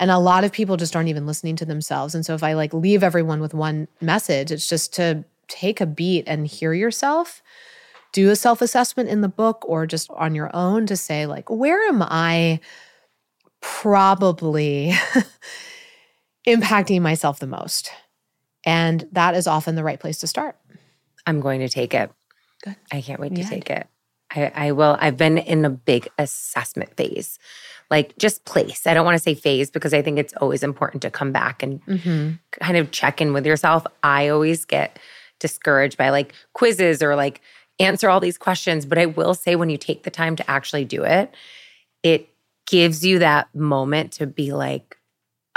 And 0.00 0.10
a 0.10 0.18
lot 0.18 0.42
of 0.42 0.50
people 0.50 0.76
just 0.76 0.96
aren't 0.96 1.08
even 1.08 1.24
listening 1.24 1.54
to 1.56 1.64
themselves. 1.64 2.16
And 2.16 2.26
so 2.26 2.34
if 2.34 2.42
I 2.42 2.54
like 2.54 2.74
leave 2.74 3.04
everyone 3.04 3.40
with 3.40 3.54
one 3.54 3.86
message, 4.00 4.50
it's 4.50 4.68
just 4.68 4.92
to 4.94 5.24
take 5.46 5.80
a 5.80 5.86
beat 5.86 6.24
and 6.26 6.48
hear 6.48 6.74
yourself. 6.74 7.44
Do 8.10 8.30
a 8.30 8.36
self 8.36 8.60
assessment 8.60 9.08
in 9.08 9.20
the 9.20 9.28
book 9.28 9.64
or 9.68 9.86
just 9.86 10.10
on 10.10 10.34
your 10.34 10.50
own 10.52 10.86
to 10.86 10.96
say, 10.96 11.26
like, 11.26 11.48
where 11.48 11.80
am 11.86 12.02
I 12.02 12.58
probably 13.60 14.94
impacting 16.46 17.02
myself 17.02 17.38
the 17.38 17.46
most. 17.46 17.90
And 18.64 19.06
that 19.12 19.34
is 19.34 19.46
often 19.46 19.74
the 19.74 19.84
right 19.84 20.00
place 20.00 20.18
to 20.20 20.26
start. 20.26 20.56
I'm 21.26 21.40
going 21.40 21.60
to 21.60 21.68
take 21.68 21.94
it. 21.94 22.10
Good. 22.62 22.76
I 22.92 23.00
can't 23.00 23.20
wait 23.20 23.34
to 23.34 23.42
yeah. 23.42 23.48
take 23.48 23.70
it. 23.70 23.86
I, 24.34 24.52
I 24.54 24.72
will. 24.72 24.96
I've 25.00 25.16
been 25.16 25.38
in 25.38 25.64
a 25.64 25.70
big 25.70 26.08
assessment 26.18 26.96
phase, 26.96 27.38
like 27.90 28.16
just 28.18 28.44
place. 28.44 28.86
I 28.86 28.94
don't 28.94 29.04
want 29.04 29.16
to 29.16 29.22
say 29.22 29.34
phase 29.34 29.70
because 29.70 29.94
I 29.94 30.02
think 30.02 30.18
it's 30.18 30.34
always 30.34 30.62
important 30.62 31.02
to 31.02 31.10
come 31.10 31.30
back 31.30 31.62
and 31.62 31.84
mm-hmm. 31.86 32.30
kind 32.52 32.76
of 32.76 32.90
check 32.90 33.20
in 33.20 33.32
with 33.32 33.46
yourself. 33.46 33.86
I 34.02 34.28
always 34.28 34.64
get 34.64 34.98
discouraged 35.40 35.96
by 35.96 36.10
like 36.10 36.32
quizzes 36.52 37.02
or 37.02 37.14
like 37.16 37.40
answer 37.78 38.08
all 38.08 38.20
these 38.20 38.38
questions. 38.38 38.86
But 38.86 38.98
I 38.98 39.06
will 39.06 39.34
say, 39.34 39.56
when 39.56 39.70
you 39.70 39.78
take 39.78 40.02
the 40.02 40.10
time 40.10 40.36
to 40.36 40.50
actually 40.50 40.84
do 40.84 41.04
it, 41.04 41.34
it 42.02 42.28
gives 42.66 43.04
you 43.04 43.18
that 43.18 43.54
moment 43.54 44.12
to 44.12 44.26
be 44.26 44.52
like, 44.52 44.96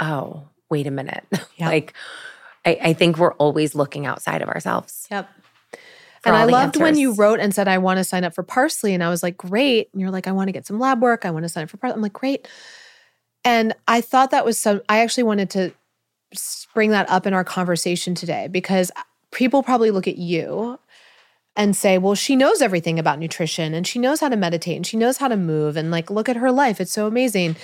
oh, 0.00 0.48
wait 0.70 0.86
a 0.86 0.90
minute. 0.90 1.24
Yep. 1.58 1.70
like, 1.70 1.94
I, 2.64 2.78
I, 2.80 2.92
think 2.92 3.18
we're 3.18 3.32
always 3.34 3.74
looking 3.74 4.06
outside 4.06 4.42
of 4.42 4.48
ourselves. 4.48 5.08
Yep. 5.10 5.28
And 6.24 6.36
I 6.36 6.44
loved 6.44 6.76
answers. 6.76 6.82
when 6.82 6.96
you 6.96 7.14
wrote 7.14 7.40
and 7.40 7.52
said, 7.52 7.66
I 7.66 7.78
want 7.78 7.98
to 7.98 8.04
sign 8.04 8.22
up 8.22 8.32
for 8.32 8.44
Parsley. 8.44 8.94
And 8.94 9.02
I 9.02 9.08
was 9.08 9.24
like, 9.24 9.36
great. 9.36 9.88
And 9.92 10.00
you're 10.00 10.12
like, 10.12 10.28
I 10.28 10.32
want 10.32 10.46
to 10.48 10.52
get 10.52 10.66
some 10.66 10.78
lab 10.78 11.02
work. 11.02 11.24
I 11.24 11.32
want 11.32 11.44
to 11.44 11.48
sign 11.48 11.64
up 11.64 11.70
for 11.70 11.76
Parsley. 11.78 11.96
I'm 11.96 12.02
like, 12.02 12.12
great. 12.12 12.46
And 13.44 13.74
I 13.88 14.00
thought 14.00 14.30
that 14.30 14.44
was 14.44 14.56
some, 14.58 14.82
I 14.88 15.00
actually 15.00 15.24
wanted 15.24 15.50
to 15.50 15.72
bring 16.74 16.90
that 16.90 17.10
up 17.10 17.26
in 17.26 17.34
our 17.34 17.44
conversation 17.44 18.14
today 18.14 18.46
because 18.48 18.92
people 19.32 19.64
probably 19.64 19.90
look 19.90 20.06
at 20.06 20.18
you 20.18 20.78
and 21.56 21.76
say, 21.76 21.98
well, 21.98 22.14
she 22.14 22.36
knows 22.36 22.62
everything 22.62 23.00
about 23.00 23.18
nutrition 23.18 23.74
and 23.74 23.84
she 23.84 23.98
knows 23.98 24.20
how 24.20 24.28
to 24.28 24.36
meditate 24.36 24.76
and 24.76 24.86
she 24.86 24.96
knows 24.96 25.16
how 25.16 25.26
to 25.26 25.36
move. 25.36 25.76
And 25.76 25.90
like, 25.90 26.08
look 26.08 26.28
at 26.28 26.36
her 26.36 26.52
life. 26.52 26.80
It's 26.80 26.92
so 26.92 27.06
amazing 27.06 27.56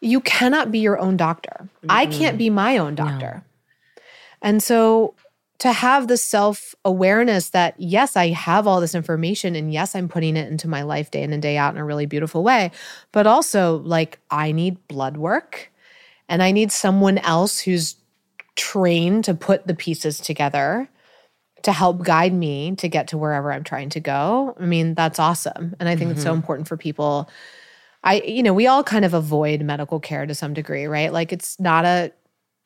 you 0.00 0.20
cannot 0.20 0.70
be 0.70 0.78
your 0.78 0.98
own 0.98 1.16
doctor. 1.16 1.56
Mm-hmm. 1.60 1.86
I 1.90 2.06
can't 2.06 2.38
be 2.38 2.50
my 2.50 2.78
own 2.78 2.94
doctor. 2.94 3.42
No. 3.96 4.02
And 4.42 4.62
so 4.62 5.14
to 5.58 5.72
have 5.72 6.08
the 6.08 6.16
self 6.16 6.74
awareness 6.84 7.50
that, 7.50 7.74
yes, 7.78 8.16
I 8.16 8.28
have 8.28 8.66
all 8.66 8.80
this 8.80 8.94
information 8.94 9.54
and 9.54 9.72
yes, 9.72 9.94
I'm 9.94 10.08
putting 10.08 10.36
it 10.36 10.50
into 10.50 10.68
my 10.68 10.82
life 10.82 11.10
day 11.10 11.22
in 11.22 11.32
and 11.32 11.42
day 11.42 11.56
out 11.58 11.74
in 11.74 11.80
a 11.80 11.84
really 11.84 12.06
beautiful 12.06 12.42
way, 12.42 12.70
but 13.12 13.26
also 13.26 13.78
like 13.78 14.18
I 14.30 14.52
need 14.52 14.88
blood 14.88 15.18
work 15.18 15.70
and 16.28 16.42
I 16.42 16.50
need 16.52 16.72
someone 16.72 17.18
else 17.18 17.60
who's 17.60 17.96
trained 18.56 19.24
to 19.24 19.34
put 19.34 19.66
the 19.66 19.74
pieces 19.74 20.18
together 20.18 20.88
to 21.62 21.72
help 21.72 22.02
guide 22.02 22.32
me 22.32 22.74
to 22.76 22.88
get 22.88 23.08
to 23.08 23.18
wherever 23.18 23.52
I'm 23.52 23.64
trying 23.64 23.90
to 23.90 24.00
go. 24.00 24.56
I 24.58 24.64
mean, 24.64 24.94
that's 24.94 25.18
awesome. 25.18 25.76
And 25.78 25.90
I 25.90 25.96
think 25.96 26.08
mm-hmm. 26.08 26.12
it's 26.12 26.22
so 26.22 26.30
mm-hmm. 26.30 26.36
important 26.36 26.68
for 26.68 26.78
people 26.78 27.28
I, 28.02 28.22
you 28.22 28.42
know, 28.42 28.54
we 28.54 28.66
all 28.66 28.82
kind 28.82 29.04
of 29.04 29.14
avoid 29.14 29.62
medical 29.62 30.00
care 30.00 30.26
to 30.26 30.34
some 30.34 30.54
degree, 30.54 30.86
right? 30.86 31.12
Like 31.12 31.32
it's 31.32 31.60
not 31.60 31.84
a 31.84 32.12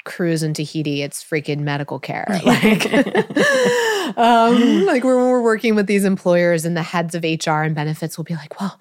cruise 0.05 0.43
in 0.43 0.55
Tahiti, 0.55 1.03
it's 1.03 1.25
freaking 1.25 1.61
medical 1.61 1.99
care. 1.99 2.27
Like, 2.45 2.93
um, 4.17 4.85
like 4.85 5.03
when 5.03 5.17
we're 5.17 5.43
working 5.43 5.75
with 5.75 5.87
these 5.87 6.05
employers 6.05 6.65
and 6.65 6.77
the 6.77 6.83
heads 6.83 7.15
of 7.15 7.25
HR 7.25 7.63
and 7.63 7.75
benefits 7.75 8.17
will 8.17 8.25
be 8.25 8.35
like, 8.35 8.61
well, 8.61 8.79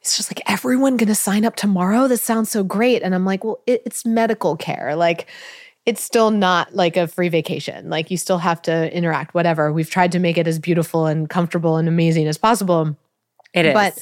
it's 0.00 0.16
just 0.16 0.30
like 0.30 0.42
everyone 0.46 0.96
going 0.96 1.08
to 1.08 1.14
sign 1.14 1.44
up 1.44 1.56
tomorrow. 1.56 2.08
This 2.08 2.22
sounds 2.22 2.50
so 2.50 2.62
great. 2.62 3.02
And 3.02 3.14
I'm 3.14 3.24
like, 3.24 3.44
well, 3.44 3.60
it, 3.66 3.82
it's 3.86 4.04
medical 4.04 4.56
care. 4.56 4.96
Like, 4.96 5.26
it's 5.86 6.02
still 6.02 6.30
not 6.30 6.74
like 6.74 6.96
a 6.96 7.06
free 7.06 7.28
vacation. 7.28 7.88
Like, 7.88 8.10
you 8.10 8.16
still 8.16 8.38
have 8.38 8.60
to 8.62 8.94
interact, 8.94 9.34
whatever. 9.34 9.72
We've 9.72 9.88
tried 9.88 10.12
to 10.12 10.18
make 10.18 10.36
it 10.38 10.46
as 10.46 10.58
beautiful 10.58 11.06
and 11.06 11.28
comfortable 11.28 11.76
and 11.76 11.88
amazing 11.88 12.26
as 12.26 12.36
possible. 12.36 12.96
It 13.54 13.66
is. 13.66 13.74
But 13.74 13.98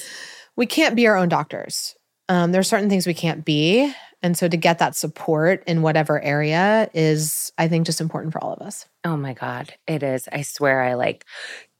we 0.56 0.66
can't 0.66 0.96
be 0.96 1.06
our 1.06 1.16
own 1.16 1.28
doctors. 1.28 1.94
Um, 2.28 2.52
there 2.52 2.60
are 2.60 2.64
certain 2.64 2.88
things 2.88 3.06
we 3.06 3.14
can't 3.14 3.44
be. 3.44 3.92
And 4.22 4.38
so 4.38 4.46
to 4.46 4.56
get 4.56 4.78
that 4.78 4.94
support 4.94 5.64
in 5.66 5.82
whatever 5.82 6.22
area 6.22 6.88
is, 6.94 7.52
I 7.58 7.68
think, 7.68 7.86
just 7.86 8.00
important 8.00 8.32
for 8.32 8.42
all 8.42 8.52
of 8.52 8.62
us. 8.62 8.86
Oh 9.04 9.16
my 9.16 9.34
God, 9.34 9.74
it 9.88 10.02
is. 10.02 10.28
I 10.32 10.42
swear 10.42 10.82
I 10.82 10.94
like 10.94 11.24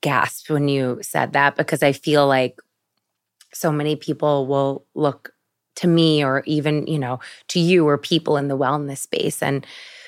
gasped 0.00 0.50
when 0.50 0.68
you 0.68 0.98
said 1.02 1.34
that 1.34 1.56
because 1.56 1.82
I 1.82 1.92
feel 1.92 2.26
like 2.26 2.58
so 3.54 3.70
many 3.70 3.94
people 3.94 4.46
will 4.46 4.84
look 4.94 5.32
to 5.76 5.86
me 5.86 6.24
or 6.24 6.42
even, 6.46 6.86
you 6.86 6.98
know, 6.98 7.20
to 7.48 7.60
you 7.60 7.86
or 7.86 7.96
people 7.96 8.36
in 8.36 8.48
the 8.48 8.58
wellness 8.58 8.98
space 8.98 9.42
and 9.42 9.64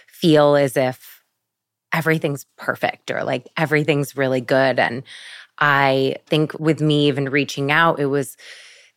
feel 0.09 0.57
as 0.57 0.77
if 0.77 1.23
everything's 1.93 2.45
perfect 2.59 3.11
or 3.11 3.23
like 3.23 3.49
everything's 3.57 4.17
really 4.17 4.41
good. 4.41 4.79
And 4.81 5.05
I 5.59 6.17
think 6.27 6.59
with 6.59 6.81
me 6.81 7.09
even 7.09 7.29
reaching 7.29 7.71
out, 7.71 8.01
it 8.01 8.07
was 8.07 8.37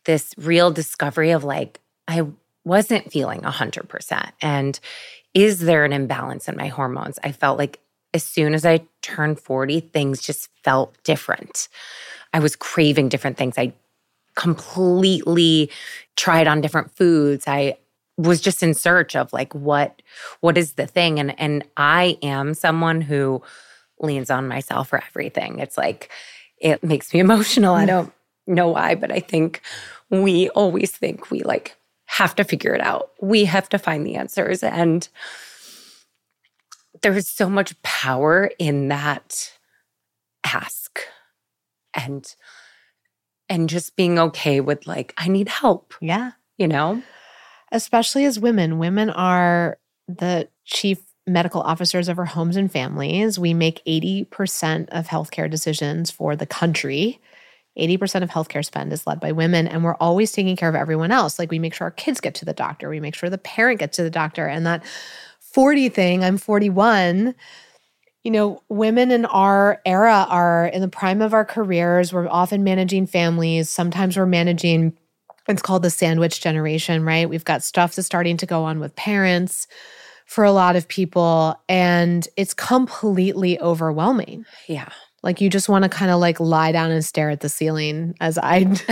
this 0.04 0.34
real 0.38 0.70
discovery 0.70 1.30
of 1.30 1.44
like, 1.44 1.80
I 2.06 2.26
wasn't 2.64 3.12
feeling 3.12 3.40
100%. 3.42 4.30
And 4.42 4.78
is 5.34 5.60
there 5.60 5.84
an 5.84 5.92
imbalance 5.92 6.48
in 6.48 6.56
my 6.56 6.68
hormones? 6.68 7.18
I 7.22 7.32
felt 7.32 7.58
like 7.58 7.80
as 8.14 8.24
soon 8.24 8.54
as 8.54 8.64
I 8.64 8.82
turned 9.02 9.38
40, 9.38 9.80
things 9.80 10.20
just 10.22 10.48
felt 10.64 10.96
different. 11.04 11.68
I 12.32 12.38
was 12.40 12.56
craving 12.56 13.08
different 13.08 13.36
things. 13.36 13.56
I 13.58 13.72
completely 14.34 15.70
tried 16.16 16.46
on 16.46 16.60
different 16.60 16.94
foods. 16.96 17.46
I 17.46 17.76
was 18.16 18.40
just 18.40 18.62
in 18.62 18.74
search 18.74 19.14
of 19.14 19.32
like 19.32 19.54
what 19.54 20.02
what 20.40 20.58
is 20.58 20.72
the 20.72 20.86
thing 20.86 21.20
and 21.20 21.38
and 21.40 21.64
I 21.76 22.18
am 22.22 22.52
someone 22.54 23.00
who 23.00 23.42
leans 24.00 24.30
on 24.30 24.48
myself 24.48 24.88
for 24.88 25.02
everything. 25.02 25.58
It's 25.60 25.76
like 25.76 26.10
it 26.60 26.82
makes 26.82 27.12
me 27.12 27.20
emotional. 27.28 27.74
I 27.74 27.84
mm. 27.84 27.88
don't 27.88 28.12
know 28.46 28.68
why, 28.68 28.94
but 28.94 29.12
I 29.12 29.20
think 29.20 29.62
we 30.10 30.48
always 30.50 30.90
think 30.90 31.30
we 31.30 31.42
like 31.42 31.76
have 32.06 32.34
to 32.36 32.44
figure 32.44 32.74
it 32.74 32.80
out. 32.80 33.10
We 33.20 33.44
have 33.44 33.68
to 33.70 33.78
find 33.78 34.06
the 34.06 34.14
answers. 34.16 34.62
And 34.62 35.06
there's 37.02 37.28
so 37.28 37.48
much 37.48 37.80
power 37.82 38.50
in 38.58 38.88
that 38.88 39.52
ask 40.44 41.00
and 41.94 42.34
and 43.48 43.68
just 43.68 43.96
being 43.96 44.18
okay 44.18 44.60
with 44.60 44.86
like 44.86 45.12
i 45.16 45.28
need 45.28 45.48
help 45.48 45.94
yeah 46.00 46.32
you 46.56 46.68
know 46.68 47.02
especially 47.72 48.24
as 48.24 48.38
women 48.38 48.78
women 48.78 49.10
are 49.10 49.78
the 50.06 50.48
chief 50.64 51.00
medical 51.28 51.60
officers 51.60 52.08
of 52.08 52.18
our 52.18 52.24
homes 52.24 52.56
and 52.56 52.70
families. 52.70 53.38
We 53.38 53.54
make 53.54 53.84
80% 53.84 54.88
of 54.90 55.06
healthcare 55.06 55.50
decisions 55.50 56.10
for 56.10 56.36
the 56.36 56.46
country. 56.46 57.20
80% 57.78 58.22
of 58.22 58.30
healthcare 58.30 58.64
spend 58.64 58.92
is 58.92 59.06
led 59.06 59.20
by 59.20 59.32
women, 59.32 59.68
and 59.68 59.84
we're 59.84 59.94
always 59.96 60.32
taking 60.32 60.56
care 60.56 60.68
of 60.68 60.74
everyone 60.74 61.12
else. 61.12 61.38
Like 61.38 61.50
we 61.50 61.58
make 61.58 61.74
sure 61.74 61.86
our 61.86 61.92
kids 61.92 62.20
get 62.20 62.34
to 62.36 62.44
the 62.44 62.52
doctor, 62.52 62.88
we 62.88 63.00
make 63.00 63.14
sure 63.14 63.30
the 63.30 63.38
parent 63.38 63.78
gets 63.78 63.96
to 63.96 64.02
the 64.02 64.10
doctor. 64.10 64.46
And 64.46 64.66
that 64.66 64.84
40 65.40 65.88
thing, 65.88 66.24
I'm 66.24 66.38
41. 66.38 67.34
You 68.24 68.30
know, 68.32 68.62
women 68.68 69.10
in 69.10 69.24
our 69.26 69.80
era 69.86 70.26
are 70.28 70.66
in 70.66 70.80
the 70.80 70.88
prime 70.88 71.22
of 71.22 71.32
our 71.32 71.44
careers. 71.44 72.12
We're 72.12 72.28
often 72.28 72.64
managing 72.64 73.06
families. 73.06 73.70
Sometimes 73.70 74.16
we're 74.16 74.26
managing, 74.26 74.98
it's 75.48 75.62
called 75.62 75.82
the 75.82 75.90
sandwich 75.90 76.40
generation, 76.40 77.04
right? 77.04 77.28
We've 77.28 77.44
got 77.44 77.62
stuff 77.62 77.94
that's 77.94 78.06
starting 78.06 78.36
to 78.38 78.46
go 78.46 78.64
on 78.64 78.80
with 78.80 78.96
parents 78.96 79.68
for 80.28 80.44
a 80.44 80.52
lot 80.52 80.76
of 80.76 80.86
people, 80.86 81.58
and 81.68 82.28
it's 82.36 82.54
completely 82.54 83.58
overwhelming. 83.60 84.44
Yeah. 84.68 84.88
Like 85.24 85.40
you 85.40 85.50
just 85.50 85.68
want 85.68 85.82
to 85.82 85.88
kind 85.88 86.12
of 86.12 86.20
like 86.20 86.38
lie 86.38 86.70
down 86.70 86.92
and 86.92 87.04
stare 87.04 87.28
at 87.28 87.40
the 87.40 87.48
ceiling 87.48 88.14
as 88.20 88.38
I 88.38 88.58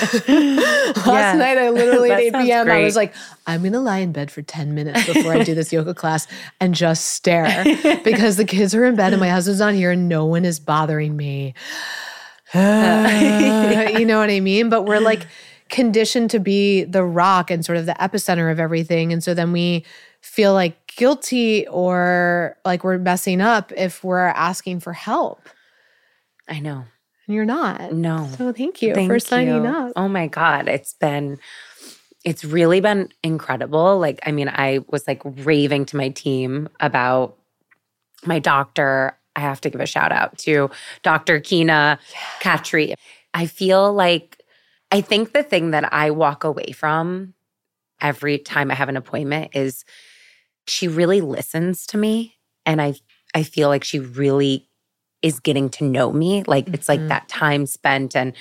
last 0.00 1.06
Yeah. 1.06 1.32
night 1.34 1.58
I 1.58 1.68
literally 1.68 2.10
at 2.10 2.18
8 2.18 2.32
sounds 2.32 2.44
p.m. 2.46 2.70
I 2.70 2.82
was 2.82 2.96
like, 2.96 3.12
I'm 3.46 3.62
gonna 3.62 3.80
lie 3.80 3.98
in 3.98 4.10
bed 4.12 4.30
for 4.30 4.40
10 4.40 4.74
minutes 4.74 5.04
before 5.12 5.34
I 5.34 5.42
do 5.42 5.54
this 5.54 5.70
yoga 5.70 5.92
class 5.92 6.26
and 6.60 6.74
just 6.74 7.10
stare 7.10 7.62
because 8.04 8.36
the 8.38 8.46
kids 8.46 8.74
are 8.74 8.86
in 8.86 8.96
bed 8.96 9.12
and 9.12 9.20
my 9.20 9.28
husband's 9.28 9.60
not 9.60 9.74
here 9.74 9.90
and 9.90 10.08
no 10.08 10.24
one 10.24 10.46
is 10.46 10.58
bothering 10.60 11.14
me. 11.16 11.54
You 12.54 14.06
know 14.06 14.18
what 14.18 14.30
I 14.30 14.40
mean? 14.40 14.70
But 14.70 14.86
we're 14.86 15.00
like 15.00 15.26
conditioned 15.68 16.30
to 16.30 16.40
be 16.40 16.84
the 16.84 17.04
rock 17.04 17.50
and 17.50 17.64
sort 17.64 17.78
of 17.78 17.86
the 17.86 17.94
epicenter 17.94 18.50
of 18.50 18.58
everything. 18.58 19.12
And 19.12 19.22
so 19.22 19.34
then 19.34 19.52
we 19.52 19.84
feel 20.20 20.52
like 20.52 20.86
guilty 20.86 21.66
or 21.68 22.56
like 22.64 22.84
we're 22.84 22.98
messing 22.98 23.40
up 23.40 23.72
if 23.76 24.04
we're 24.04 24.26
asking 24.26 24.80
for 24.80 24.92
help. 24.92 25.48
I 26.48 26.60
know. 26.60 26.84
And 27.26 27.34
you're 27.34 27.44
not. 27.44 27.92
No. 27.92 28.28
So 28.36 28.52
thank 28.52 28.82
you 28.82 28.94
Thank 28.94 29.10
for 29.10 29.18
signing 29.18 29.64
you. 29.64 29.70
up. 29.70 29.92
Oh 29.96 30.08
my 30.08 30.26
God. 30.26 30.68
It's 30.68 30.94
been, 30.94 31.38
it's 32.24 32.44
really 32.44 32.80
been 32.80 33.08
incredible. 33.22 33.98
Like, 33.98 34.20
I 34.26 34.32
mean, 34.32 34.48
I 34.48 34.80
was 34.88 35.06
like 35.06 35.22
raving 35.24 35.86
to 35.86 35.96
my 35.96 36.10
team 36.10 36.68
about 36.80 37.36
my 38.26 38.38
doctor. 38.38 39.16
I 39.36 39.40
have 39.40 39.60
to 39.62 39.70
give 39.70 39.80
a 39.80 39.86
shout 39.86 40.12
out 40.12 40.36
to 40.38 40.70
Dr. 41.02 41.40
Kina 41.40 41.98
Katri. 42.40 42.94
I 43.32 43.46
feel 43.46 43.92
like, 43.92 44.36
I 44.92 45.00
think 45.00 45.32
the 45.32 45.44
thing 45.44 45.70
that 45.70 45.94
I 45.94 46.10
walk 46.10 46.42
away 46.42 46.72
from 46.72 47.34
every 48.00 48.38
time 48.38 48.72
I 48.72 48.74
have 48.74 48.88
an 48.88 48.96
appointment 48.96 49.52
is 49.54 49.84
she 50.70 50.88
really 50.88 51.20
listens 51.20 51.86
to 51.88 51.98
me. 51.98 52.36
And 52.64 52.80
I, 52.80 52.94
I 53.34 53.42
feel 53.42 53.68
like 53.68 53.84
she 53.84 53.98
really 53.98 54.68
is 55.22 55.40
getting 55.40 55.68
to 55.68 55.84
know 55.84 56.12
me. 56.12 56.42
Like 56.46 56.68
it's 56.68 56.88
like 56.88 57.00
Mhm. 57.00 57.08
that 57.08 57.28
time 57.28 57.66
spent 57.66 58.16
and 58.16 58.32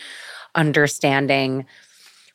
understanding 0.56 1.66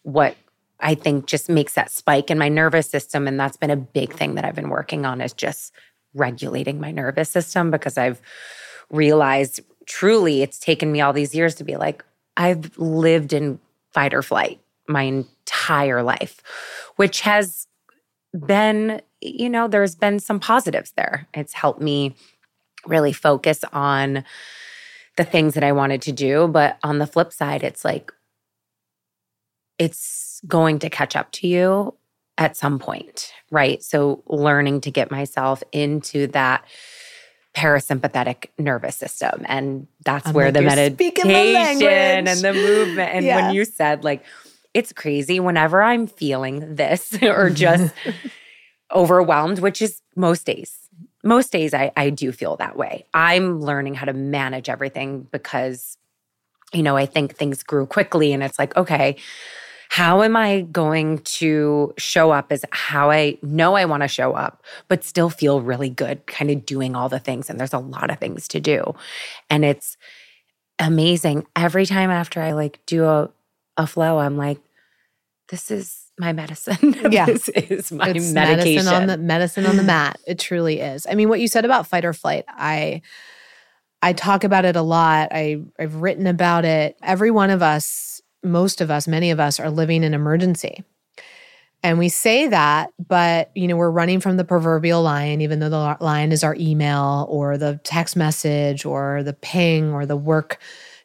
what 0.03 0.37
I 0.81 0.95
think 0.95 1.27
just 1.27 1.49
makes 1.49 1.75
that 1.75 1.91
spike 1.91 2.31
in 2.31 2.39
my 2.39 2.49
nervous 2.49 2.89
system. 2.89 3.27
And 3.27 3.41
that's 3.41 3.57
been 3.57 3.71
a 3.71 3.77
big 3.77 4.13
thing 4.13 4.35
that 4.35 4.45
I've 4.45 4.55
been 4.55 4.69
working 4.69 5.07
on 5.07 5.21
is 5.21 5.33
just 5.33 5.73
regulating 6.15 6.81
my 6.81 6.91
nervous 6.91 7.31
system 7.31 7.71
because 7.71 7.97
I've 7.97 8.21
realized 8.91 9.61
truly 9.87 10.43
it's 10.43 10.59
taken 10.59 10.93
me 10.93 11.01
all 11.01 11.13
these 11.13 11.35
years 11.35 11.55
to 11.57 11.65
be 11.65 11.77
like, 11.77 12.05
I've 12.37 12.77
lived 12.79 13.33
in 13.33 13.61
fight 13.93 14.13
or 14.13 14.23
flight 14.23 14.61
my 14.89 15.03
entire 15.03 16.03
life, 16.03 16.43
which 16.97 17.23
has 17.23 17.67
been, 18.47 19.01
you 19.25 19.49
know, 19.49 19.69
there's 19.69 19.95
been 19.95 20.21
some 20.21 20.39
positives 20.39 20.93
there. 20.97 21.27
It's 21.35 21.53
helped 21.53 21.81
me 21.81 22.15
really 22.87 23.13
focus 23.13 23.65
on 23.73 24.25
the 25.17 25.25
things 25.25 25.55
that 25.55 25.65
I 25.65 25.73
wanted 25.73 26.03
to 26.03 26.13
do. 26.13 26.49
But 26.49 26.79
on 26.83 26.99
the 26.99 27.07
flip 27.07 27.33
side, 27.33 27.63
it's 27.63 27.85
like, 27.85 28.13
it's 29.79 30.41
going 30.47 30.79
to 30.81 30.91
catch 30.91 31.17
up 31.17 31.31
to 31.33 31.49
you 31.49 31.95
at 32.39 32.57
some 32.57 32.79
point, 32.79 33.33
right? 33.51 33.83
So 33.83 34.23
learning 34.27 34.83
to 34.83 34.91
get 34.91 35.11
myself 35.11 35.63
into 35.73 36.27
that 36.29 36.65
parasympathetic 37.57 38.47
nervous 38.59 38.97
system. 38.97 39.45
And 39.47 39.87
that's 40.05 40.29
I'm 40.29 40.35
where 40.35 40.47
like, 40.47 40.55
the 40.55 40.63
"You're 40.63 40.95
speaking 40.95 41.29
meditation 41.29 41.93
and 41.93 42.27
the 42.45 42.55
movement. 42.55 43.15
And 43.15 43.27
Yeah. 43.27 43.37
when 43.37 43.55
you 43.55 43.65
said, 43.65 44.05
like, 44.05 44.25
it's 44.75 44.93
crazy 44.93 45.39
whenever 45.39 45.83
I'm 45.83 46.07
feeling 46.09 46.75
this 46.75 47.17
or 47.23 47.51
just 47.51 47.95
overwhelmed, 48.95 49.59
which 49.59 49.83
is 49.83 50.01
most 50.17 50.47
days. 50.47 50.89
Most 51.23 51.53
days 51.53 51.75
I, 51.75 51.91
I 51.97 52.11
do 52.11 52.33
feel 52.33 52.57
that 52.57 52.77
way. 52.77 53.07
I'm 53.15 53.61
learning 53.61 53.95
how 53.95 54.07
to 54.07 54.13
manage 54.13 54.69
everything 54.69 55.27
because, 55.33 55.97
you 56.73 56.83
know, 56.83 56.97
I 56.97 57.07
think 57.07 57.35
things 57.35 57.63
grew 57.63 57.87
quickly 57.87 58.33
and 58.33 58.43
it's 58.43 58.59
like, 58.59 58.77
okay, 58.77 59.17
how 59.89 60.23
am 60.23 60.37
I 60.37 60.63
going 60.63 61.19
to 61.19 61.95
show 61.97 62.31
up 62.31 62.51
as 62.51 62.65
how 62.71 63.11
I 63.11 63.39
know 63.43 63.77
I 63.77 63.85
want 63.85 64.03
to 64.03 64.09
show 64.09 64.33
up, 64.33 64.63
but 64.89 65.05
still 65.05 65.31
feel 65.31 65.61
really 65.61 65.89
good, 65.89 66.27
kind 66.27 66.51
of 66.51 66.67
doing 66.67 66.97
all 66.97 67.09
the 67.09 67.19
things? 67.19 67.49
And 67.49 67.61
there's 67.61 67.73
a 67.73 67.79
lot 67.79 68.11
of 68.11 68.19
things 68.19 68.49
to 68.49 68.61
do. 68.61 68.95
And 69.49 69.65
it's 69.65 69.97
amazing. 70.79 71.47
Every 71.55 71.87
time 71.87 72.11
after 72.11 72.41
I 72.41 72.53
like 72.53 72.81
do 72.87 73.05
a, 73.05 73.31
a 73.77 73.87
flow, 73.87 74.19
I'm 74.19 74.37
like, 74.37 74.59
this 75.49 75.71
is 75.71 76.04
my 76.19 76.33
medicine. 76.33 76.95
Yeah. 77.11 77.27
this 77.27 77.49
is 77.51 77.93
my 77.93 78.09
it's 78.11 78.33
medication. 78.33 78.85
medicine 78.85 78.95
on 78.95 79.07
the 79.07 79.19
medicine 79.19 79.67
on 79.67 79.77
the 79.77 79.83
mat. 79.83 80.19
It 80.27 80.39
truly 80.39 80.81
is. 80.81 81.07
I 81.09 81.15
mean, 81.15 81.29
what 81.29 81.41
you 81.41 81.49
said 81.49 81.65
about 81.65 81.87
fight 81.87 82.05
or 82.05 82.13
flight, 82.13 82.45
I 82.49 83.03
I 84.03 84.13
talk 84.13 84.45
about 84.45 84.65
it 84.65 84.77
a 84.77 84.83
lot. 84.83 85.29
I 85.33 85.63
I've 85.79 85.97
written 85.97 86.27
about 86.27 86.65
it. 86.65 86.97
Every 87.03 87.31
one 87.31 87.51
of 87.51 87.63
us, 87.63 88.21
most 88.43 88.81
of 88.81 88.91
us, 88.91 89.07
many 89.07 89.31
of 89.31 89.41
us 89.41 89.61
are 89.61 89.71
living 89.71 90.03
in 90.03 90.15
emergency. 90.15 90.85
And 91.83 91.99
we 91.99 92.09
say 92.09 92.49
that, 92.49 92.91
but 92.99 93.51
you 93.55 93.69
know, 93.69 93.77
we're 93.77 93.91
running 93.91 94.21
from 94.21 94.39
the 94.39 94.45
proverbial 94.45 95.03
lion, 95.03 95.43
even 95.43 95.59
though 95.59 95.69
the 95.69 95.97
lion 96.01 96.33
is 96.33 96.43
our 96.43 96.57
email 96.59 97.27
or 97.29 97.59
the 97.59 97.79
text 97.85 98.17
message 98.17 98.87
or 98.87 99.23
the 99.23 99.35
ping 99.35 99.93
or 99.93 100.07
the 100.07 100.17
work 100.17 100.59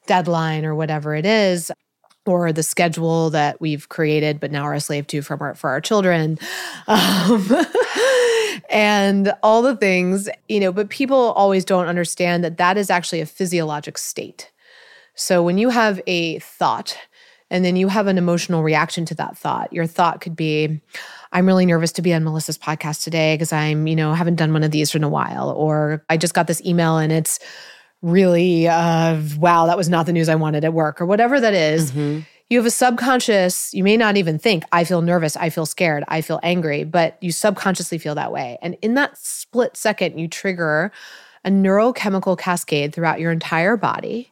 deadline 0.07 0.65
or 0.65 0.73
whatever 0.73 1.13
it 1.13 1.25
is 1.25 1.69
or 2.29 2.53
the 2.53 2.63
schedule 2.63 3.29
that 3.31 3.59
we've 3.59 3.89
created 3.89 4.39
but 4.39 4.51
now 4.51 4.63
are 4.63 4.73
a 4.73 4.79
slave 4.79 5.07
to 5.07 5.21
from 5.21 5.41
our, 5.41 5.55
for 5.55 5.69
our 5.69 5.81
children. 5.81 6.37
Um, 6.87 7.49
and 8.69 9.33
all 9.41 9.61
the 9.61 9.75
things 9.75 10.29
you 10.47 10.59
know 10.59 10.71
but 10.71 10.89
people 10.89 11.31
always 11.33 11.65
don't 11.65 11.87
understand 11.87 12.43
that 12.43 12.57
that 12.57 12.77
is 12.77 12.89
actually 12.89 13.21
a 13.21 13.25
physiologic 13.25 13.97
state. 13.97 14.51
So 15.15 15.43
when 15.43 15.57
you 15.57 15.69
have 15.69 16.01
a 16.07 16.39
thought 16.39 16.97
and 17.51 17.65
then 17.65 17.75
you 17.75 17.87
have 17.87 18.07
an 18.07 18.17
emotional 18.17 18.63
reaction 18.63 19.05
to 19.05 19.15
that 19.15 19.37
thought 19.37 19.71
your 19.73 19.85
thought 19.85 20.21
could 20.21 20.35
be 20.35 20.79
i'm 21.31 21.45
really 21.45 21.65
nervous 21.65 21.91
to 21.91 22.01
be 22.01 22.13
on 22.13 22.23
melissa's 22.23 22.57
podcast 22.57 23.03
today 23.03 23.33
because 23.33 23.51
i'm 23.51 23.87
you 23.87 23.95
know 23.95 24.13
haven't 24.13 24.35
done 24.35 24.53
one 24.53 24.63
of 24.63 24.71
these 24.71 24.93
in 24.93 25.03
a 25.03 25.09
while 25.09 25.49
or 25.51 26.03
i 26.09 26.17
just 26.17 26.33
got 26.33 26.47
this 26.47 26.61
email 26.65 26.97
and 26.97 27.11
it's 27.11 27.39
really 28.01 28.67
uh, 28.67 29.19
wow 29.37 29.65
that 29.65 29.77
was 29.77 29.89
not 29.89 30.05
the 30.05 30.13
news 30.13 30.29
i 30.29 30.35
wanted 30.35 30.63
at 30.63 30.73
work 30.73 31.01
or 31.01 31.05
whatever 31.05 31.39
that 31.39 31.53
is 31.53 31.91
Mhm. 31.91 32.25
you 32.49 32.57
have 32.57 32.65
a 32.65 32.71
subconscious, 32.71 33.73
you 33.75 33.83
may 33.83 33.95
not 33.97 34.17
even 34.17 34.39
think, 34.39 34.63
I 34.71 34.83
feel 34.83 35.01
nervous, 35.03 35.35
I 35.37 35.49
feel 35.51 35.67
scared, 35.67 36.03
I 36.07 36.21
feel 36.21 36.39
angry, 36.41 36.83
but 36.83 37.15
you 37.21 37.31
subconsciously 37.31 37.99
feel 37.99 38.15
that 38.15 38.31
way. 38.31 38.57
And 38.63 38.75
in 38.81 38.95
that 38.95 39.17
split 39.19 39.77
second, 39.77 40.17
you 40.17 40.27
trigger 40.27 40.91
a 41.45 41.51
neurochemical 41.51 42.37
cascade 42.39 42.91
throughout 42.95 43.19
your 43.19 43.31
entire 43.31 43.77
body 43.77 44.31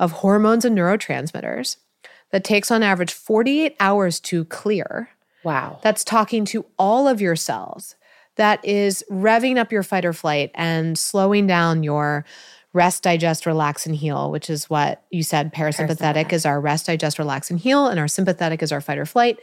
of 0.00 0.10
hormones 0.10 0.64
and 0.64 0.76
neurotransmitters 0.76 1.76
that 2.32 2.42
takes 2.42 2.70
on 2.72 2.82
average 2.82 3.12
48 3.12 3.76
hours 3.78 4.18
to 4.20 4.44
clear. 4.46 5.10
Wow. 5.44 5.78
That's 5.82 6.02
talking 6.02 6.44
to 6.46 6.64
all 6.80 7.06
of 7.06 7.20
your 7.20 7.36
cells. 7.36 7.94
That 8.36 8.64
is 8.64 9.04
revving 9.08 9.56
up 9.56 9.70
your 9.70 9.84
fight 9.84 10.04
or 10.04 10.12
flight 10.12 10.50
and 10.56 10.98
slowing 10.98 11.46
down 11.46 11.84
your 11.84 12.24
rest, 12.72 13.02
digest, 13.02 13.46
relax, 13.46 13.86
and 13.86 13.94
heal, 13.94 14.30
which 14.30 14.48
is 14.48 14.70
what 14.70 15.04
you 15.10 15.22
said. 15.22 15.52
Parasympathetic 15.52 15.96
Parasympathetic. 15.96 16.32
is 16.32 16.46
our 16.46 16.60
rest, 16.60 16.86
digest, 16.86 17.18
relax, 17.18 17.50
and 17.50 17.60
heal, 17.60 17.86
and 17.86 18.00
our 18.00 18.08
sympathetic 18.08 18.62
is 18.62 18.72
our 18.72 18.80
fight 18.80 18.98
or 18.98 19.06
flight. 19.06 19.38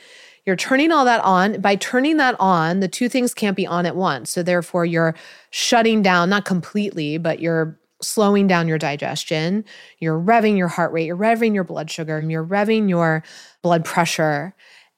You're 0.46 0.56
turning 0.56 0.92
all 0.92 1.06
that 1.06 1.24
on. 1.24 1.62
By 1.62 1.76
turning 1.76 2.18
that 2.18 2.36
on, 2.40 2.80
the 2.80 2.88
two 2.88 3.10
things 3.10 3.34
can't 3.34 3.58
be 3.58 3.68
on 3.68 3.86
at 3.86 3.96
once. 3.96 4.32
So, 4.32 4.42
therefore, 4.42 4.86
you're 4.86 5.16
shutting 5.52 6.02
down, 6.02 6.30
not 6.30 6.46
completely, 6.46 7.18
but 7.18 7.40
you're 7.40 7.80
slowing 8.02 8.48
down 8.48 8.68
your 8.68 8.78
digestion. 8.78 9.66
You're 10.00 10.20
revving 10.20 10.58
your 10.58 10.70
heart 10.70 10.92
rate, 10.92 11.06
you're 11.06 11.18
revving 11.18 11.54
your 11.54 11.64
blood 11.64 11.92
sugar, 11.92 12.18
and 12.18 12.32
you're 12.32 12.46
revving 12.46 12.90
your 12.90 13.24
blood 13.62 13.86
pressure. 13.86 14.56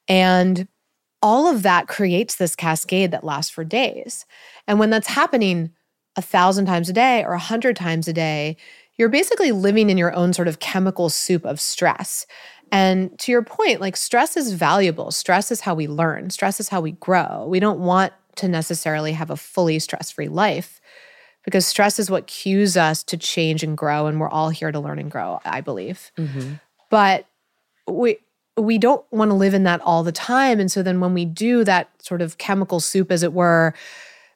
And 0.08 0.68
all 1.20 1.46
of 1.46 1.62
that 1.62 1.86
creates 1.86 2.36
this 2.36 2.56
cascade 2.56 3.10
that 3.12 3.24
lasts 3.24 3.50
for 3.50 3.64
days. 3.64 4.24
And 4.66 4.78
when 4.78 4.90
that's 4.90 5.06
happening 5.08 5.72
a 6.16 6.22
thousand 6.22 6.66
times 6.66 6.88
a 6.88 6.92
day 6.92 7.24
or 7.24 7.32
a 7.32 7.38
hundred 7.38 7.76
times 7.76 8.08
a 8.08 8.12
day, 8.12 8.56
you're 8.96 9.08
basically 9.08 9.52
living 9.52 9.90
in 9.90 9.98
your 9.98 10.14
own 10.14 10.32
sort 10.32 10.48
of 10.48 10.58
chemical 10.58 11.08
soup 11.08 11.44
of 11.44 11.60
stress. 11.60 12.26
And 12.70 13.18
to 13.20 13.32
your 13.32 13.42
point, 13.42 13.80
like 13.80 13.96
stress 13.96 14.36
is 14.36 14.52
valuable. 14.52 15.10
Stress 15.10 15.50
is 15.50 15.60
how 15.60 15.74
we 15.74 15.86
learn, 15.86 16.30
stress 16.30 16.60
is 16.60 16.68
how 16.68 16.80
we 16.80 16.92
grow. 16.92 17.46
We 17.48 17.60
don't 17.60 17.80
want 17.80 18.12
to 18.36 18.48
necessarily 18.48 19.12
have 19.12 19.30
a 19.30 19.36
fully 19.36 19.78
stress 19.78 20.10
free 20.10 20.28
life 20.28 20.80
because 21.44 21.66
stress 21.66 21.98
is 21.98 22.10
what 22.10 22.26
cues 22.26 22.76
us 22.76 23.02
to 23.04 23.16
change 23.16 23.62
and 23.62 23.76
grow. 23.76 24.06
And 24.06 24.20
we're 24.20 24.28
all 24.28 24.48
here 24.48 24.72
to 24.72 24.80
learn 24.80 24.98
and 24.98 25.10
grow, 25.10 25.40
I 25.44 25.60
believe. 25.60 26.12
Mhm. 26.16 26.60
But 26.88 27.26
we 27.86 28.18
we 28.58 28.76
don't 28.76 29.04
want 29.10 29.30
to 29.30 29.34
live 29.34 29.54
in 29.54 29.62
that 29.62 29.80
all 29.80 30.02
the 30.02 30.12
time. 30.12 30.60
And 30.60 30.70
so 30.70 30.82
then 30.82 31.00
when 31.00 31.14
we 31.14 31.24
do 31.24 31.64
that 31.64 31.88
sort 32.02 32.20
of 32.20 32.36
chemical 32.36 32.80
soup, 32.80 33.10
as 33.10 33.22
it 33.22 33.32
were, 33.32 33.72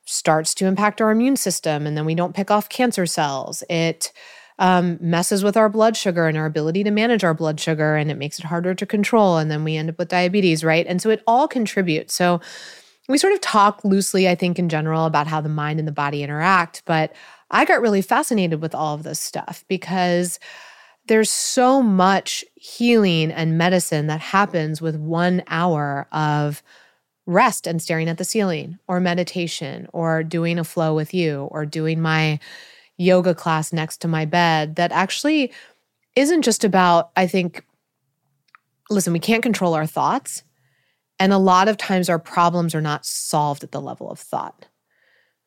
starts 0.07 0.55
to 0.55 0.67
impact 0.67 1.01
our 1.01 1.11
immune 1.11 1.37
system. 1.37 1.87
And 1.87 1.97
then 1.97 2.07
we 2.07 2.15
don't 2.15 2.35
pick 2.35 2.51
off 2.51 2.69
cancer 2.69 3.05
cells. 3.07 3.63
It 3.69 4.13
um, 4.59 4.97
messes 5.01 5.45
with 5.45 5.57
our 5.57 5.69
blood 5.69 5.97
sugar 5.97 6.27
and 6.27 6.39
our 6.39 6.47
ability 6.47 6.83
to 6.85 6.91
manage 6.91 7.25
our 7.25 7.35
blood 7.35 7.61
sugar, 7.61 7.97
and 7.97 8.11
it 8.11 8.17
makes 8.17 8.39
it 8.39 8.47
harder 8.47 8.75
to 8.75 8.87
control. 8.87 9.37
And 9.37 9.51
then 9.51 9.65
we 9.65 9.77
end 9.77 9.91
up 9.91 9.99
with 9.99 10.09
diabetes, 10.09 10.65
right? 10.65 10.87
And 10.87 11.03
so 11.03 11.11
it 11.11 11.23
all 11.27 11.47
contributes. 11.47 12.15
So 12.15 12.41
we 13.09 13.19
sort 13.19 13.35
of 13.35 13.41
talk 13.41 13.85
loosely, 13.85 14.29
I 14.29 14.35
think, 14.35 14.59
in 14.59 14.69
general 14.69 15.05
about 15.05 15.27
how 15.27 15.41
the 15.41 15.49
mind 15.49 15.79
and 15.79 15.87
the 15.87 15.93
body 15.93 16.23
interact. 16.23 16.83
But 16.87 17.13
I 17.51 17.65
got 17.65 17.83
really 17.83 18.03
fascinated 18.03 18.63
with 18.63 18.75
all 18.75 18.95
of 18.95 19.03
this 19.03 19.21
stuff 19.21 19.65
because 19.69 20.39
there's 21.07 21.31
so 21.31 21.83
much 21.83 22.45
healing 22.55 23.31
and 23.31 23.59
medicine 23.59 24.07
that 24.09 24.21
happens 24.21 24.81
with 24.81 24.97
one 24.97 25.43
hour 25.49 26.09
of 26.11 26.63
rest 27.27 27.67
and 27.67 27.83
staring 27.83 28.09
at 28.09 28.19
the 28.19 28.25
ceiling 28.25 28.79
or 28.87 29.01
meditation 29.01 29.89
or 29.93 30.23
doing 30.23 30.59
a 30.59 30.65
flow 30.65 30.95
with 30.95 31.13
you 31.13 31.49
or 31.51 31.67
doing 31.67 32.01
my 32.01 32.39
yoga 32.97 33.35
class 33.35 33.73
next 33.73 33.99
to 33.99 34.09
my 34.09 34.25
bed 34.25 34.77
that 34.77 34.93
actually 34.93 35.53
isn't 36.15 36.43
just 36.43 36.65
about, 36.65 37.11
I 37.17 37.27
think, 37.27 37.65
listen, 38.89 39.13
we 39.13 39.19
can't 39.19 39.43
control 39.43 39.75
our 39.75 39.87
thoughts. 39.87 40.43
And 41.19 41.33
a 41.33 41.39
lot 41.39 41.69
of 41.69 41.77
times 41.77 42.09
our 42.09 42.19
problems 42.19 42.75
are 42.75 42.81
not 42.81 43.05
solved 43.05 43.65
at 43.65 43.73
the 43.73 43.81
level 43.81 44.11
of 44.11 44.19
thought 44.19 44.67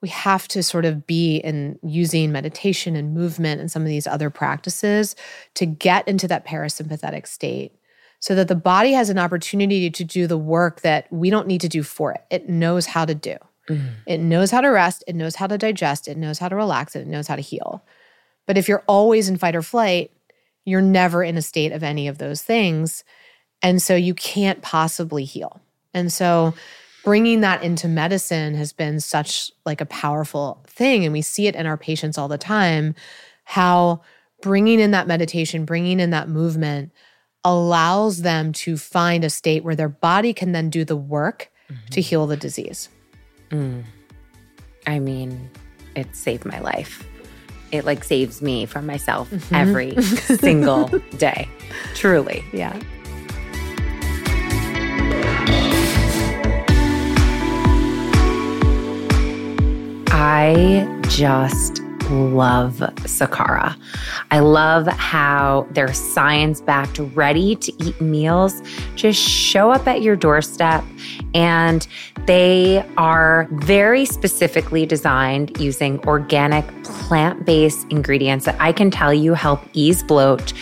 we 0.01 0.09
have 0.09 0.47
to 0.49 0.63
sort 0.63 0.86
of 0.86 1.05
be 1.05 1.38
in 1.38 1.77
using 1.84 2.32
meditation 2.32 2.95
and 2.95 3.13
movement 3.13 3.59
and 3.59 3.71
some 3.71 3.82
of 3.82 3.88
these 3.88 4.07
other 4.07 4.30
practices 4.30 5.15
to 5.55 5.65
get 5.65 6.07
into 6.07 6.27
that 6.27 6.45
parasympathetic 6.45 7.27
state 7.27 7.73
so 8.20 8.36
that 8.36 8.47
the 8.47 8.55
body 8.55 8.91
has 8.91 9.09
an 9.09 9.17
opportunity 9.17 9.89
to 9.89 10.03
do 10.03 10.28
the 10.28 10.38
work 10.38 10.82
that 10.82 11.11
we 11.11 11.30
don't 11.30 11.47
need 11.47 11.61
to 11.61 11.70
do 11.70 11.84
for 11.84 12.11
it. 12.11 12.24
It 12.30 12.49
knows 12.49 12.86
how 12.86 13.05
to 13.05 13.15
do. 13.15 13.38
Mm-hmm. 13.70 13.88
It 14.05 14.17
knows 14.20 14.51
how 14.51 14.61
to 14.61 14.67
rest, 14.67 15.03
it 15.07 15.15
knows 15.15 15.36
how 15.36 15.47
to 15.47 15.57
digest, 15.57 16.07
it 16.07 16.17
knows 16.17 16.39
how 16.39 16.49
to 16.49 16.55
relax, 16.55 16.95
and 16.95 17.05
it 17.05 17.09
knows 17.09 17.28
how 17.28 17.36
to 17.36 17.41
heal. 17.41 17.84
But 18.45 18.57
if 18.57 18.67
you're 18.67 18.84
always 18.88 19.30
in 19.30 19.38
fight 19.38 19.55
or 19.55 19.61
flight, 19.61 20.11
you're 20.65 20.82
never 20.82 21.24
in 21.24 21.38
a 21.38 21.41
state 21.41 21.72
of 21.72 21.84
any 21.84 22.07
of 22.07 22.17
those 22.17 22.41
things. 22.41 23.03
And 23.61 23.82
so 23.82 23.95
you 23.95 24.13
can't 24.13 24.61
possibly 24.61 25.24
heal. 25.24 25.61
And 25.93 26.11
so 26.11 26.53
bringing 27.03 27.41
that 27.41 27.63
into 27.63 27.88
medicine 27.88 28.55
has 28.55 28.74
been 28.74 28.99
such 28.99 29.51
like 29.65 29.82
a 29.82 29.86
powerful 29.86 30.63
thing 30.67 31.05
and 31.05 31.13
we 31.13 31.22
see 31.22 31.47
it 31.47 31.55
in 31.55 31.65
our 31.65 31.78
patients 31.78 32.17
all 32.17 32.28
the 32.28 32.38
time 32.38 32.93
how 33.45 34.01
bringing 34.41 34.80
in 34.80 34.91
that 34.91 35.07
meditation 35.07 35.65
bringing 35.65 35.99
in 35.99 36.09
that 36.09 36.30
movement 36.30 36.91
allows 37.43 38.21
them 38.21 38.51
to 38.51 38.77
find 38.77 39.23
a 39.23 39.29
state 39.29 39.63
where 39.63 39.75
their 39.75 39.89
body 39.89 40.33
can 40.33 40.51
then 40.51 40.69
do 40.69 40.83
the 40.83 40.95
work 40.95 41.51
mm-hmm. 41.69 41.85
to 41.89 42.01
heal 42.01 42.27
the 42.27 42.37
disease 42.37 42.89
mm. 43.49 43.83
i 44.87 44.99
mean 44.99 45.49
it 45.95 46.15
saved 46.15 46.45
my 46.45 46.59
life 46.59 47.07
it 47.71 47.85
like 47.85 48.03
saves 48.03 48.41
me 48.41 48.65
from 48.65 48.85
myself 48.85 49.29
mm-hmm. 49.29 49.55
every 49.55 50.01
single 50.01 50.87
day 51.17 51.47
truly 51.93 52.43
yeah 52.51 52.77
I 60.21 61.01
just 61.07 61.81
love 62.10 62.76
Sakara. 63.05 63.76
I 64.32 64.39
love 64.39 64.88
how 64.88 65.68
their 65.72 65.93
science 65.93 66.62
backed, 66.62 66.99
ready 66.99 67.55
to 67.55 67.74
eat 67.84 67.99
meals 68.01 68.62
just 68.95 69.20
show 69.20 69.72
up 69.72 69.88
at 69.88 70.01
your 70.01 70.16
doorstep. 70.16 70.84
And 71.34 71.88
they 72.26 72.86
are 72.97 73.47
very 73.51 74.05
specifically 74.05 74.86
designed 74.86 75.60
using 75.60 75.99
organic 76.07 76.66
plant 76.84 77.45
based 77.45 77.88
ingredients 77.89 78.45
that 78.45 78.55
I 78.60 78.72
can 78.72 78.91
tell 78.91 79.14
you 79.14 79.34
help 79.34 79.62
ease 79.74 80.03
bloat, 80.03 80.53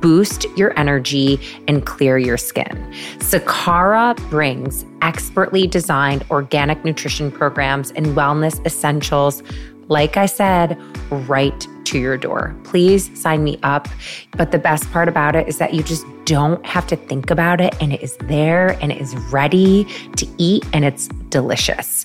boost 0.00 0.44
your 0.56 0.78
energy 0.78 1.40
and 1.66 1.86
clear 1.86 2.18
your 2.18 2.36
skin. 2.36 2.92
Sakara 3.20 4.14
brings 4.28 4.84
expertly 5.00 5.66
designed 5.66 6.24
organic 6.30 6.84
nutrition 6.84 7.32
programs 7.32 7.90
and 7.92 8.08
wellness 8.08 8.64
essentials, 8.66 9.42
like 9.88 10.16
I 10.16 10.26
said, 10.26 10.80
right 11.10 11.66
to 11.84 11.98
your 11.98 12.16
door. 12.16 12.54
Please 12.64 13.10
sign 13.18 13.44
me 13.44 13.58
up. 13.62 13.88
But 14.36 14.52
the 14.52 14.58
best 14.58 14.90
part 14.90 15.08
about 15.08 15.36
it 15.36 15.48
is 15.48 15.58
that 15.58 15.74
you 15.74 15.82
just 15.82 16.04
don't 16.24 16.64
have 16.64 16.86
to 16.86 16.96
think 16.96 17.30
about 17.30 17.60
it 17.60 17.74
and 17.80 17.92
it 17.92 18.02
is 18.02 18.16
there 18.22 18.70
and 18.80 18.90
it 18.90 19.00
is 19.00 19.14
ready 19.30 19.84
to 20.16 20.26
eat 20.38 20.64
and 20.72 20.84
it's 20.84 21.08
delicious. 21.28 22.04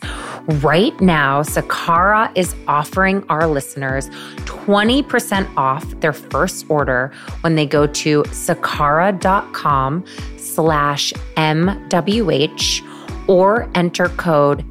Right 0.62 1.00
now, 1.00 1.42
Sakara 1.42 2.32
is 2.36 2.56
offering 2.68 3.24
our 3.30 3.48
listeners 3.48 4.10
20% 4.46 5.56
off 5.56 5.86
their 6.02 6.14
first 6.14 6.66
order 6.70 7.14
when 7.42 7.56
they 7.56 7.66
go 7.66 7.88
to 7.88 8.24
sakara.com 8.24 10.06
slash 10.38 11.14
MWH 11.38 13.30
or 13.30 13.70
enter 13.76 14.10
code 14.10 14.66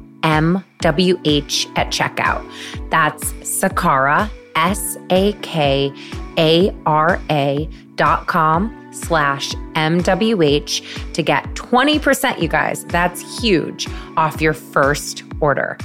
MWH 0.79 1.71
at 1.77 1.87
checkout. 1.87 2.45
That's 2.89 3.33
Sakara, 3.33 4.29
S 4.55 4.97
A 5.09 5.33
K 5.41 5.93
A 6.37 6.73
R 6.85 7.19
A 7.29 7.69
dot 7.95 8.27
com 8.27 8.75
slash 8.91 9.53
MWH 9.73 11.13
to 11.13 11.21
get 11.23 11.43
20%, 11.55 12.41
you 12.41 12.47
guys. 12.47 12.85
That's 12.85 13.41
huge 13.41 13.87
off 14.17 14.41
your 14.41 14.53
first 14.53 15.23
order. 15.39 15.77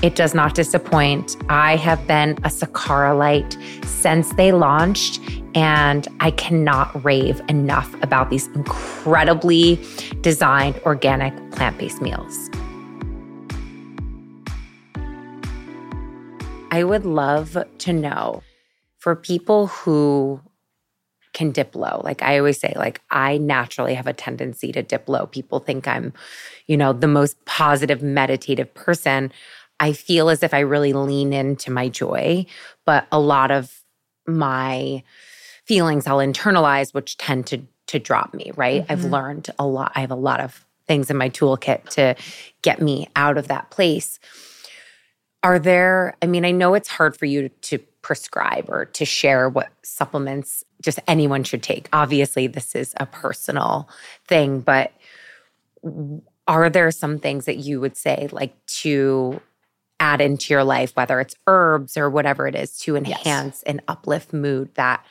It 0.00 0.14
does 0.14 0.32
not 0.32 0.54
disappoint. 0.54 1.36
I 1.48 1.74
have 1.76 2.06
been 2.06 2.32
a 2.44 2.50
Sakara 2.50 3.18
light 3.18 3.58
since 3.84 4.32
they 4.34 4.52
launched, 4.52 5.20
and 5.56 6.06
I 6.20 6.30
cannot 6.30 7.04
rave 7.04 7.40
enough 7.48 7.92
about 8.00 8.30
these 8.30 8.46
incredibly 8.48 9.84
designed 10.20 10.80
organic 10.86 11.34
plant 11.50 11.78
based 11.78 12.00
meals. 12.00 12.48
I 16.78 16.84
would 16.84 17.04
love 17.04 17.56
to 17.78 17.92
know 17.92 18.44
for 18.98 19.16
people 19.16 19.66
who 19.66 20.40
can 21.32 21.50
dip 21.50 21.74
low. 21.74 22.00
Like 22.04 22.22
I 22.22 22.38
always 22.38 22.60
say, 22.60 22.72
like 22.76 23.00
I 23.10 23.38
naturally 23.38 23.94
have 23.94 24.06
a 24.06 24.12
tendency 24.12 24.70
to 24.70 24.82
dip 24.84 25.08
low. 25.08 25.26
People 25.26 25.58
think 25.58 25.88
I'm, 25.88 26.12
you 26.68 26.76
know, 26.76 26.92
the 26.92 27.08
most 27.08 27.44
positive 27.46 28.00
meditative 28.00 28.72
person. 28.74 29.32
I 29.80 29.92
feel 29.92 30.30
as 30.30 30.44
if 30.44 30.54
I 30.54 30.60
really 30.60 30.92
lean 30.92 31.32
into 31.32 31.72
my 31.72 31.88
joy, 31.88 32.46
but 32.84 33.08
a 33.10 33.18
lot 33.18 33.50
of 33.50 33.82
my 34.28 35.02
feelings 35.64 36.06
I'll 36.06 36.18
internalize, 36.18 36.94
which 36.94 37.16
tend 37.18 37.48
to 37.48 37.62
to 37.88 37.98
drop 37.98 38.34
me, 38.34 38.52
right? 38.54 38.82
Mm-hmm. 38.82 38.92
I've 38.92 39.04
learned 39.04 39.50
a 39.58 39.66
lot. 39.66 39.90
I 39.96 40.00
have 40.00 40.12
a 40.12 40.14
lot 40.14 40.38
of 40.38 40.64
things 40.86 41.10
in 41.10 41.16
my 41.16 41.28
toolkit 41.28 41.88
to 41.90 42.14
get 42.62 42.80
me 42.80 43.08
out 43.16 43.36
of 43.36 43.48
that 43.48 43.70
place. 43.70 44.20
Are 45.42 45.58
there, 45.58 46.16
I 46.20 46.26
mean, 46.26 46.44
I 46.44 46.50
know 46.50 46.74
it's 46.74 46.88
hard 46.88 47.16
for 47.16 47.26
you 47.26 47.48
to 47.48 47.78
prescribe 48.02 48.66
or 48.68 48.86
to 48.86 49.04
share 49.04 49.48
what 49.48 49.68
supplements 49.82 50.64
just 50.82 50.98
anyone 51.06 51.44
should 51.44 51.62
take. 51.62 51.88
Obviously, 51.92 52.46
this 52.46 52.74
is 52.74 52.94
a 52.98 53.06
personal 53.06 53.88
thing, 54.26 54.60
but 54.60 54.92
are 56.46 56.70
there 56.70 56.90
some 56.90 57.18
things 57.18 57.44
that 57.44 57.58
you 57.58 57.80
would 57.80 57.96
say 57.96 58.28
like 58.32 58.54
to 58.66 59.40
add 60.00 60.20
into 60.20 60.54
your 60.54 60.64
life, 60.64 60.94
whether 60.94 61.20
it's 61.20 61.34
herbs 61.46 61.96
or 61.96 62.08
whatever 62.08 62.46
it 62.46 62.54
is, 62.54 62.78
to 62.78 62.96
enhance 62.96 63.24
yes. 63.24 63.62
and 63.66 63.82
uplift 63.88 64.32
mood 64.32 64.74
that 64.74 65.04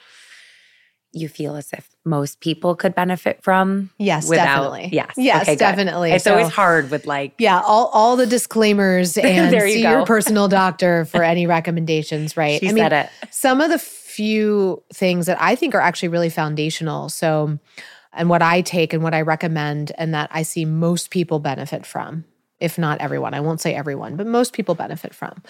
you 1.18 1.28
feel 1.28 1.56
as 1.56 1.72
if 1.74 1.90
most 2.06 2.40
people 2.40 2.76
could 2.76 2.96
benefit 2.96 3.44
from? 3.44 3.90
Yes, 3.98 4.30
without, 4.30 4.46
definitely. 4.46 4.90
Yes, 4.92 5.14
yes, 5.18 5.44
okay, 5.44 5.56
definitely. 5.56 6.12
It's 6.12 6.24
so, 6.24 6.32
always 6.32 6.50
hard 6.50 6.90
with 6.92 7.06
like 7.06 7.34
yeah, 7.38 7.60
all 7.60 7.88
all 7.88 8.16
the 8.16 8.26
disclaimers 8.26 9.18
and 9.18 9.54
you 9.54 9.60
see 9.62 9.84
go. 9.84 9.92
your 9.92 10.06
personal 10.06 10.48
doctor 10.50 11.06
for 11.06 11.24
any 11.24 11.48
recommendations. 11.48 12.38
Right? 12.38 12.60
She 12.60 12.70
I 12.70 12.72
mean, 12.72 12.92
it. 12.92 13.10
Some 13.32 13.62
of 13.62 13.70
the 13.70 13.80
few 13.80 14.82
things 14.94 15.26
that 15.26 15.42
I 15.42 15.56
think 15.56 15.76
are 15.76 15.82
actually 15.82 16.10
really 16.10 16.30
foundational. 16.30 17.10
So, 17.10 17.60
and 18.14 18.30
what 18.30 18.42
I 18.42 18.62
take 18.62 18.94
and 18.94 19.04
what 19.04 19.14
I 19.14 19.22
recommend, 19.22 19.92
and 19.98 20.14
that 20.14 20.30
I 20.32 20.44
see 20.44 20.66
most 20.66 21.12
people 21.12 21.40
benefit 21.40 21.86
from 21.86 22.26
if 22.60 22.78
not 22.78 23.00
everyone. 23.00 23.34
I 23.34 23.40
won't 23.40 23.62
say 23.62 23.76
everyone, 23.76 24.16
but 24.16 24.26
most 24.26 24.54
people 24.54 24.76
benefit 24.76 25.14
from. 25.14 25.44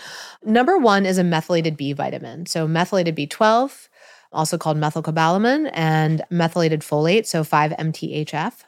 Number 0.44 0.78
one 0.78 1.06
is 1.06 1.18
a 1.18 1.24
methylated 1.24 1.78
B 1.78 1.94
vitamin. 1.94 2.46
So, 2.46 2.68
methylated 2.68 3.16
B12, 3.16 3.88
also 4.34 4.58
called 4.58 4.78
methylcobalamin, 4.78 5.70
and 5.74 6.24
methylated 6.30 6.82
folate, 6.82 7.26
so 7.26 7.44
5 7.44 7.72
MTHF. 7.72 8.64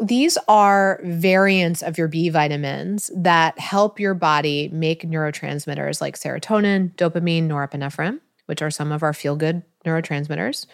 These 0.00 0.38
are 0.46 1.00
variants 1.02 1.82
of 1.82 1.98
your 1.98 2.06
B 2.06 2.28
vitamins 2.28 3.10
that 3.16 3.58
help 3.58 3.98
your 3.98 4.14
body 4.14 4.68
make 4.72 5.02
neurotransmitters 5.02 6.00
like 6.00 6.16
serotonin, 6.16 6.94
dopamine, 6.94 7.48
norepinephrine, 7.48 8.20
which 8.46 8.62
are 8.62 8.70
some 8.70 8.92
of 8.92 9.02
our 9.02 9.12
feel 9.12 9.34
good 9.34 9.62
neurotransmitters. 9.84 10.66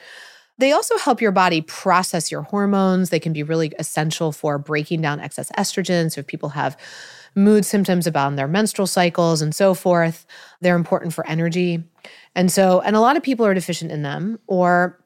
They 0.59 0.73
also 0.73 0.99
help 0.99 1.21
your 1.21 1.33
body 1.33 1.62
process 1.62 2.31
your 2.31 2.43
hormones. 2.43 3.11
They 3.11 3.19
can 3.19 3.33
be 3.33 3.43
really 3.43 3.73
essential 3.79 4.31
for 4.31 4.59
breaking 4.59 5.01
down 5.01 5.21
excess 5.21 5.51
estrogen. 5.59 6.12
So 6.12 6.21
if 6.21 6.27
people 6.27 6.51
have 6.51 6.79
mood 7.35 7.65
symptoms 7.65 8.07
about 8.07 8.37
their 8.37 8.47
menstrual 8.47 8.87
cycles 8.87 9.43
and 9.43 9.55
so 9.55 9.75
forth, 9.75 10.27
they're 10.61 10.77
important 10.77 11.15
for 11.15 11.27
energy. 11.27 11.83
And 12.35 12.51
so, 12.51 12.80
and 12.80 12.97
a 12.97 13.01
lot 13.01 13.16
of 13.16 13.22
people 13.22 13.47
are 13.47 13.55
deficient 13.55 13.93
in 13.93 14.03
them 14.03 14.39
or 14.47 14.99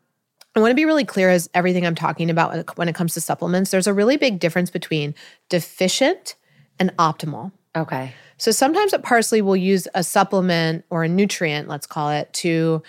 I 0.57 0.61
want 0.61 0.72
to 0.72 0.76
be 0.76 0.87
really 0.87 1.05
clear 1.05 1.31
as 1.31 1.49
everything 1.55 1.87
I'm 1.87 1.95
talking 1.95 2.31
about 2.31 2.76
when 2.76 2.89
it 2.89 2.95
comes 2.95 3.14
to 3.14 3.20
supplements, 3.20 3.70
there's 3.70 3.87
a 3.87 3.95
really 3.95 4.16
big 4.16 4.41
difference 4.41 4.70
between 4.70 5.14
deficient 5.49 6.35
and 6.81 6.91
optimal. 6.97 7.53
Okay. 7.76 8.12
So 8.39 8.51
sometimes 8.51 8.93
at 8.93 9.03
Parsley, 9.03 9.41
we'll 9.41 9.57
use 9.57 9.87
a 9.95 10.03
supplement 10.03 10.85
or 10.91 11.05
a 11.05 11.09
nutrient, 11.09 11.68
let's 11.68 11.87
call 11.87 12.11
it, 12.11 12.33
to 12.35 12.83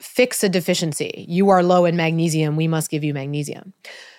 fix 0.00 0.44
a 0.44 0.48
deficiency. 0.48 1.24
You 1.28 1.48
are 1.50 1.62
low 1.62 1.84
in 1.84 1.96
magnesium, 1.96 2.56
we 2.56 2.68
must 2.68 2.90
give 2.90 3.04
you 3.04 3.14
magnesium. 3.14 3.72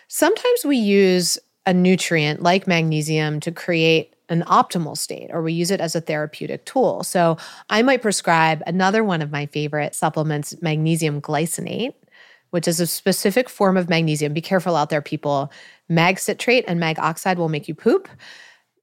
Sometimes 0.07 0.65
we 0.65 0.77
use 0.77 1.37
a 1.65 1.73
nutrient 1.73 2.41
like 2.41 2.67
magnesium 2.67 3.39
to 3.41 3.51
create 3.51 4.14
an 4.29 4.43
optimal 4.43 4.97
state, 4.97 5.29
or 5.31 5.41
we 5.41 5.53
use 5.53 5.71
it 5.71 5.81
as 5.81 5.95
a 5.95 6.01
therapeutic 6.01 6.65
tool. 6.65 7.03
So 7.03 7.37
I 7.69 7.81
might 7.81 8.01
prescribe 8.01 8.63
another 8.65 9.03
one 9.03 9.21
of 9.21 9.31
my 9.31 9.45
favorite 9.45 9.95
supplements, 9.95 10.61
magnesium 10.61 11.21
glycinate 11.21 11.93
which 12.55 12.69
is 12.69 12.79
a 12.79 12.87
specific 12.87 13.49
form 13.49 13.75
of 13.75 13.89
magnesium. 13.89 14.31
Be 14.31 14.39
careful 14.39 14.77
out 14.77 14.89
there, 14.89 15.01
people. 15.01 15.51
Mag 15.89 16.17
citrate 16.17 16.63
and 16.69 16.79
mag 16.79 16.97
oxide 16.99 17.37
will 17.37 17.49
make 17.49 17.67
you 17.67 17.75
poop. 17.75 18.07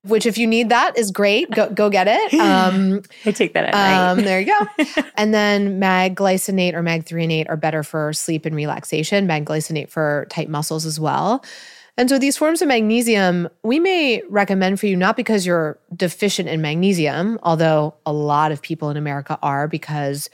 Which, 0.05 0.27
if 0.27 0.37
you 0.37 0.47
need 0.47 0.69
that, 0.69 0.99
is 0.99 1.11
great. 1.11 1.51
Go 1.53 1.71
go 1.71 1.89
get 1.89 2.07
it. 2.07 2.33
Um, 2.39 3.01
I 3.25 3.31
take 3.31 3.55
that 3.55 3.67
at 3.67 3.75
um, 3.75 4.19
night. 4.19 4.25
there 4.25 4.41
you 4.41 4.47
go. 4.47 5.03
and 5.17 5.33
then 5.33 5.79
mag 5.79 6.17
glycinate 6.17 6.75
or 6.75 6.83
mag 6.83 7.07
threonate 7.07 7.49
are 7.49 7.57
better 7.57 7.83
for 7.83 8.13
sleep 8.13 8.45
and 8.45 8.55
relaxation. 8.55 9.27
Mag 9.27 9.47
glycinate 9.47 9.89
for 9.89 10.27
tight 10.29 10.51
muscles 10.51 10.85
as 10.85 11.01
well. 11.01 11.43
And 11.99 12.09
so 12.09 12.19
these 12.19 12.37
forms 12.37 12.63
of 12.63 12.69
magnesium 12.69 13.49
we 13.63 13.79
may 13.79 14.23
recommend 14.29 14.81
for 14.81 14.87
you 14.87 14.97
not 14.97 15.17
because 15.17 15.45
you're 15.45 15.79
deficient 15.95 16.49
in 16.49 16.63
magnesium, 16.63 17.39
although 17.43 17.95
a 18.07 18.13
lot 18.13 18.51
of 18.51 18.63
people 18.63 18.91
in 18.91 18.97
America 18.97 19.39
are 19.43 19.69
because 19.69 20.31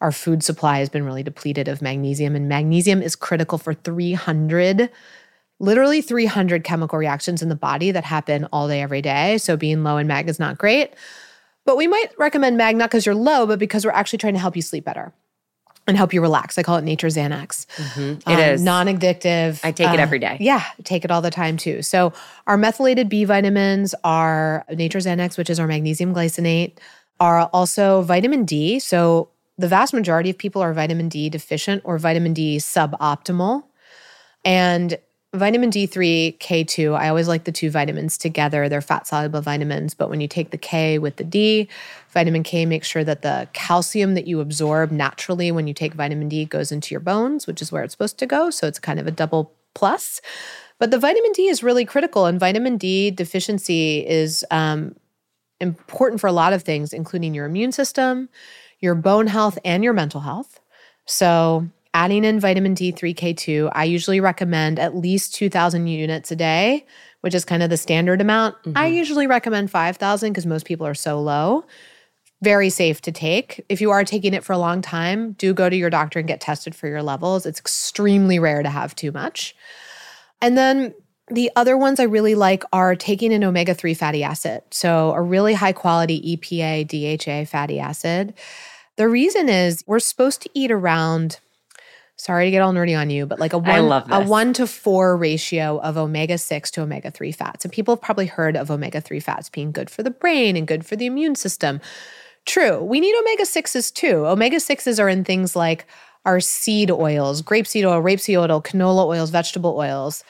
our 0.00 0.12
food 0.12 0.42
supply 0.42 0.78
has 0.78 0.88
been 0.88 1.04
really 1.04 1.22
depleted 1.22 1.68
of 1.68 1.80
magnesium, 1.80 2.34
and 2.34 2.48
magnesium 2.48 3.00
is 3.00 3.14
critical 3.14 3.56
for 3.58 3.72
300 3.72 4.90
literally 5.60 6.02
300 6.02 6.64
chemical 6.64 6.98
reactions 6.98 7.40
in 7.40 7.48
the 7.48 7.54
body 7.54 7.92
that 7.92 8.02
happen 8.02 8.48
all 8.52 8.66
day, 8.66 8.82
every 8.82 9.00
day. 9.00 9.38
So 9.38 9.56
being 9.56 9.84
low 9.84 9.96
in 9.96 10.08
mag 10.08 10.28
is 10.28 10.40
not 10.40 10.58
great. 10.58 10.92
But 11.64 11.76
we 11.76 11.86
might 11.86 12.08
recommend 12.18 12.56
mag 12.56 12.74
not 12.74 12.90
because 12.90 13.06
you're 13.06 13.14
low, 13.14 13.46
but 13.46 13.60
because 13.60 13.84
we're 13.84 13.92
actually 13.92 14.18
trying 14.18 14.34
to 14.34 14.40
help 14.40 14.56
you 14.56 14.62
sleep 14.62 14.84
better 14.84 15.12
and 15.86 15.96
help 15.96 16.14
you 16.14 16.20
relax. 16.20 16.58
I 16.58 16.62
call 16.62 16.76
it 16.76 16.84
nature 16.84 17.08
Xanax. 17.08 17.66
Mm-hmm. 17.76 18.30
It 18.30 18.34
um, 18.34 18.40
is 18.40 18.62
non-addictive. 18.62 19.60
I 19.64 19.72
take 19.72 19.88
uh, 19.88 19.94
it 19.94 20.00
every 20.00 20.18
day. 20.18 20.36
Yeah, 20.40 20.64
take 20.84 21.04
it 21.04 21.10
all 21.10 21.20
the 21.20 21.30
time 21.30 21.56
too. 21.56 21.82
So 21.82 22.12
our 22.46 22.56
methylated 22.56 23.08
B 23.08 23.24
vitamins 23.24 23.94
are 24.04 24.64
nature 24.70 24.98
Xanax, 24.98 25.36
which 25.36 25.50
is 25.50 25.58
our 25.58 25.66
magnesium 25.66 26.14
glycinate, 26.14 26.78
are 27.18 27.48
also 27.52 28.02
vitamin 28.02 28.44
D. 28.44 28.78
So 28.78 29.28
the 29.58 29.68
vast 29.68 29.92
majority 29.92 30.30
of 30.30 30.38
people 30.38 30.62
are 30.62 30.72
vitamin 30.72 31.08
D 31.08 31.28
deficient 31.28 31.82
or 31.84 31.98
vitamin 31.98 32.32
D 32.32 32.58
suboptimal. 32.58 33.64
And 34.44 34.98
vitamin 35.34 35.70
D3, 35.70 36.38
K2, 36.38 36.94
I 36.94 37.08
always 37.08 37.26
like 37.26 37.44
the 37.44 37.52
two 37.52 37.70
vitamins 37.70 38.18
together. 38.18 38.68
They're 38.68 38.82
fat 38.82 39.06
soluble 39.06 39.40
vitamins, 39.40 39.94
but 39.94 40.10
when 40.10 40.20
you 40.20 40.28
take 40.28 40.50
the 40.50 40.58
K 40.58 40.98
with 40.98 41.16
the 41.16 41.24
D, 41.24 41.68
vitamin 42.10 42.42
K 42.42 42.66
makes 42.66 42.86
sure 42.86 43.04
that 43.04 43.22
the 43.22 43.48
calcium 43.54 44.14
that 44.14 44.26
you 44.26 44.40
absorb 44.40 44.90
naturally 44.90 45.50
when 45.50 45.66
you 45.66 45.72
take 45.72 45.94
vitamin 45.94 46.28
D 46.28 46.44
goes 46.44 46.70
into 46.70 46.92
your 46.92 47.00
bones, 47.00 47.46
which 47.46 47.62
is 47.62 47.72
where 47.72 47.82
it's 47.82 47.94
supposed 47.94 48.18
to 48.18 48.26
go. 48.26 48.50
So 48.50 48.66
it's 48.66 48.78
kind 48.78 49.00
of 49.00 49.06
a 49.06 49.10
double 49.10 49.52
plus. 49.74 50.20
But 50.78 50.90
the 50.90 50.98
vitamin 50.98 51.32
D 51.32 51.46
is 51.46 51.62
really 51.62 51.86
critical, 51.86 52.26
and 52.26 52.38
vitamin 52.38 52.76
D 52.76 53.10
deficiency 53.10 54.06
is 54.06 54.44
um, 54.50 54.96
important 55.60 56.20
for 56.20 56.26
a 56.26 56.32
lot 56.32 56.52
of 56.52 56.62
things, 56.62 56.92
including 56.92 57.34
your 57.34 57.46
immune 57.46 57.72
system, 57.72 58.28
your 58.80 58.94
bone 58.94 59.28
health 59.28 59.58
and 59.64 59.82
your 59.82 59.92
mental 59.94 60.20
health. 60.20 60.60
So, 61.06 61.68
adding 61.94 62.24
in 62.24 62.40
vitamin 62.40 62.74
D3K2, 62.74 63.70
I 63.72 63.84
usually 63.84 64.20
recommend 64.20 64.78
at 64.78 64.96
least 64.96 65.34
2,000 65.34 65.86
units 65.86 66.30
a 66.30 66.36
day, 66.36 66.86
which 67.20 67.34
is 67.34 67.44
kind 67.44 67.62
of 67.62 67.70
the 67.70 67.76
standard 67.76 68.20
amount. 68.20 68.56
Mm-hmm. 68.64 68.78
I 68.78 68.86
usually 68.86 69.26
recommend 69.26 69.70
5,000 69.70 70.30
because 70.30 70.46
most 70.46 70.66
people 70.66 70.86
are 70.86 70.94
so 70.94 71.20
low. 71.20 71.64
Very 72.42 72.70
safe 72.70 73.00
to 73.02 73.12
take. 73.12 73.64
If 73.68 73.80
you 73.80 73.90
are 73.90 74.04
taking 74.04 74.34
it 74.34 74.42
for 74.42 74.52
a 74.52 74.58
long 74.58 74.82
time, 74.82 75.32
do 75.32 75.54
go 75.54 75.68
to 75.68 75.76
your 75.76 75.90
doctor 75.90 76.18
and 76.18 76.26
get 76.26 76.40
tested 76.40 76.74
for 76.74 76.88
your 76.88 77.02
levels. 77.02 77.46
It's 77.46 77.60
extremely 77.60 78.38
rare 78.38 78.62
to 78.62 78.70
have 78.70 78.96
too 78.96 79.12
much. 79.12 79.54
And 80.40 80.58
then 80.58 80.94
the 81.28 81.50
other 81.54 81.76
ones 81.76 82.00
I 82.00 82.04
really 82.04 82.34
like 82.34 82.64
are 82.72 82.96
taking 82.96 83.32
an 83.32 83.44
omega 83.44 83.74
3 83.74 83.94
fatty 83.94 84.24
acid. 84.24 84.62
So, 84.72 85.12
a 85.12 85.22
really 85.22 85.54
high 85.54 85.72
quality 85.72 86.36
EPA, 86.36 86.88
DHA 86.88 87.48
fatty 87.48 87.78
acid 87.78 88.34
the 88.96 89.08
reason 89.08 89.48
is 89.48 89.82
we're 89.86 89.98
supposed 89.98 90.42
to 90.42 90.50
eat 90.54 90.70
around 90.70 91.40
sorry 92.22 92.44
to 92.44 92.50
get 92.52 92.62
all 92.62 92.72
nerdy 92.72 92.96
on 92.96 93.10
you, 93.10 93.26
but 93.26 93.40
like 93.40 93.52
a 93.52 93.58
one 93.58 93.90
a 93.90 94.24
one 94.24 94.52
to 94.52 94.66
four 94.66 95.16
ratio 95.16 95.80
of 95.80 95.96
omega 95.96 96.38
six 96.38 96.70
to 96.70 96.82
omega 96.82 97.10
three 97.10 97.32
fats. 97.32 97.64
And 97.64 97.72
people 97.72 97.96
have 97.96 98.02
probably 98.02 98.26
heard 98.26 98.56
of 98.56 98.70
omega 98.70 99.00
three 99.00 99.18
fats 99.18 99.50
being 99.50 99.72
good 99.72 99.90
for 99.90 100.04
the 100.04 100.10
brain 100.10 100.56
and 100.56 100.66
good 100.66 100.86
for 100.86 100.94
the 100.94 101.06
immune 101.06 101.34
system. 101.34 101.80
True, 102.46 102.82
we 102.82 103.00
need 103.00 103.14
omega 103.18 103.44
sixes 103.44 103.90
too. 103.90 104.24
Omega 104.26 104.60
sixes 104.60 105.00
are 105.00 105.08
in 105.08 105.24
things 105.24 105.56
like 105.56 105.84
our 106.24 106.38
seed 106.38 106.92
oils, 106.92 107.42
grapeseed 107.42 107.84
oil, 107.84 108.00
rapeseed 108.00 108.38
oil, 108.38 108.62
canola 108.62 109.04
oils, 109.04 109.30
vegetable 109.30 109.76
oils 109.76 110.22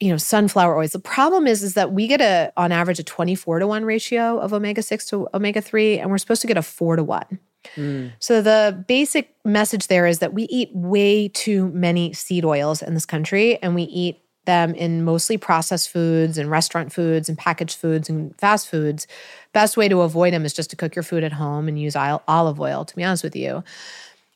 you 0.00 0.10
know 0.10 0.16
sunflower 0.16 0.76
oils 0.76 0.90
the 0.90 0.98
problem 0.98 1.46
is 1.46 1.62
is 1.62 1.74
that 1.74 1.92
we 1.92 2.08
get 2.08 2.20
a 2.20 2.52
on 2.56 2.72
average 2.72 2.98
a 2.98 3.04
24 3.04 3.60
to 3.60 3.68
1 3.68 3.84
ratio 3.84 4.38
of 4.40 4.52
omega-6 4.52 5.08
to 5.08 5.28
omega-3 5.32 6.00
and 6.00 6.10
we're 6.10 6.18
supposed 6.18 6.40
to 6.40 6.48
get 6.48 6.56
a 6.56 6.62
4 6.62 6.96
to 6.96 7.04
1 7.04 7.38
mm. 7.76 8.12
so 8.18 8.40
the 8.42 8.84
basic 8.86 9.34
message 9.44 9.86
there 9.86 10.06
is 10.06 10.18
that 10.18 10.34
we 10.34 10.44
eat 10.44 10.70
way 10.74 11.28
too 11.28 11.68
many 11.68 12.12
seed 12.12 12.44
oils 12.44 12.82
in 12.82 12.94
this 12.94 13.06
country 13.06 13.60
and 13.62 13.74
we 13.74 13.82
eat 13.84 14.18
them 14.44 14.74
in 14.74 15.04
mostly 15.04 15.36
processed 15.36 15.88
foods 15.88 16.36
and 16.36 16.50
restaurant 16.50 16.92
foods 16.92 17.28
and 17.28 17.38
packaged 17.38 17.76
foods 17.76 18.08
and 18.08 18.36
fast 18.38 18.68
foods 18.68 19.06
best 19.52 19.76
way 19.76 19.88
to 19.88 20.00
avoid 20.00 20.32
them 20.32 20.44
is 20.44 20.52
just 20.52 20.70
to 20.70 20.76
cook 20.76 20.96
your 20.96 21.04
food 21.04 21.22
at 21.22 21.32
home 21.32 21.68
and 21.68 21.80
use 21.80 21.94
olive 21.94 22.60
oil 22.60 22.84
to 22.84 22.96
be 22.96 23.04
honest 23.04 23.22
with 23.22 23.36
you 23.36 23.62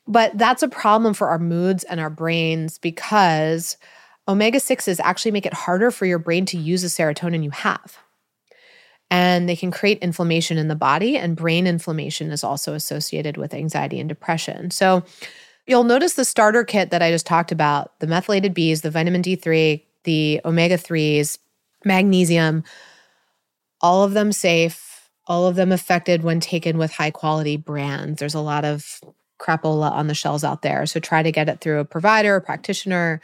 but 0.08 0.36
that's 0.38 0.62
a 0.62 0.68
problem 0.68 1.14
for 1.14 1.28
our 1.28 1.38
moods 1.38 1.84
and 1.84 2.00
our 2.00 2.10
brains 2.10 2.78
because 2.78 3.76
omega 4.28 4.58
6s 4.58 5.00
actually 5.02 5.30
make 5.30 5.46
it 5.46 5.54
harder 5.54 5.90
for 5.90 6.06
your 6.06 6.18
brain 6.18 6.46
to 6.46 6.58
use 6.58 6.82
the 6.82 6.88
serotonin 6.88 7.42
you 7.42 7.50
have. 7.50 7.98
And 9.10 9.48
they 9.48 9.56
can 9.56 9.70
create 9.70 9.98
inflammation 9.98 10.58
in 10.58 10.68
the 10.68 10.74
body, 10.74 11.16
and 11.16 11.36
brain 11.36 11.66
inflammation 11.66 12.30
is 12.32 12.42
also 12.42 12.74
associated 12.74 13.36
with 13.36 13.54
anxiety 13.54 14.00
and 14.00 14.08
depression. 14.08 14.70
So, 14.70 15.04
you'll 15.66 15.84
notice 15.84 16.14
the 16.14 16.24
starter 16.24 16.64
kit 16.64 16.90
that 16.90 17.02
I 17.02 17.10
just 17.10 17.26
talked 17.26 17.52
about 17.52 17.98
the 18.00 18.06
methylated 18.06 18.54
Bs, 18.54 18.82
the 18.82 18.90
vitamin 18.90 19.22
D3, 19.22 19.82
the 20.04 20.40
omega 20.44 20.76
3s, 20.76 21.38
magnesium, 21.84 22.64
all 23.80 24.02
of 24.02 24.12
them 24.12 24.32
safe, 24.32 25.08
all 25.26 25.46
of 25.46 25.54
them 25.54 25.70
affected 25.70 26.24
when 26.24 26.40
taken 26.40 26.76
with 26.78 26.92
high 26.92 27.10
quality 27.10 27.56
brands. 27.56 28.18
There's 28.18 28.34
a 28.34 28.40
lot 28.40 28.64
of 28.64 29.00
crapola 29.38 29.90
on 29.92 30.06
the 30.06 30.14
shelves 30.14 30.44
out 30.44 30.62
there. 30.62 30.84
So, 30.86 30.98
try 30.98 31.22
to 31.22 31.30
get 31.30 31.48
it 31.48 31.60
through 31.60 31.78
a 31.78 31.84
provider, 31.84 32.34
a 32.34 32.40
practitioner 32.40 33.20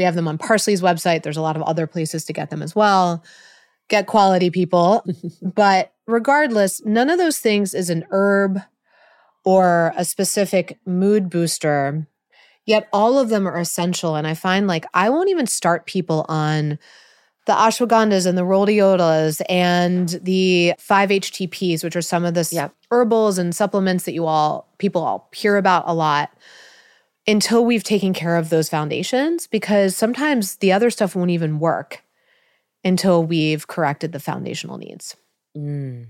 we 0.00 0.04
have 0.04 0.14
them 0.14 0.28
on 0.28 0.38
Parsley's 0.38 0.80
website. 0.80 1.22
There's 1.22 1.36
a 1.36 1.42
lot 1.42 1.56
of 1.56 1.62
other 1.62 1.86
places 1.86 2.24
to 2.24 2.32
get 2.32 2.48
them 2.48 2.62
as 2.62 2.74
well. 2.74 3.22
Get 3.90 4.06
quality 4.06 4.50
people. 4.50 5.04
but 5.42 5.92
regardless, 6.06 6.82
none 6.86 7.10
of 7.10 7.18
those 7.18 7.38
things 7.38 7.74
is 7.74 7.90
an 7.90 8.06
herb 8.10 8.60
or 9.44 9.92
a 9.96 10.04
specific 10.04 10.78
mood 10.86 11.28
booster. 11.28 12.06
Yet 12.64 12.88
all 12.92 13.18
of 13.18 13.28
them 13.28 13.46
are 13.46 13.58
essential. 13.58 14.16
And 14.16 14.26
I 14.26 14.34
find 14.34 14.66
like 14.66 14.86
I 14.94 15.10
won't 15.10 15.28
even 15.28 15.46
start 15.46 15.86
people 15.86 16.24
on 16.28 16.78
the 17.46 17.52
ashwagandhas 17.52 18.26
and 18.26 18.38
the 18.38 18.42
rhodiolas 18.42 19.40
and 19.48 20.20
the 20.22 20.74
5-HTPs, 20.78 21.82
which 21.82 21.96
are 21.96 22.02
some 22.02 22.24
of 22.24 22.34
the 22.34 22.48
yep. 22.52 22.74
herbals 22.90 23.38
and 23.38 23.54
supplements 23.54 24.04
that 24.04 24.12
you 24.12 24.26
all 24.26 24.72
people 24.78 25.02
all 25.02 25.28
hear 25.34 25.56
about 25.56 25.84
a 25.86 25.94
lot 25.94 26.30
until 27.26 27.64
we've 27.64 27.84
taken 27.84 28.12
care 28.12 28.36
of 28.36 28.50
those 28.50 28.68
foundations 28.68 29.46
because 29.46 29.96
sometimes 29.96 30.56
the 30.56 30.72
other 30.72 30.90
stuff 30.90 31.14
won't 31.14 31.30
even 31.30 31.58
work 31.58 32.02
until 32.84 33.22
we've 33.22 33.66
corrected 33.66 34.12
the 34.12 34.20
foundational 34.20 34.78
needs. 34.78 35.16
Mm. 35.56 36.06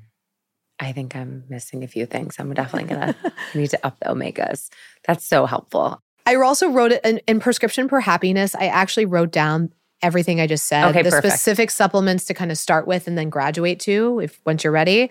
I 0.78 0.92
think 0.92 1.14
I'm 1.14 1.44
missing 1.48 1.84
a 1.84 1.88
few 1.88 2.06
things. 2.06 2.36
I'm 2.38 2.52
definitely 2.54 2.88
gonna 2.88 3.14
need 3.54 3.70
to 3.70 3.86
up 3.86 3.98
the 4.00 4.06
omegas. 4.06 4.70
That's 5.06 5.26
so 5.26 5.46
helpful. 5.46 6.00
I 6.26 6.34
also 6.36 6.70
wrote 6.70 6.92
it 6.92 7.04
in, 7.04 7.20
in, 7.26 7.40
prescription 7.40 7.88
for 7.88 8.00
happiness. 8.00 8.54
I 8.54 8.66
actually 8.66 9.06
wrote 9.06 9.32
down 9.32 9.72
everything 10.02 10.40
I 10.40 10.46
just 10.46 10.66
said, 10.66 10.88
okay, 10.90 11.02
the 11.02 11.10
perfect. 11.10 11.34
specific 11.34 11.70
supplements 11.70 12.24
to 12.26 12.34
kind 12.34 12.50
of 12.50 12.58
start 12.58 12.86
with 12.86 13.06
and 13.06 13.18
then 13.18 13.30
graduate 13.30 13.80
to 13.80 14.20
if 14.20 14.40
once 14.46 14.64
you're 14.64 14.72
ready. 14.72 15.10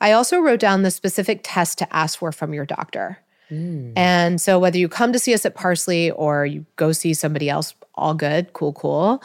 I 0.00 0.12
also 0.12 0.38
wrote 0.38 0.60
down 0.60 0.82
the 0.82 0.90
specific 0.90 1.40
test 1.42 1.78
to 1.78 1.94
ask 1.94 2.18
for 2.18 2.32
from 2.32 2.54
your 2.54 2.64
doctor. 2.64 3.18
Mm. 3.50 3.92
And 3.96 4.40
so, 4.40 4.58
whether 4.58 4.78
you 4.78 4.88
come 4.88 5.12
to 5.12 5.18
see 5.18 5.34
us 5.34 5.44
at 5.44 5.54
Parsley 5.54 6.10
or 6.12 6.46
you 6.46 6.64
go 6.76 6.92
see 6.92 7.14
somebody 7.14 7.50
else, 7.50 7.74
all 7.94 8.14
good, 8.14 8.52
cool, 8.52 8.72
cool. 8.72 9.22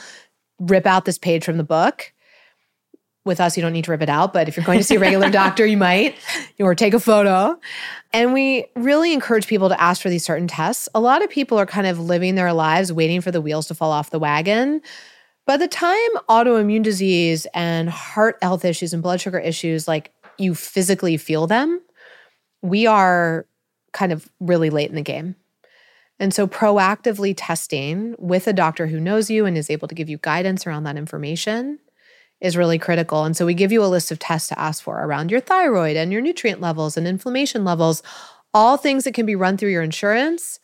Rip 0.59 0.85
out 0.85 1.05
this 1.05 1.17
page 1.17 1.43
from 1.43 1.57
the 1.57 1.63
book. 1.63 2.11
With 3.25 3.41
us, 3.41 3.57
you 3.57 3.63
don't 3.63 3.73
need 3.73 3.85
to 3.85 3.91
rip 3.91 4.03
it 4.03 4.09
out, 4.09 4.33
but 4.33 4.47
if 4.47 4.55
you're 4.55 4.65
going 4.65 4.77
to 4.77 4.83
see 4.83 4.95
a 4.95 4.99
regular 4.99 5.29
doctor, 5.31 5.65
you 5.65 5.77
might, 5.77 6.15
or 6.59 6.75
take 6.75 6.93
a 6.93 6.99
photo. 6.99 7.59
And 8.13 8.33
we 8.33 8.67
really 8.75 9.13
encourage 9.13 9.47
people 9.47 9.67
to 9.69 9.81
ask 9.81 10.01
for 10.01 10.09
these 10.09 10.23
certain 10.23 10.47
tests. 10.47 10.87
A 10.93 10.99
lot 10.99 11.23
of 11.23 11.29
people 11.29 11.57
are 11.57 11.65
kind 11.65 11.87
of 11.87 11.99
living 11.99 12.35
their 12.35 12.53
lives 12.53 12.93
waiting 12.93 13.21
for 13.21 13.31
the 13.31 13.41
wheels 13.41 13.67
to 13.67 13.75
fall 13.75 13.91
off 13.91 14.11
the 14.11 14.19
wagon. 14.19 14.81
By 15.47 15.57
the 15.57 15.67
time 15.67 15.97
autoimmune 16.29 16.83
disease 16.83 17.45
and 17.53 17.89
heart 17.89 18.37
health 18.41 18.63
issues 18.63 18.93
and 18.93 19.01
blood 19.01 19.21
sugar 19.21 19.39
issues, 19.39 19.87
like 19.87 20.11
you 20.37 20.55
physically 20.55 21.17
feel 21.17 21.47
them, 21.47 21.81
we 22.61 22.87
are 22.87 23.45
kind 23.91 24.11
of 24.11 24.29
really 24.39 24.69
late 24.69 24.89
in 24.89 24.95
the 24.95 25.01
game. 25.01 25.35
And 26.19 26.33
so, 26.33 26.47
proactively 26.47 27.33
testing 27.35 28.15
with 28.17 28.47
a 28.47 28.53
doctor 28.53 28.87
who 28.87 28.99
knows 28.99 29.29
you 29.29 29.45
and 29.45 29.57
is 29.57 29.69
able 29.69 29.87
to 29.87 29.95
give 29.95 30.09
you 30.09 30.17
guidance 30.17 30.65
around 30.65 30.83
that 30.83 30.97
information 30.97 31.79
is 32.39 32.55
really 32.55 32.77
critical. 32.77 33.25
And 33.25 33.35
so, 33.35 33.45
we 33.45 33.53
give 33.53 33.71
you 33.71 33.83
a 33.83 33.87
list 33.87 34.11
of 34.11 34.19
tests 34.19 34.47
to 34.49 34.59
ask 34.59 34.81
for 34.81 35.03
around 35.03 35.29
your 35.29 35.41
thyroid 35.41 35.97
and 35.97 36.13
your 36.13 36.21
nutrient 36.21 36.61
levels 36.61 36.95
and 36.95 37.07
inflammation 37.07 37.65
levels, 37.65 38.01
all 38.53 38.77
things 38.77 39.03
that 39.03 39.13
can 39.13 39.25
be 39.25 39.35
run 39.35 39.57
through 39.57 39.71
your 39.71 39.83
insurance. 39.83 40.59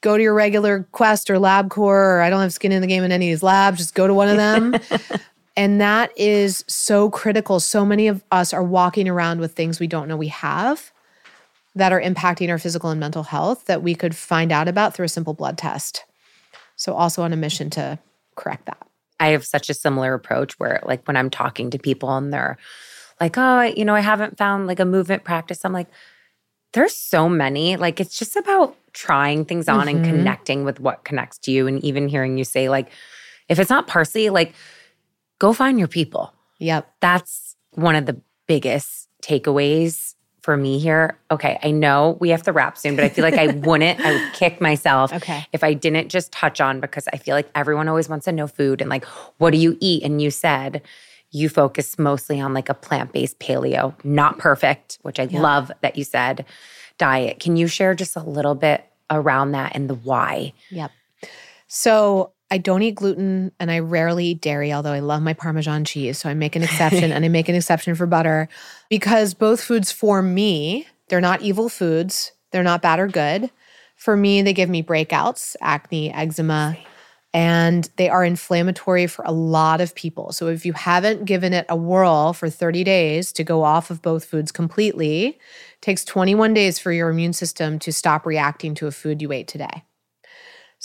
Go 0.00 0.16
to 0.16 0.22
your 0.22 0.34
regular 0.34 0.88
Quest 0.92 1.28
or 1.28 1.36
LabCorp, 1.36 1.78
or 1.78 2.20
I 2.20 2.30
don't 2.30 2.40
have 2.40 2.52
skin 2.52 2.72
in 2.72 2.80
the 2.80 2.86
game 2.86 3.02
in 3.02 3.12
any 3.12 3.30
of 3.30 3.36
these 3.36 3.42
labs, 3.42 3.78
just 3.78 3.94
go 3.94 4.06
to 4.06 4.14
one 4.14 4.28
of 4.28 4.36
them. 4.36 4.76
and 5.56 5.80
that 5.80 6.16
is 6.16 6.64
so 6.68 7.10
critical. 7.10 7.60
So 7.60 7.84
many 7.84 8.08
of 8.08 8.24
us 8.30 8.54
are 8.54 8.62
walking 8.62 9.08
around 9.08 9.40
with 9.40 9.52
things 9.52 9.80
we 9.80 9.86
don't 9.86 10.08
know 10.08 10.16
we 10.16 10.28
have 10.28 10.92
that 11.76 11.92
are 11.92 12.00
impacting 12.00 12.48
our 12.48 12.58
physical 12.58 12.90
and 12.90 12.98
mental 12.98 13.22
health 13.22 13.66
that 13.66 13.82
we 13.82 13.94
could 13.94 14.16
find 14.16 14.50
out 14.50 14.66
about 14.66 14.94
through 14.94 15.04
a 15.04 15.10
simple 15.10 15.34
blood 15.34 15.56
test. 15.56 16.04
So, 16.74 16.94
also 16.94 17.22
on 17.22 17.32
a 17.32 17.36
mission 17.36 17.70
to 17.70 17.98
correct 18.34 18.66
that. 18.66 18.86
I 19.20 19.28
have 19.28 19.46
such 19.46 19.70
a 19.70 19.74
similar 19.74 20.14
approach 20.14 20.58
where, 20.58 20.80
like, 20.84 21.06
when 21.06 21.16
I'm 21.16 21.30
talking 21.30 21.70
to 21.70 21.78
people 21.78 22.14
and 22.16 22.32
they're 22.32 22.58
like, 23.20 23.38
oh, 23.38 23.62
you 23.62 23.84
know, 23.84 23.94
I 23.94 24.00
haven't 24.00 24.36
found 24.36 24.66
like 24.66 24.80
a 24.80 24.84
movement 24.84 25.24
practice, 25.24 25.64
I'm 25.64 25.72
like, 25.72 25.88
there's 26.72 26.94
so 26.94 27.28
many. 27.28 27.76
Like, 27.76 28.00
it's 28.00 28.18
just 28.18 28.36
about 28.36 28.76
trying 28.92 29.44
things 29.44 29.68
on 29.68 29.86
mm-hmm. 29.86 29.96
and 29.96 30.04
connecting 30.04 30.64
with 30.64 30.80
what 30.80 31.04
connects 31.04 31.38
to 31.38 31.52
you. 31.52 31.66
And 31.66 31.82
even 31.84 32.08
hearing 32.08 32.36
you 32.36 32.44
say, 32.44 32.68
like, 32.68 32.90
if 33.48 33.58
it's 33.58 33.70
not 33.70 33.86
parsley, 33.86 34.28
like, 34.30 34.54
go 35.38 35.52
find 35.52 35.78
your 35.78 35.88
people. 35.88 36.34
Yep. 36.58 36.90
That's 37.00 37.56
one 37.72 37.96
of 37.96 38.06
the 38.06 38.20
biggest 38.46 39.08
takeaways 39.22 40.15
for 40.46 40.56
me 40.56 40.78
here. 40.78 41.18
Okay, 41.32 41.58
I 41.64 41.72
know 41.72 42.16
we 42.20 42.28
have 42.28 42.44
to 42.44 42.52
wrap 42.52 42.78
soon, 42.78 42.94
but 42.94 43.04
I 43.04 43.08
feel 43.08 43.24
like 43.24 43.34
I 43.34 43.48
wouldn't, 43.66 43.98
I 43.98 44.12
would 44.12 44.32
kick 44.32 44.60
myself 44.60 45.12
okay. 45.12 45.44
if 45.52 45.64
I 45.64 45.74
didn't 45.74 46.08
just 46.08 46.30
touch 46.30 46.60
on 46.60 46.78
because 46.78 47.08
I 47.12 47.16
feel 47.16 47.34
like 47.34 47.50
everyone 47.56 47.88
always 47.88 48.08
wants 48.08 48.26
to 48.26 48.32
know 48.32 48.46
food 48.46 48.80
and 48.80 48.88
like, 48.88 49.04
what 49.38 49.50
do 49.50 49.58
you 49.58 49.76
eat? 49.80 50.04
And 50.04 50.22
you 50.22 50.30
said 50.30 50.82
you 51.32 51.48
focus 51.48 51.98
mostly 51.98 52.40
on 52.40 52.54
like 52.54 52.68
a 52.68 52.74
plant 52.74 53.12
based 53.12 53.40
paleo, 53.40 53.92
not 54.04 54.38
perfect, 54.38 55.00
which 55.02 55.18
I 55.18 55.24
yeah. 55.24 55.40
love 55.40 55.72
that 55.80 55.98
you 55.98 56.04
said 56.04 56.44
diet. 56.96 57.40
Can 57.40 57.56
you 57.56 57.66
share 57.66 57.96
just 57.96 58.14
a 58.14 58.22
little 58.22 58.54
bit 58.54 58.84
around 59.10 59.50
that 59.50 59.72
and 59.74 59.90
the 59.90 59.96
why? 59.96 60.52
Yep. 60.70 60.92
So 61.66 62.30
I 62.50 62.58
don't 62.58 62.82
eat 62.82 62.94
gluten 62.94 63.50
and 63.58 63.70
I 63.70 63.80
rarely 63.80 64.26
eat 64.26 64.40
dairy, 64.40 64.72
although 64.72 64.92
I 64.92 65.00
love 65.00 65.22
my 65.22 65.32
Parmesan 65.32 65.84
cheese. 65.84 66.18
So 66.18 66.28
I 66.28 66.34
make 66.34 66.54
an 66.54 66.62
exception 66.62 67.10
and 67.12 67.24
I 67.24 67.28
make 67.28 67.48
an 67.48 67.56
exception 67.56 67.94
for 67.94 68.06
butter 68.06 68.48
because 68.88 69.34
both 69.34 69.60
foods 69.60 69.90
for 69.90 70.22
me, 70.22 70.86
they're 71.08 71.20
not 71.20 71.42
evil 71.42 71.68
foods. 71.68 72.32
They're 72.52 72.62
not 72.62 72.82
bad 72.82 73.00
or 73.00 73.08
good. 73.08 73.50
For 73.96 74.16
me, 74.16 74.42
they 74.42 74.52
give 74.52 74.68
me 74.68 74.82
breakouts, 74.82 75.56
acne, 75.60 76.12
eczema, 76.12 76.76
and 77.34 77.90
they 77.96 78.08
are 78.08 78.24
inflammatory 78.24 79.06
for 79.06 79.24
a 79.24 79.32
lot 79.32 79.80
of 79.80 79.94
people. 79.94 80.32
So 80.32 80.46
if 80.46 80.64
you 80.64 80.72
haven't 80.72 81.24
given 81.24 81.52
it 81.52 81.66
a 81.68 81.76
whirl 81.76 82.32
for 82.32 82.48
30 82.48 82.84
days 82.84 83.32
to 83.32 83.44
go 83.44 83.64
off 83.64 83.90
of 83.90 84.02
both 84.02 84.24
foods 84.24 84.52
completely, 84.52 85.38
takes 85.80 86.04
21 86.04 86.54
days 86.54 86.78
for 86.78 86.92
your 86.92 87.10
immune 87.10 87.32
system 87.32 87.78
to 87.80 87.92
stop 87.92 88.24
reacting 88.24 88.74
to 88.76 88.86
a 88.86 88.90
food 88.90 89.20
you 89.20 89.32
ate 89.32 89.48
today. 89.48 89.82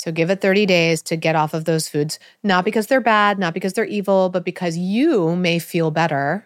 So 0.01 0.11
give 0.11 0.31
it 0.31 0.41
30 0.41 0.65
days 0.65 1.03
to 1.03 1.15
get 1.15 1.35
off 1.35 1.53
of 1.53 1.65
those 1.65 1.87
foods, 1.87 2.17
not 2.41 2.65
because 2.65 2.87
they're 2.87 2.99
bad, 2.99 3.37
not 3.37 3.53
because 3.53 3.73
they're 3.73 3.85
evil, 3.85 4.29
but 4.29 4.43
because 4.43 4.75
you 4.75 5.35
may 5.35 5.59
feel 5.59 5.91
better 5.91 6.43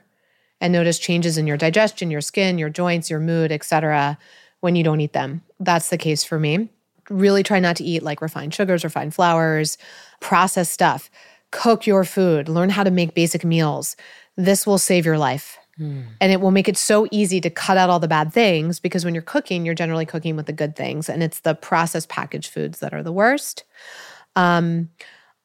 and 0.60 0.74
notice 0.74 1.00
changes 1.00 1.38
in 1.38 1.48
your 1.48 1.56
digestion, 1.56 2.12
your 2.12 2.20
skin, 2.20 2.58
your 2.58 2.70
joints, 2.70 3.10
your 3.10 3.22
mood, 3.22 3.54
etc. 3.54 4.18
when 4.60 4.76
you 4.76 4.84
don't 4.84 5.00
eat 5.00 5.14
them. 5.14 5.42
That's 5.58 5.88
the 5.88 5.98
case 5.98 6.22
for 6.22 6.38
me. 6.38 6.68
Really 7.10 7.44
try 7.44 7.62
not 7.62 7.78
to 7.78 7.86
eat 7.86 8.04
like 8.04 8.22
refined 8.22 8.54
sugars, 8.54 8.84
refined 8.84 9.16
flours, 9.16 9.78
processed 10.20 10.74
stuff. 10.74 11.10
Cook 11.52 11.88
your 11.88 12.04
food, 12.04 12.50
learn 12.50 12.72
how 12.72 12.84
to 12.84 12.92
make 12.92 13.14
basic 13.16 13.46
meals. 13.46 13.96
This 14.36 14.68
will 14.68 14.78
save 14.78 15.06
your 15.06 15.18
life. 15.18 15.58
Mm. 15.80 16.06
And 16.22 16.32
it 16.32 16.40
will 16.40 16.52
make 16.52 16.70
it 16.70 16.78
so 16.78 17.08
easy 17.12 17.42
to 17.42 17.50
cut 17.50 17.78
out 17.78 17.90
all 17.90 18.00
the 18.00 18.08
bad 18.08 18.32
things 18.32 18.80
because 18.80 19.04
when 19.04 19.14
you're 19.14 19.24
cooking, 19.24 19.66
you're 19.66 19.76
generally 19.76 20.06
cooking 20.06 20.36
with 20.36 20.46
the 20.46 20.54
good 20.54 20.76
things. 20.76 21.10
And 21.10 21.22
it's 21.22 21.42
the 21.42 21.56
processed 21.56 22.10
packaged 22.10 22.52
foods 22.52 22.80
that 22.80 22.94
are 22.94 23.04
the 23.04 23.12
worst. 23.12 23.66
Um, 24.36 24.90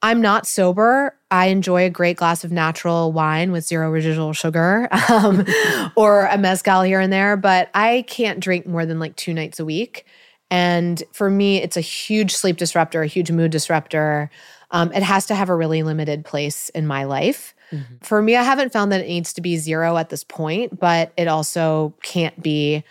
I'm 0.02 0.22
not 0.22 0.46
sober. 0.46 1.14
I 1.30 1.46
enjoy 1.46 1.84
a 1.84 1.90
great 1.90 2.16
glass 2.16 2.42
of 2.42 2.52
natural 2.52 3.12
wine 3.12 3.52
with 3.52 3.66
zero 3.66 3.90
residual 3.90 4.32
sugar 4.32 4.88
um, 5.10 5.44
or 5.96 6.26
a 6.26 6.38
mezcal 6.38 6.82
here 6.82 7.00
and 7.00 7.12
there, 7.12 7.36
but 7.36 7.70
I 7.74 8.04
can't 8.08 8.40
drink 8.40 8.66
more 8.66 8.86
than 8.86 8.98
like 8.98 9.16
two 9.16 9.34
nights 9.34 9.60
a 9.60 9.64
week. 9.64 10.06
And 10.50 11.02
for 11.12 11.30
me, 11.30 11.62
it's 11.62 11.76
a 11.76 11.82
huge 11.82 12.34
sleep 12.34 12.56
disruptor, 12.56 13.02
a 13.02 13.06
huge 13.06 13.30
mood 13.30 13.52
disruptor. 13.52 14.30
Um, 14.72 14.92
it 14.92 15.02
has 15.02 15.26
to 15.26 15.34
have 15.34 15.48
a 15.48 15.54
really 15.54 15.82
limited 15.82 16.24
place 16.24 16.70
in 16.70 16.86
my 16.86 17.04
life. 17.04 17.54
Mm-hmm. 17.72 17.94
For 18.02 18.20
me, 18.22 18.36
I 18.36 18.42
haven't 18.42 18.72
found 18.72 18.92
that 18.92 19.02
it 19.02 19.08
needs 19.08 19.32
to 19.34 19.40
be 19.40 19.56
zero 19.56 19.96
at 19.96 20.08
this 20.08 20.24
point, 20.24 20.78
but 20.78 21.12
it 21.16 21.28
also 21.28 21.94
can't 22.02 22.42
be 22.42 22.84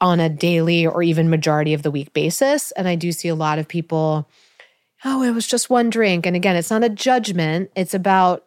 on 0.00 0.20
a 0.20 0.28
daily 0.28 0.86
or 0.86 1.02
even 1.02 1.30
majority 1.30 1.72
of 1.72 1.82
the 1.82 1.90
week 1.90 2.12
basis. 2.12 2.70
And 2.72 2.86
I 2.86 2.94
do 2.96 3.12
see 3.12 3.28
a 3.28 3.34
lot 3.34 3.58
of 3.58 3.66
people, 3.66 4.28
oh, 5.04 5.22
it 5.22 5.32
was 5.32 5.46
just 5.46 5.70
one 5.70 5.90
drink. 5.90 6.26
And 6.26 6.36
again, 6.36 6.56
it's 6.56 6.70
not 6.70 6.84
a 6.84 6.88
judgment, 6.88 7.70
it's 7.74 7.94
about 7.94 8.44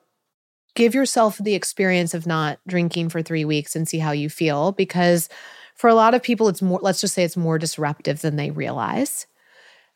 give 0.75 0.93
yourself 0.93 1.37
the 1.39 1.55
experience 1.55 2.13
of 2.13 2.27
not 2.27 2.59
drinking 2.67 3.09
for 3.09 3.21
three 3.21 3.43
weeks 3.43 3.75
and 3.75 3.87
see 3.87 3.97
how 3.97 4.11
you 4.11 4.29
feel. 4.29 4.71
Because 4.71 5.27
for 5.75 5.89
a 5.89 5.95
lot 5.95 6.13
of 6.13 6.21
people, 6.21 6.47
it's 6.47 6.61
more, 6.61 6.79
let's 6.81 7.01
just 7.01 7.13
say 7.13 7.23
it's 7.23 7.35
more 7.35 7.57
disruptive 7.57 8.21
than 8.21 8.35
they 8.35 8.51
realize. 8.51 9.25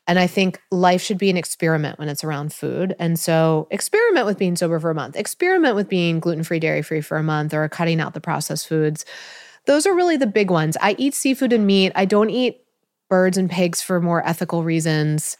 And 0.06 0.18
I 0.18 0.26
think 0.26 0.60
life 0.70 1.00
should 1.00 1.16
be 1.16 1.30
an 1.30 1.36
experiment 1.36 1.98
when 1.98 2.08
it's 2.08 2.24
around 2.24 2.52
food. 2.52 2.94
And 2.98 3.18
so 3.18 3.66
experiment 3.70 4.26
with 4.26 4.38
being 4.38 4.54
sober 4.54 4.78
for 4.78 4.90
a 4.90 4.94
month, 4.94 5.16
experiment 5.16 5.76
with 5.76 5.88
being 5.88 6.20
gluten 6.20 6.44
free, 6.44 6.60
dairy 6.60 6.82
free 6.82 7.00
for 7.00 7.16
a 7.16 7.22
month, 7.22 7.54
or 7.54 7.66
cutting 7.68 8.00
out 8.00 8.12
the 8.12 8.20
processed 8.20 8.68
foods. 8.68 9.04
Those 9.66 9.86
are 9.86 9.94
really 9.94 10.18
the 10.18 10.26
big 10.26 10.50
ones. 10.50 10.76
I 10.80 10.94
eat 10.98 11.14
seafood 11.14 11.52
and 11.52 11.66
meat. 11.66 11.92
I 11.94 12.04
don't 12.04 12.28
eat 12.28 12.60
birds 13.08 13.38
and 13.38 13.50
pigs 13.50 13.80
for 13.80 14.00
more 14.00 14.26
ethical 14.26 14.62
reasons. 14.62 15.38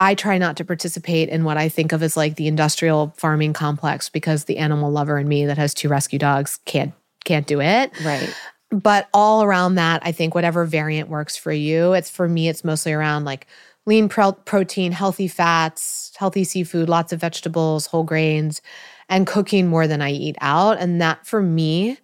I 0.00 0.14
try 0.14 0.36
not 0.36 0.56
to 0.56 0.64
participate 0.64 1.28
in 1.28 1.44
what 1.44 1.56
I 1.56 1.68
think 1.68 1.92
of 1.92 2.02
as 2.02 2.16
like 2.16 2.36
the 2.36 2.48
industrial 2.48 3.14
farming 3.16 3.54
complex 3.54 4.08
because 4.08 4.44
the 4.44 4.58
animal 4.58 4.90
lover 4.90 5.18
in 5.18 5.28
me 5.28 5.46
that 5.46 5.56
has 5.56 5.72
two 5.72 5.88
rescue 5.88 6.18
dogs 6.18 6.58
can't 6.64 6.92
can't 7.24 7.46
do 7.46 7.60
it. 7.60 7.92
Right. 8.04 8.34
But 8.70 9.08
all 9.14 9.42
around 9.42 9.76
that, 9.76 10.02
I 10.04 10.12
think 10.12 10.34
whatever 10.34 10.64
variant 10.64 11.08
works 11.08 11.36
for 11.36 11.52
you. 11.52 11.92
It's 11.92 12.10
for 12.10 12.28
me, 12.28 12.48
it's 12.48 12.64
mostly 12.64 12.92
around 12.92 13.24
like 13.24 13.46
lean 13.86 14.08
pro- 14.08 14.32
protein, 14.32 14.92
healthy 14.92 15.28
fats, 15.28 16.12
healthy 16.16 16.44
seafood, 16.44 16.88
lots 16.88 17.12
of 17.12 17.20
vegetables, 17.20 17.86
whole 17.86 18.04
grains, 18.04 18.60
and 19.08 19.26
cooking 19.26 19.68
more 19.68 19.86
than 19.86 20.02
I 20.02 20.10
eat 20.10 20.36
out. 20.40 20.78
And 20.78 21.00
that 21.00 21.24
for 21.24 21.40
me, 21.40 21.98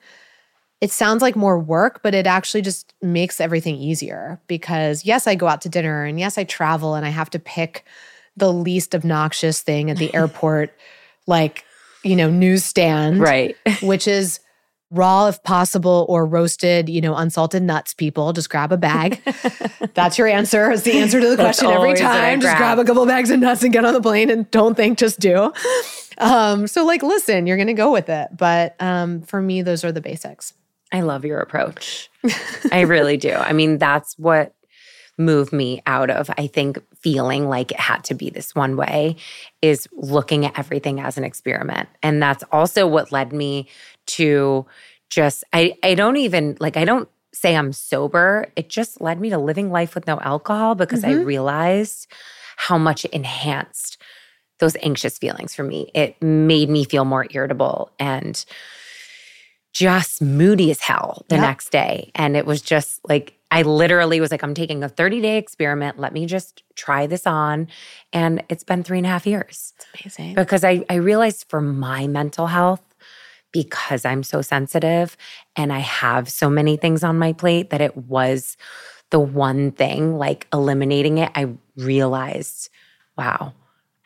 it 0.81 0.91
sounds 0.91 1.23
like 1.23 1.37
more 1.37 1.59
work, 1.59 2.01
but 2.03 2.15
it 2.15 2.27
actually 2.27 2.63
just 2.63 2.95
makes 3.03 3.41
everything 3.41 3.77
easier 3.77 4.41
because 4.47 5.05
yes, 5.05 5.27
I 5.27 5.35
go 5.35 5.47
out 5.49 5.61
to 5.63 5.69
dinner 5.69 6.05
and 6.05 6.19
yes, 6.19 6.39
I 6.39 6.45
travel 6.45 6.95
and 6.95 7.05
I 7.05 7.11
have 7.11 7.31
to 7.31 7.39
pick 7.39 7.85
the 8.37 8.53
least 8.53 8.95
obnoxious 8.95 9.61
thing 9.63 9.91
at 9.91 9.99
the 9.99 10.15
airport, 10.15 10.75
like, 11.27 11.65
you 12.03 12.17
know, 12.17 12.31
newsstand. 12.31 13.21
Right. 13.21 13.57
which 13.83 14.09
is 14.09 14.41
raw 14.93 15.27
if 15.27 15.43
possible 15.43 16.07
or 16.09 16.27
roasted, 16.27 16.89
you 16.89 17.01
know, 17.01 17.17
unsalted 17.17 17.63
nuts, 17.63 17.95
people. 17.95 18.33
Just 18.33 18.51
grab 18.51 18.71
a 18.71 18.77
bag. 18.77 19.21
That's 19.95 20.19
your 20.19 20.29
answer. 20.29 20.71
Is 20.71 20.83
the 20.83 20.99
answer 20.99 21.21
to 21.21 21.29
the 21.29 21.37
question 21.37 21.71
every 21.71 21.95
time. 21.95 22.41
Just 22.41 22.57
grab 22.57 22.79
a 22.79 22.85
couple 22.85 23.05
bags 23.07 23.31
of 23.31 23.41
nuts 23.41 23.63
and 23.63 23.73
get 23.73 23.85
on 23.85 23.95
the 23.95 24.03
plane 24.03 24.31
and 24.31 24.49
don't 24.51 24.77
think, 24.77 24.99
just 24.99 25.19
do. 25.19 25.53
Um, 26.19 26.67
so 26.67 26.85
like 26.85 27.03
listen, 27.03 27.47
you're 27.47 27.57
gonna 27.57 27.75
go 27.75 27.91
with 27.91 28.09
it. 28.09 28.29
But 28.37 28.77
um, 28.81 29.23
for 29.23 29.41
me, 29.41 29.63
those 29.63 29.83
are 29.85 29.91
the 29.93 30.03
basics. 30.03 30.55
I 30.93 31.01
love 31.01 31.25
your 31.25 31.41
approach. 31.41 32.11
I 32.71 32.81
really 32.83 33.17
do. 33.17 33.33
I 33.33 33.55
mean, 33.55 33.79
that's 33.79 34.19
what 34.19 34.55
moved 35.19 35.53
me 35.53 35.83
out 35.87 36.11
of, 36.11 36.31
I 36.37 36.47
think, 36.47 36.79
feeling 36.97 37.49
like 37.49 37.73
it 37.73 37.81
had 37.81 38.05
to 38.05 38.15
be 38.15 38.31
this 38.31 38.55
one 38.55 38.77
way 38.77 39.17
is 39.61 39.89
looking 39.93 40.45
at 40.47 40.59
everything 40.59 41.01
as 41.01 41.19
an 41.19 41.25
experiment. 41.25 41.89
And 42.03 42.23
that's 42.23 42.45
also 42.53 42.87
what 42.87 43.13
led 43.13 43.33
me 43.33 43.69
to 44.07 44.67
just 45.11 45.45
I 45.53 45.77
I 45.83 45.95
don't 45.95 46.17
even 46.17 46.57
like 46.61 46.77
I 46.77 46.85
don't 46.85 47.09
say 47.35 47.57
I'm 47.57 47.73
sober, 47.73 48.47
it 48.57 48.69
just 48.69 49.01
led 49.01 49.21
me 49.21 49.31
to 49.31 49.39
living 49.39 49.71
life 49.71 49.95
with 49.95 50.07
no 50.07 50.21
alcohol 50.21 50.75
because 50.75 51.03
mm-hmm. 51.03 51.21
I 51.21 51.25
realized 51.25 52.07
how 52.57 52.79
much 52.79 53.05
it 53.05 53.13
enhanced 53.13 54.01
those 54.59 54.77
anxious 54.83 55.19
feelings 55.19 55.55
for 55.55 55.65
me. 55.65 55.91
It 55.95 56.21
made 56.23 56.69
me 56.69 56.85
feel 56.85 57.05
more 57.05 57.27
irritable 57.31 57.91
and 57.99 58.45
just 59.73 60.21
moody 60.21 60.71
as 60.71 60.81
hell 60.81 61.25
the 61.29 61.39
next 61.39 61.71
day. 61.71 62.11
And 62.15 62.37
it 62.37 62.45
was 62.45 62.61
just 62.61 63.01
like, 63.09 63.39
I 63.51 63.63
literally 63.63 64.21
was 64.21 64.31
like, 64.31 64.43
I'm 64.43 64.55
taking 64.55 64.85
a 64.85 64.89
30 64.89 65.21
day 65.21 65.39
experiment. 65.39 65.99
Let 65.99 66.13
me 66.13 66.27
just 66.27 66.63
try 66.77 67.07
this 67.07 67.27
on. 67.27 67.69
And 68.13 68.45
it's 68.49 68.65
been 68.65 68.83
three 68.83 68.99
and 68.99 69.07
a 69.07 69.11
half 69.11 69.27
years. 69.27 69.73
It's 69.77 70.19
amazing. 70.19 70.35
Because 70.35 70.63
I, 70.63 70.85
I 70.89 70.97
realized 70.97 71.47
for 71.49 71.61
my 71.61 72.07
mental 72.07 72.47
health, 72.47 72.83
because 73.53 74.05
I'm 74.05 74.23
so 74.23 74.43
sensitive 74.43 75.17
and 75.57 75.73
I 75.73 75.81
have 75.81 76.29
so 76.29 76.51
many 76.51 76.77
things 76.77 77.05
on 77.05 77.19
my 77.19 77.33
plate 77.33 77.71
that 77.71 77.81
it 77.81 77.97
was 77.97 78.57
the 79.11 79.21
one 79.21 79.71
thing, 79.71 80.17
like 80.17 80.47
eliminating 80.53 81.19
it, 81.19 81.31
I 81.35 81.51
realized, 81.77 82.71
wow, 83.17 83.53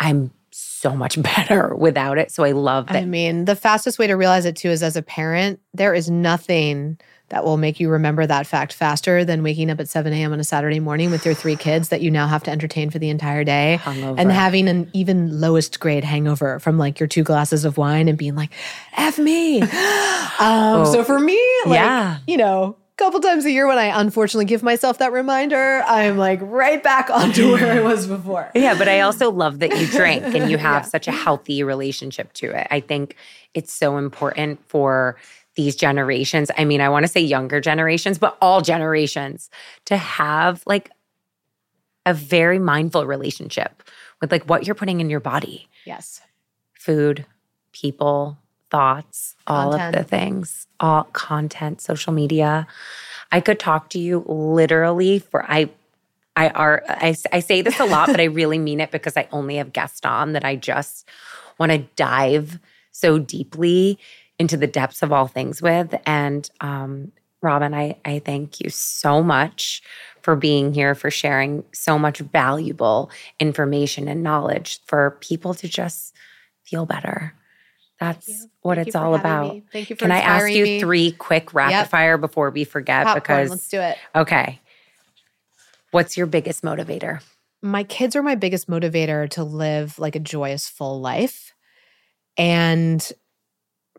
I'm 0.00 0.32
so 0.76 0.94
much 0.94 1.20
better 1.36 1.74
without 1.74 2.18
it. 2.18 2.30
So 2.30 2.44
I 2.44 2.52
love 2.52 2.86
that. 2.88 2.96
I 2.96 3.04
mean, 3.04 3.44
the 3.44 3.56
fastest 3.56 3.98
way 3.98 4.06
to 4.06 4.14
realize 4.14 4.44
it 4.44 4.56
too 4.56 4.70
is 4.70 4.82
as 4.82 4.96
a 4.96 5.02
parent, 5.02 5.60
there 5.74 5.94
is 5.94 6.10
nothing 6.10 6.98
that 7.28 7.44
will 7.44 7.56
make 7.56 7.80
you 7.80 7.88
remember 7.88 8.24
that 8.24 8.46
fact 8.46 8.72
faster 8.72 9.24
than 9.24 9.42
waking 9.42 9.68
up 9.68 9.80
at 9.80 9.88
7 9.88 10.12
a.m. 10.12 10.32
on 10.32 10.38
a 10.38 10.44
Saturday 10.44 10.78
morning 10.78 11.10
with 11.10 11.24
your 11.24 11.34
three 11.34 11.56
kids 11.66 11.88
that 11.88 12.00
you 12.00 12.10
now 12.10 12.26
have 12.26 12.42
to 12.44 12.50
entertain 12.50 12.90
for 12.90 12.98
the 12.98 13.10
entire 13.10 13.42
day 13.42 13.80
and 13.84 14.30
having 14.30 14.68
an 14.68 14.88
even 14.92 15.40
lowest 15.40 15.80
grade 15.80 16.04
hangover 16.04 16.60
from 16.60 16.78
like 16.78 17.00
your 17.00 17.08
two 17.08 17.24
glasses 17.24 17.64
of 17.64 17.76
wine 17.76 18.08
and 18.08 18.16
being 18.16 18.36
like, 18.36 18.52
F 18.96 19.18
me. 19.18 19.60
um, 19.62 19.68
oh, 20.38 20.92
so 20.92 21.02
for 21.02 21.18
me, 21.18 21.40
like, 21.64 21.74
yeah. 21.74 22.18
you 22.26 22.36
know, 22.36 22.76
couple 22.96 23.20
times 23.20 23.44
a 23.44 23.50
year 23.50 23.66
when 23.66 23.78
I 23.78 24.00
unfortunately 24.00 24.46
give 24.46 24.62
myself 24.62 24.98
that 24.98 25.12
reminder, 25.12 25.82
I'm 25.86 26.16
like 26.16 26.38
right 26.42 26.82
back 26.82 27.10
onto 27.10 27.52
where 27.52 27.72
I 27.72 27.80
was 27.80 28.06
before. 28.06 28.50
Yeah, 28.54 28.76
but 28.76 28.88
I 28.88 29.00
also 29.00 29.30
love 29.30 29.58
that 29.58 29.78
you 29.78 29.86
drink 29.90 30.24
and 30.24 30.50
you 30.50 30.56
have 30.56 30.84
yeah. 30.84 30.88
such 30.88 31.06
a 31.06 31.12
healthy 31.12 31.62
relationship 31.62 32.32
to 32.34 32.58
it. 32.58 32.66
I 32.70 32.80
think 32.80 33.16
it's 33.54 33.72
so 33.72 33.98
important 33.98 34.66
for 34.68 35.16
these 35.56 35.76
generations. 35.76 36.50
I 36.56 36.64
mean, 36.64 36.80
I 36.80 36.88
want 36.88 37.04
to 37.04 37.08
say 37.08 37.20
younger 37.20 37.60
generations, 37.60 38.18
but 38.18 38.36
all 38.40 38.60
generations 38.60 39.50
to 39.86 39.96
have 39.96 40.62
like 40.66 40.90
a 42.06 42.14
very 42.14 42.58
mindful 42.58 43.06
relationship 43.06 43.82
with 44.20 44.32
like 44.32 44.48
what 44.48 44.66
you're 44.66 44.74
putting 44.74 45.00
in 45.00 45.10
your 45.10 45.20
body. 45.20 45.68
Yes. 45.84 46.20
Food, 46.74 47.26
people, 47.72 48.38
thoughts, 48.70 49.36
all 49.46 49.74
of 49.74 49.92
the 49.92 50.04
things, 50.04 50.66
all 50.80 51.04
content, 51.12 51.80
social 51.80 52.12
media. 52.12 52.66
I 53.32 53.40
could 53.40 53.58
talk 53.58 53.90
to 53.90 53.98
you 53.98 54.24
literally 54.26 55.18
for 55.18 55.44
I 55.50 55.70
I 56.36 56.50
are 56.50 56.82
I, 56.88 57.16
I 57.32 57.40
say 57.40 57.62
this 57.62 57.80
a 57.80 57.84
lot, 57.84 58.08
but 58.08 58.20
I 58.20 58.24
really 58.40 58.58
mean 58.58 58.80
it 58.80 58.90
because 58.90 59.16
I 59.16 59.28
only 59.32 59.56
have 59.56 59.72
guests 59.72 60.04
on 60.04 60.32
that 60.32 60.44
I 60.44 60.56
just 60.56 61.08
want 61.58 61.72
to 61.72 61.78
dive 61.96 62.58
so 62.92 63.18
deeply 63.18 63.98
into 64.38 64.56
the 64.56 64.66
depths 64.66 65.02
of 65.02 65.12
all 65.12 65.26
things 65.26 65.62
with. 65.62 65.94
And 66.04 66.48
um, 66.60 67.12
Robin, 67.42 67.74
I, 67.74 67.96
I 68.04 68.18
thank 68.18 68.60
you 68.60 68.70
so 68.70 69.22
much 69.22 69.82
for 70.22 70.36
being 70.36 70.74
here, 70.74 70.94
for 70.94 71.10
sharing 71.10 71.64
so 71.72 71.98
much 71.98 72.18
valuable 72.18 73.10
information 73.38 74.08
and 74.08 74.22
knowledge 74.22 74.80
for 74.86 75.16
people 75.20 75.54
to 75.54 75.68
just 75.68 76.14
feel 76.64 76.84
better. 76.84 77.34
That's 77.98 78.46
what 78.60 78.76
Thank 78.76 78.88
it's 78.88 78.96
all 78.96 79.14
about. 79.14 79.54
Me. 79.54 79.62
Thank 79.72 79.90
you 79.90 79.96
Can 79.96 80.12
I 80.12 80.20
ask 80.20 80.50
you 80.50 80.64
me. 80.64 80.80
three 80.80 81.12
quick 81.12 81.54
rapid 81.54 81.72
yep. 81.72 81.88
fire 81.88 82.18
before 82.18 82.50
we 82.50 82.64
forget? 82.64 83.06
Popcorn, 83.06 83.20
because 83.22 83.50
let's 83.50 83.68
do 83.68 83.80
it. 83.80 83.96
Okay. 84.14 84.60
What's 85.92 86.16
your 86.16 86.26
biggest 86.26 86.62
motivator? 86.62 87.22
My 87.62 87.84
kids 87.84 88.14
are 88.14 88.22
my 88.22 88.34
biggest 88.34 88.68
motivator 88.68 89.30
to 89.30 89.44
live 89.44 89.98
like 89.98 90.14
a 90.14 90.20
joyous, 90.20 90.68
full 90.68 91.00
life. 91.00 91.54
And 92.36 93.10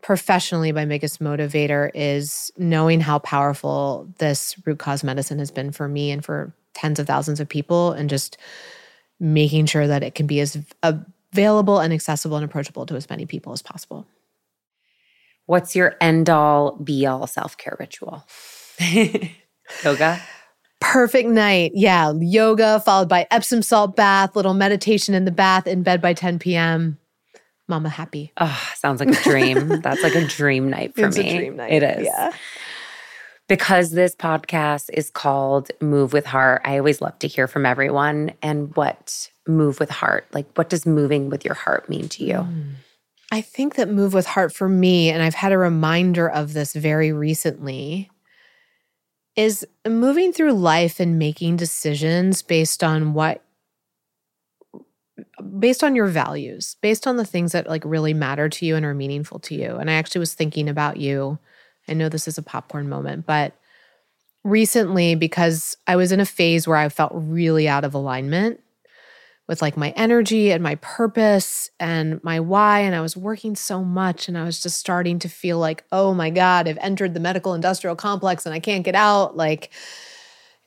professionally, 0.00 0.70
my 0.70 0.84
biggest 0.84 1.20
motivator 1.20 1.90
is 1.92 2.52
knowing 2.56 3.00
how 3.00 3.18
powerful 3.18 4.08
this 4.18 4.54
root 4.64 4.78
cause 4.78 5.02
medicine 5.02 5.40
has 5.40 5.50
been 5.50 5.72
for 5.72 5.88
me 5.88 6.12
and 6.12 6.24
for 6.24 6.52
tens 6.74 7.00
of 7.00 7.08
thousands 7.08 7.40
of 7.40 7.48
people, 7.48 7.90
and 7.92 8.08
just 8.08 8.38
making 9.18 9.66
sure 9.66 9.88
that 9.88 10.04
it 10.04 10.14
can 10.14 10.28
be 10.28 10.38
as 10.38 10.56
a 10.84 10.96
available 11.32 11.78
and 11.78 11.92
accessible 11.92 12.36
and 12.36 12.44
approachable 12.44 12.86
to 12.86 12.96
as 12.96 13.08
many 13.08 13.26
people 13.26 13.52
as 13.52 13.62
possible. 13.62 14.06
What's 15.46 15.74
your 15.74 15.96
end 16.00 16.28
all 16.28 16.76
be 16.76 17.06
all 17.06 17.26
self 17.26 17.56
care 17.56 17.76
ritual? 17.78 18.26
yoga? 19.84 20.20
Perfect 20.80 21.28
night. 21.28 21.72
Yeah. 21.74 22.12
Yoga 22.12 22.80
followed 22.80 23.08
by 23.08 23.26
Epsom 23.30 23.62
salt 23.62 23.96
bath, 23.96 24.36
little 24.36 24.54
meditation 24.54 25.14
in 25.14 25.24
the 25.24 25.30
bath, 25.30 25.66
in 25.66 25.82
bed 25.82 26.00
by 26.00 26.12
10 26.12 26.38
p.m. 26.38 26.98
Mama 27.66 27.88
happy. 27.88 28.32
Oh, 28.38 28.70
sounds 28.76 29.00
like 29.00 29.10
a 29.10 29.22
dream. 29.22 29.68
That's 29.82 30.02
like 30.02 30.14
a 30.14 30.26
dream 30.26 30.70
night 30.70 30.94
for 30.94 31.06
it's 31.06 31.18
me. 31.18 31.28
A 31.28 31.36
dream 31.36 31.56
night. 31.56 31.72
It 31.72 31.82
is. 31.82 32.04
Yeah. 32.04 32.32
Because 33.48 33.92
this 33.92 34.14
podcast 34.14 34.90
is 34.92 35.10
called 35.10 35.70
Move 35.80 36.12
with 36.12 36.26
Heart, 36.26 36.62
I 36.64 36.76
always 36.78 37.00
love 37.00 37.18
to 37.20 37.28
hear 37.28 37.48
from 37.48 37.64
everyone 37.64 38.32
and 38.42 38.76
what 38.76 39.30
move 39.46 39.80
with 39.80 39.90
heart? 39.90 40.26
Like, 40.32 40.46
what 40.54 40.68
does 40.68 40.86
moving 40.86 41.30
with 41.30 41.44
your 41.44 41.54
heart 41.54 41.88
mean 41.88 42.08
to 42.10 42.24
you? 42.24 42.34
Mm. 42.34 42.72
I 43.32 43.40
think 43.40 43.74
that 43.74 43.88
move 43.88 44.14
with 44.14 44.26
heart 44.26 44.54
for 44.54 44.68
me, 44.68 45.10
and 45.10 45.22
I've 45.22 45.34
had 45.34 45.52
a 45.52 45.58
reminder 45.58 46.28
of 46.28 46.52
this 46.52 46.74
very 46.74 47.12
recently, 47.12 48.10
is 49.36 49.66
moving 49.86 50.32
through 50.32 50.52
life 50.52 51.00
and 51.00 51.18
making 51.18 51.56
decisions 51.56 52.42
based 52.42 52.82
on 52.82 53.14
what 53.14 53.42
based 55.58 55.82
on 55.82 55.94
your 55.94 56.06
values, 56.06 56.76
based 56.80 57.06
on 57.06 57.16
the 57.16 57.24
things 57.24 57.52
that 57.52 57.68
like 57.68 57.82
really 57.84 58.14
matter 58.14 58.48
to 58.48 58.66
you 58.66 58.76
and 58.76 58.84
are 58.84 58.94
meaningful 58.94 59.38
to 59.40 59.54
you. 59.54 59.76
And 59.76 59.90
I 59.90 59.94
actually 59.94 60.20
was 60.20 60.34
thinking 60.34 60.68
about 60.68 60.96
you. 60.96 61.38
I 61.88 61.94
know 61.94 62.08
this 62.08 62.28
is 62.28 62.38
a 62.38 62.42
popcorn 62.42 62.88
moment, 62.88 63.26
but 63.26 63.54
recently 64.44 65.14
because 65.14 65.76
I 65.86 65.96
was 65.96 66.12
in 66.12 66.20
a 66.20 66.26
phase 66.26 66.66
where 66.66 66.76
I 66.76 66.88
felt 66.88 67.12
really 67.14 67.68
out 67.68 67.84
of 67.84 67.94
alignment 67.94 68.60
with 69.48 69.62
like 69.62 69.76
my 69.76 69.90
energy 69.90 70.52
and 70.52 70.62
my 70.62 70.74
purpose 70.76 71.70
and 71.80 72.22
my 72.22 72.38
why. 72.38 72.80
And 72.80 72.94
I 72.94 73.00
was 73.00 73.16
working 73.16 73.56
so 73.56 73.82
much 73.82 74.28
and 74.28 74.36
I 74.36 74.44
was 74.44 74.62
just 74.62 74.78
starting 74.78 75.18
to 75.20 75.28
feel 75.28 75.58
like, 75.58 75.84
oh 75.90 76.12
my 76.12 76.28
God, 76.28 76.68
I've 76.68 76.78
entered 76.78 77.14
the 77.14 77.20
medical 77.20 77.54
industrial 77.54 77.96
complex 77.96 78.44
and 78.44 78.54
I 78.54 78.60
can't 78.60 78.84
get 78.84 78.94
out. 78.94 79.36
Like, 79.36 79.70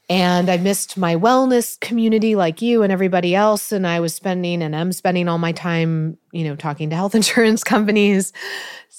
and 0.10 0.50
I 0.50 0.58
missed 0.58 0.98
my 0.98 1.16
wellness 1.16 1.80
community 1.80 2.36
like 2.36 2.62
you 2.62 2.82
and 2.82 2.92
everybody 2.92 3.36
else. 3.36 3.72
And 3.72 3.86
I 3.86 4.00
was 4.00 4.16
spending 4.16 4.64
and 4.64 4.76
I'm 4.76 4.92
spending 4.92 5.30
all 5.30 5.38
my 5.38 5.52
time, 5.52 6.18
you 6.32 6.44
know, 6.44 6.56
talking 6.56 6.90
to 6.90 6.96
health 6.96 7.16
insurance 7.16 7.64
companies, 7.64 8.34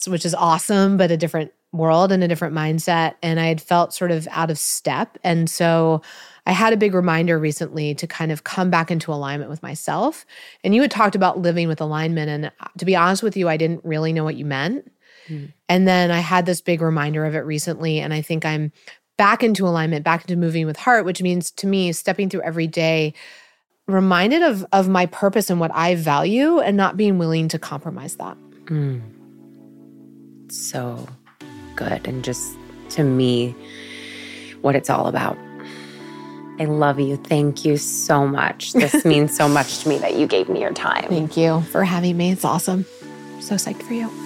which 0.07 0.25
is 0.25 0.35
awesome, 0.35 0.97
but 0.97 1.11
a 1.11 1.16
different 1.16 1.53
world 1.73 2.12
and 2.12 2.23
a 2.23 2.29
different 2.29 2.55
mindset. 2.55 3.14
And 3.23 3.41
I 3.41 3.47
had 3.47 3.61
felt 3.61 3.95
sort 3.95 4.11
of 4.11 4.29
out 4.31 4.51
of 4.51 4.59
step. 4.59 5.18
And 5.25 5.49
so 5.49 6.03
I 6.47 6.53
had 6.53 6.73
a 6.73 6.77
big 6.77 6.95
reminder 6.95 7.39
recently 7.39 7.95
to 7.95 8.07
kind 8.07 8.31
of 8.31 8.45
come 8.45 8.70
back 8.70 8.91
into 8.91 9.12
alignment 9.12 9.51
with 9.51 9.62
myself. 9.62 10.27
And 10.62 10.75
you 10.75 10.83
had 10.83 10.91
talked 10.91 11.14
about 11.14 11.39
living 11.39 11.68
with 11.68 11.81
alignment. 11.81 12.29
And 12.29 12.47
uh, 12.47 12.68
to 12.79 12.85
be 12.85 12.97
honest 12.97 13.23
with 13.23 13.37
you, 13.37 13.49
I 13.49 13.57
didn't 13.57 13.85
really 13.85 14.12
know 14.12 14.25
what 14.25 14.37
you 14.37 14.45
meant. 14.45 14.91
Mm. 15.29 15.53
And 15.68 15.89
then 15.89 16.11
I 16.11 16.18
had 16.18 16.47
this 16.47 16.61
big 16.61 16.83
reminder 16.83 17.25
of 17.25 17.35
it 17.35 17.41
recently. 17.41 18.01
And 18.01 18.12
I 18.12 18.23
think 18.23 18.45
I'm 18.45 18.73
back 19.16 19.43
into 19.43 19.66
alignment, 19.66 20.05
back 20.05 20.23
into 20.23 20.37
moving 20.37 20.66
with 20.66 20.77
heart, 20.77 21.05
which 21.05 21.23
means 21.23 21.51
to 21.53 21.66
me, 21.66 21.93
stepping 21.93 22.29
through 22.29 22.43
every 22.43 22.66
day, 22.66 23.14
reminded 23.87 24.43
of, 24.43 24.66
of 24.73 24.89
my 24.89 25.07
purpose 25.07 25.49
and 25.49 25.61
what 25.61 25.70
I 25.75 25.95
value 25.95 26.59
and 26.59 26.77
not 26.77 26.97
being 26.97 27.18
willing 27.18 27.49
to 27.49 27.59
compromise 27.59 28.16
that. 28.16 28.37
Mm. 28.66 29.03
So 30.51 31.09
good. 31.77 32.07
And 32.07 32.25
just 32.25 32.57
to 32.91 33.05
me, 33.05 33.55
what 34.61 34.77
it's 34.77 34.91
all 34.91 35.07
about. 35.07 35.37
I 36.59 36.66
love 36.66 37.01
you. 37.01 37.16
Thank 37.16 37.64
you 37.64 37.77
so 37.77 38.27
much. 38.27 38.73
This 38.73 39.05
means 39.05 39.37
so 39.37 39.49
much 39.49 39.81
to 39.81 39.89
me 39.89 39.99
that 39.99 40.14
you 40.14 40.27
gave 40.27 40.49
me 40.49 40.61
your 40.61 40.73
time. 40.73 41.09
Thank 41.09 41.37
you 41.37 41.62
for 41.62 41.85
having 41.85 42.16
me. 42.16 42.31
It's 42.31 42.45
awesome. 42.45 42.85
So 43.41 43.57
psyched 43.57 43.83
for 43.83 43.95
you. 43.95 44.22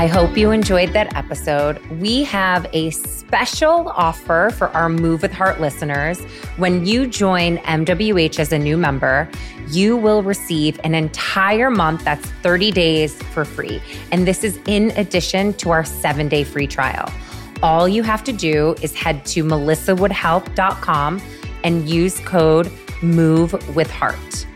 I 0.00 0.06
hope 0.06 0.34
you 0.34 0.50
enjoyed 0.50 0.94
that 0.94 1.14
episode. 1.14 1.78
We 2.00 2.24
have 2.24 2.66
a 2.72 2.88
special 2.88 3.90
offer 3.90 4.50
for 4.56 4.68
our 4.68 4.88
Move 4.88 5.20
with 5.20 5.30
Heart 5.30 5.60
listeners. 5.60 6.18
When 6.56 6.86
you 6.86 7.06
join 7.06 7.58
MWH 7.58 8.38
as 8.38 8.50
a 8.50 8.58
new 8.58 8.78
member, 8.78 9.28
you 9.68 9.98
will 9.98 10.22
receive 10.22 10.80
an 10.84 10.94
entire 10.94 11.68
month 11.68 12.02
that's 12.02 12.24
30 12.24 12.70
days 12.70 13.22
for 13.24 13.44
free. 13.44 13.82
And 14.10 14.26
this 14.26 14.42
is 14.42 14.58
in 14.64 14.90
addition 14.92 15.52
to 15.58 15.68
our 15.68 15.84
seven 15.84 16.28
day 16.28 16.44
free 16.44 16.66
trial. 16.66 17.12
All 17.62 17.86
you 17.86 18.02
have 18.02 18.24
to 18.24 18.32
do 18.32 18.76
is 18.80 18.94
head 18.94 19.26
to 19.26 19.44
melissawoodhealth.com 19.44 21.20
and 21.62 21.90
use 21.90 22.20
code 22.20 22.72
MOVE 23.02 23.76
with 23.76 23.90
Heart. 23.90 24.46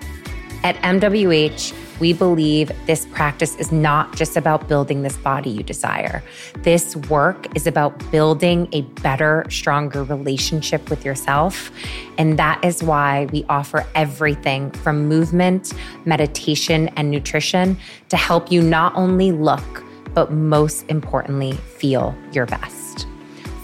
At 0.62 0.76
MWH, 0.76 1.83
We 2.00 2.12
believe 2.12 2.72
this 2.86 3.06
practice 3.06 3.56
is 3.56 3.70
not 3.70 4.16
just 4.16 4.36
about 4.36 4.68
building 4.68 5.02
this 5.02 5.16
body 5.16 5.50
you 5.50 5.62
desire. 5.62 6.22
This 6.58 6.96
work 6.96 7.54
is 7.56 7.66
about 7.66 8.10
building 8.10 8.68
a 8.72 8.82
better, 9.02 9.44
stronger 9.48 10.02
relationship 10.02 10.90
with 10.90 11.04
yourself. 11.04 11.70
And 12.18 12.38
that 12.38 12.64
is 12.64 12.82
why 12.82 13.26
we 13.26 13.44
offer 13.48 13.86
everything 13.94 14.70
from 14.70 15.06
movement, 15.06 15.72
meditation, 16.04 16.88
and 16.96 17.10
nutrition 17.10 17.76
to 18.08 18.16
help 18.16 18.50
you 18.50 18.60
not 18.60 18.94
only 18.96 19.32
look, 19.32 19.84
but 20.14 20.32
most 20.32 20.84
importantly, 20.88 21.52
feel 21.52 22.14
your 22.32 22.46
best. 22.46 23.06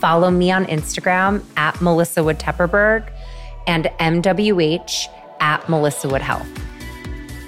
Follow 0.00 0.30
me 0.30 0.50
on 0.50 0.64
Instagram 0.66 1.44
at 1.56 1.80
Melissa 1.80 2.24
Wood 2.24 2.38
Tepperberg 2.38 3.12
and 3.66 3.84
MWH 4.00 5.06
at 5.40 5.68
Melissa 5.68 6.08
Wood 6.08 6.22
Health. 6.22 6.48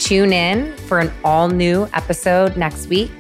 Tune 0.03 0.32
in 0.32 0.76
for 0.78 0.98
an 0.98 1.12
all 1.22 1.48
new 1.48 1.88
episode 1.94 2.57
next 2.57 2.88
week, 2.88 3.12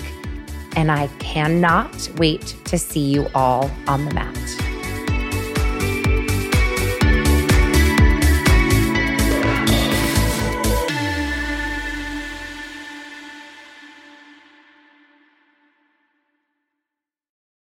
and 0.74 0.90
I 0.90 1.06
cannot 1.20 2.10
wait 2.16 2.56
to 2.64 2.76
see 2.76 2.98
you 2.98 3.28
all 3.36 3.70
on 3.86 4.04
the 4.04 4.12
mat. 4.12 4.71